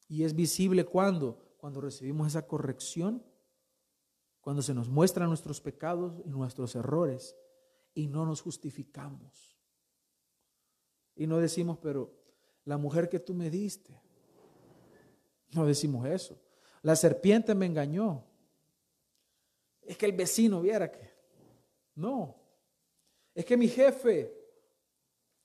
Y 0.06 0.22
es 0.22 0.36
visible 0.36 0.84
cuando, 0.84 1.56
cuando 1.56 1.80
recibimos 1.80 2.28
esa 2.28 2.46
corrección, 2.46 3.24
cuando 4.40 4.62
se 4.62 4.72
nos 4.72 4.88
muestran 4.88 5.28
nuestros 5.28 5.60
pecados 5.60 6.22
y 6.24 6.28
nuestros 6.28 6.76
errores 6.76 7.34
y 7.92 8.06
no 8.06 8.24
nos 8.24 8.40
justificamos. 8.40 9.58
Y 11.16 11.26
no 11.26 11.38
decimos, 11.38 11.78
pero 11.82 12.14
la 12.64 12.76
mujer 12.76 13.08
que 13.08 13.18
tú 13.18 13.34
me 13.34 13.50
diste, 13.50 14.00
no 15.50 15.66
decimos 15.66 16.06
eso. 16.06 16.40
La 16.82 16.94
serpiente 16.94 17.52
me 17.54 17.66
engañó. 17.66 18.24
Es 19.82 19.96
que 19.96 20.06
el 20.06 20.12
vecino 20.12 20.60
viera 20.60 20.92
que. 20.92 21.10
No. 21.96 22.43
Es 23.34 23.44
que 23.44 23.56
mi 23.56 23.68
jefe, 23.68 24.32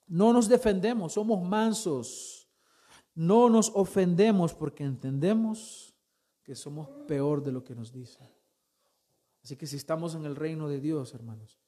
no 0.07 0.31
nos 0.31 0.47
defendemos, 0.47 1.13
somos 1.13 1.41
mansos, 1.41 2.47
no 3.15 3.49
nos 3.49 3.71
ofendemos 3.75 4.53
porque 4.53 4.83
entendemos 4.83 5.95
que 6.43 6.55
somos 6.55 6.89
peor 7.07 7.43
de 7.43 7.51
lo 7.51 7.63
que 7.63 7.75
nos 7.75 7.91
dicen. 7.91 8.27
Así 9.43 9.55
que 9.55 9.67
si 9.67 9.77
estamos 9.77 10.15
en 10.15 10.25
el 10.25 10.35
reino 10.35 10.67
de 10.67 10.79
Dios, 10.79 11.13
hermanos, 11.13 11.59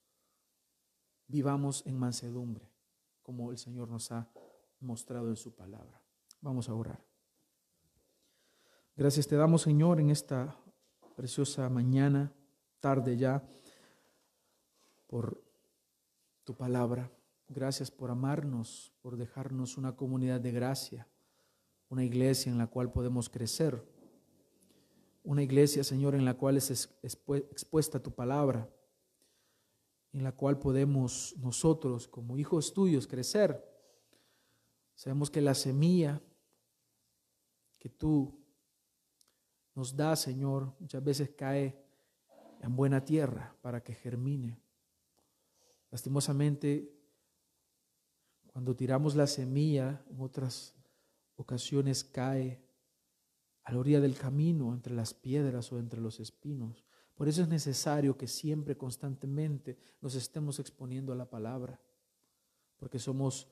vivamos 1.27 1.85
en 1.85 1.97
mansedumbre, 1.97 2.69
como 3.21 3.51
el 3.51 3.57
Señor 3.57 3.89
nos 3.89 4.11
ha 4.11 4.29
mostrado 4.79 5.29
en 5.29 5.35
su 5.35 5.53
palabra. 5.53 6.01
Vamos 6.41 6.69
a 6.69 6.73
orar. 6.73 7.03
Gracias 8.95 9.27
te 9.27 9.35
damos, 9.35 9.61
Señor, 9.61 9.99
en 9.99 10.09
esta 10.09 10.55
preciosa 11.15 11.69
mañana, 11.69 12.31
tarde 12.79 13.15
ya, 13.17 13.47
por 15.07 15.41
tu 16.43 16.55
palabra. 16.55 17.11
Gracias 17.47 17.91
por 17.91 18.11
amarnos, 18.11 18.93
por 19.01 19.17
dejarnos 19.17 19.77
una 19.77 19.95
comunidad 19.95 20.39
de 20.39 20.51
gracia, 20.51 21.07
una 21.89 22.03
iglesia 22.03 22.51
en 22.51 22.57
la 22.57 22.67
cual 22.67 22.91
podemos 22.91 23.29
crecer, 23.29 23.83
una 25.23 25.43
iglesia, 25.43 25.83
Señor, 25.83 26.15
en 26.15 26.25
la 26.25 26.33
cual 26.35 26.57
es 26.57 26.89
expuesta 27.03 28.01
tu 28.01 28.11
palabra, 28.11 28.69
en 30.13 30.23
la 30.23 30.31
cual 30.31 30.57
podemos 30.57 31.35
nosotros, 31.37 32.07
como 32.07 32.37
hijos 32.37 32.73
tuyos, 32.73 33.07
crecer. 33.07 33.63
Sabemos 34.95 35.29
que 35.29 35.41
la 35.41 35.53
semilla 35.53 36.21
que 37.79 37.89
tú 37.89 38.39
nos 39.73 39.95
das, 39.95 40.21
Señor, 40.21 40.73
muchas 40.79 41.03
veces 41.03 41.31
cae 41.35 41.75
en 42.61 42.75
buena 42.75 43.03
tierra 43.03 43.55
para 43.61 43.81
que 43.83 43.93
germine. 43.93 44.60
Lastimosamente, 45.91 46.97
cuando 48.47 48.75
tiramos 48.75 49.15
la 49.15 49.27
semilla, 49.27 50.03
en 50.09 50.21
otras 50.21 50.73
ocasiones 51.35 52.03
cae 52.03 52.63
a 53.63 53.71
la 53.71 53.79
orilla 53.79 53.99
del 53.99 54.17
camino, 54.17 54.73
entre 54.73 54.93
las 54.93 55.13
piedras 55.13 55.71
o 55.71 55.79
entre 55.79 56.01
los 56.01 56.19
espinos. 56.19 56.83
Por 57.13 57.27
eso 57.27 57.41
es 57.41 57.47
necesario 57.47 58.17
que 58.17 58.27
siempre, 58.27 58.77
constantemente, 58.77 59.77
nos 60.01 60.15
estemos 60.15 60.59
exponiendo 60.59 61.13
a 61.13 61.15
la 61.15 61.29
palabra, 61.29 61.79
porque 62.77 62.97
somos 62.97 63.47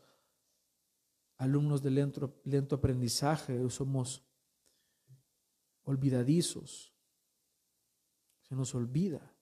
alumnos 1.38 1.82
de 1.84 1.92
lento, 1.92 2.42
lento 2.46 2.76
aprendizaje, 2.76 3.70
somos 3.70 4.26
olvidadizos. 5.84 6.94
Se 8.42 8.56
nos 8.56 8.74
olvida. 8.74 9.36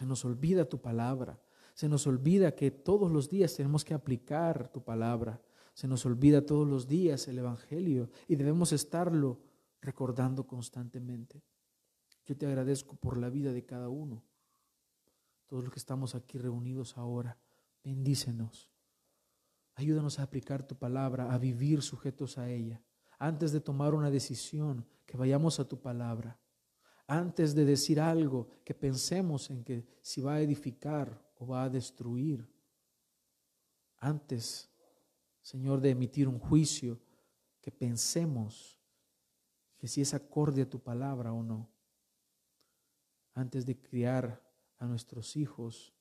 Se 0.00 0.06
nos 0.06 0.24
olvida 0.24 0.64
tu 0.64 0.80
palabra. 0.80 1.38
Se 1.74 1.86
nos 1.86 2.06
olvida 2.06 2.54
que 2.54 2.70
todos 2.70 3.12
los 3.12 3.28
días 3.28 3.54
tenemos 3.54 3.84
que 3.84 3.92
aplicar 3.92 4.72
tu 4.72 4.82
palabra. 4.82 5.42
Se 5.74 5.86
nos 5.86 6.06
olvida 6.06 6.46
todos 6.46 6.66
los 6.66 6.88
días 6.88 7.28
el 7.28 7.36
Evangelio 7.36 8.08
y 8.26 8.36
debemos 8.36 8.72
estarlo 8.72 9.42
recordando 9.82 10.46
constantemente. 10.46 11.42
Yo 12.24 12.34
te 12.34 12.46
agradezco 12.46 12.96
por 12.96 13.18
la 13.18 13.28
vida 13.28 13.52
de 13.52 13.66
cada 13.66 13.90
uno. 13.90 14.24
Todos 15.46 15.64
los 15.64 15.72
que 15.74 15.78
estamos 15.78 16.14
aquí 16.14 16.38
reunidos 16.38 16.96
ahora, 16.96 17.36
bendícenos. 17.84 18.70
Ayúdanos 19.74 20.18
a 20.18 20.22
aplicar 20.22 20.62
tu 20.62 20.76
palabra, 20.76 21.30
a 21.30 21.36
vivir 21.36 21.82
sujetos 21.82 22.38
a 22.38 22.48
ella. 22.48 22.80
Antes 23.18 23.52
de 23.52 23.60
tomar 23.60 23.94
una 23.94 24.10
decisión, 24.10 24.86
que 25.04 25.18
vayamos 25.18 25.60
a 25.60 25.68
tu 25.68 25.78
palabra 25.78 26.40
antes 27.10 27.56
de 27.56 27.64
decir 27.64 27.98
algo, 27.98 28.48
que 28.64 28.72
pensemos 28.72 29.50
en 29.50 29.64
que 29.64 29.84
si 30.00 30.20
va 30.20 30.34
a 30.34 30.40
edificar 30.40 31.20
o 31.38 31.44
va 31.44 31.64
a 31.64 31.68
destruir. 31.68 32.48
Antes, 33.96 34.70
Señor, 35.42 35.80
de 35.80 35.90
emitir 35.90 36.28
un 36.28 36.38
juicio, 36.38 37.00
que 37.60 37.72
pensemos 37.72 38.78
que 39.76 39.88
si 39.88 40.00
es 40.00 40.14
acorde 40.14 40.62
a 40.62 40.70
tu 40.70 40.78
palabra 40.78 41.32
o 41.32 41.42
no. 41.42 41.68
Antes 43.34 43.66
de 43.66 43.76
criar 43.76 44.40
a 44.78 44.86
nuestros 44.86 45.34
hijos, 45.34 45.92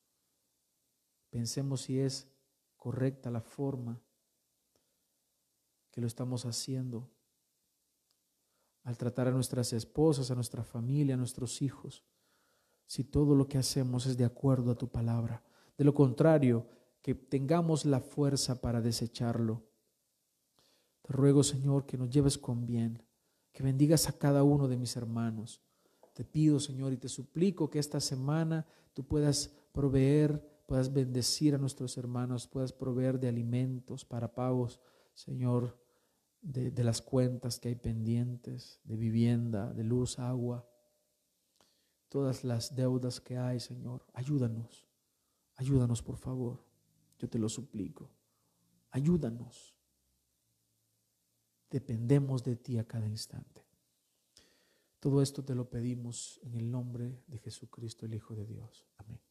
pensemos 1.32 1.82
si 1.82 2.00
es 2.00 2.28
correcta 2.78 3.32
la 3.32 3.42
forma 3.42 4.00
que 5.90 6.02
lo 6.02 6.06
estamos 6.06 6.46
haciendo 6.46 7.10
al 8.84 8.98
tratar 8.98 9.28
a 9.28 9.32
nuestras 9.32 9.74
esposas, 9.74 10.32
a 10.32 10.36
nuestra 10.36 10.64
familia, 10.64 11.16
a 11.16 11.18
nuestros 11.18 11.62
hijos, 11.62 12.04
si 12.86 13.04
todo 13.04 13.36
lo 13.36 13.48
que 13.48 13.58
hacemos 13.58 14.06
es 14.06 14.18
de 14.18 14.26
acuerdo 14.26 14.72
a 14.72 14.78
tu 14.78 14.88
palabra. 14.90 15.44
De 15.78 15.84
lo 15.84 15.94
contrario, 15.94 16.68
que 17.02 17.16
tengamos 17.16 17.86
la 17.86 18.00
fuerza 18.00 18.62
para 18.62 18.82
desecharlo. 18.82 19.64
Te 21.02 21.14
ruego, 21.14 21.44
Señor, 21.44 21.86
que 21.86 21.98
nos 21.98 22.10
lleves 22.10 22.38
con 22.38 22.66
bien, 22.66 23.04
que 23.52 23.64
bendigas 23.64 24.10
a 24.10 24.18
cada 24.18 24.44
uno 24.44 24.68
de 24.68 24.78
mis 24.78 24.96
hermanos. 24.96 25.62
Te 26.14 26.26
pido, 26.26 26.60
Señor, 26.60 26.92
y 26.92 26.98
te 26.98 27.08
suplico 27.08 27.70
que 27.70 27.80
esta 27.80 28.02
semana 28.02 28.66
tú 28.94 29.06
puedas 29.06 29.56
proveer, 29.72 30.64
puedas 30.66 30.92
bendecir 30.92 31.56
a 31.56 31.58
nuestros 31.58 31.98
hermanos, 31.98 32.48
puedas 32.48 32.74
proveer 32.74 33.20
de 33.20 33.30
alimentos 33.30 34.04
para 34.04 34.34
pagos, 34.34 34.80
Señor, 35.14 35.78
de, 36.42 36.84
las 36.84 37.02
cuentas 37.02 37.60
que 37.60 37.70
hay 37.70 37.76
pendientes, 37.76 38.80
de 38.84 38.96
vivienda, 38.96 39.74
de 39.74 39.84
luz, 39.84 40.20
agua, 40.20 40.68
todas 42.08 42.44
las 42.44 42.76
deudas 42.76 43.20
que 43.20 43.38
hay, 43.38 43.60
Señor. 43.60 44.06
Ayúdanos, 44.14 44.88
ayúdanos 45.56 46.02
por 46.02 46.18
favor, 46.18 46.64
yo 47.18 47.30
te 47.30 47.40
lo 47.40 47.50
suplico. 47.50 48.10
Ayúdanos. 48.92 49.76
Dependemos 51.70 52.44
de 52.44 52.56
ti 52.56 52.80
a 52.80 52.88
cada 52.88 53.08
instante. 53.08 53.64
Todo 55.00 55.22
esto 55.22 55.46
te 55.46 55.54
lo 55.54 55.70
pedimos 55.70 56.40
en 56.44 56.56
el 56.56 56.72
nombre 56.72 57.22
de 57.28 57.38
Jesucristo, 57.38 58.06
el 58.06 58.16
Hijo 58.16 58.36
de 58.36 58.46
Dios. 58.46 58.88
Amén. 58.98 59.29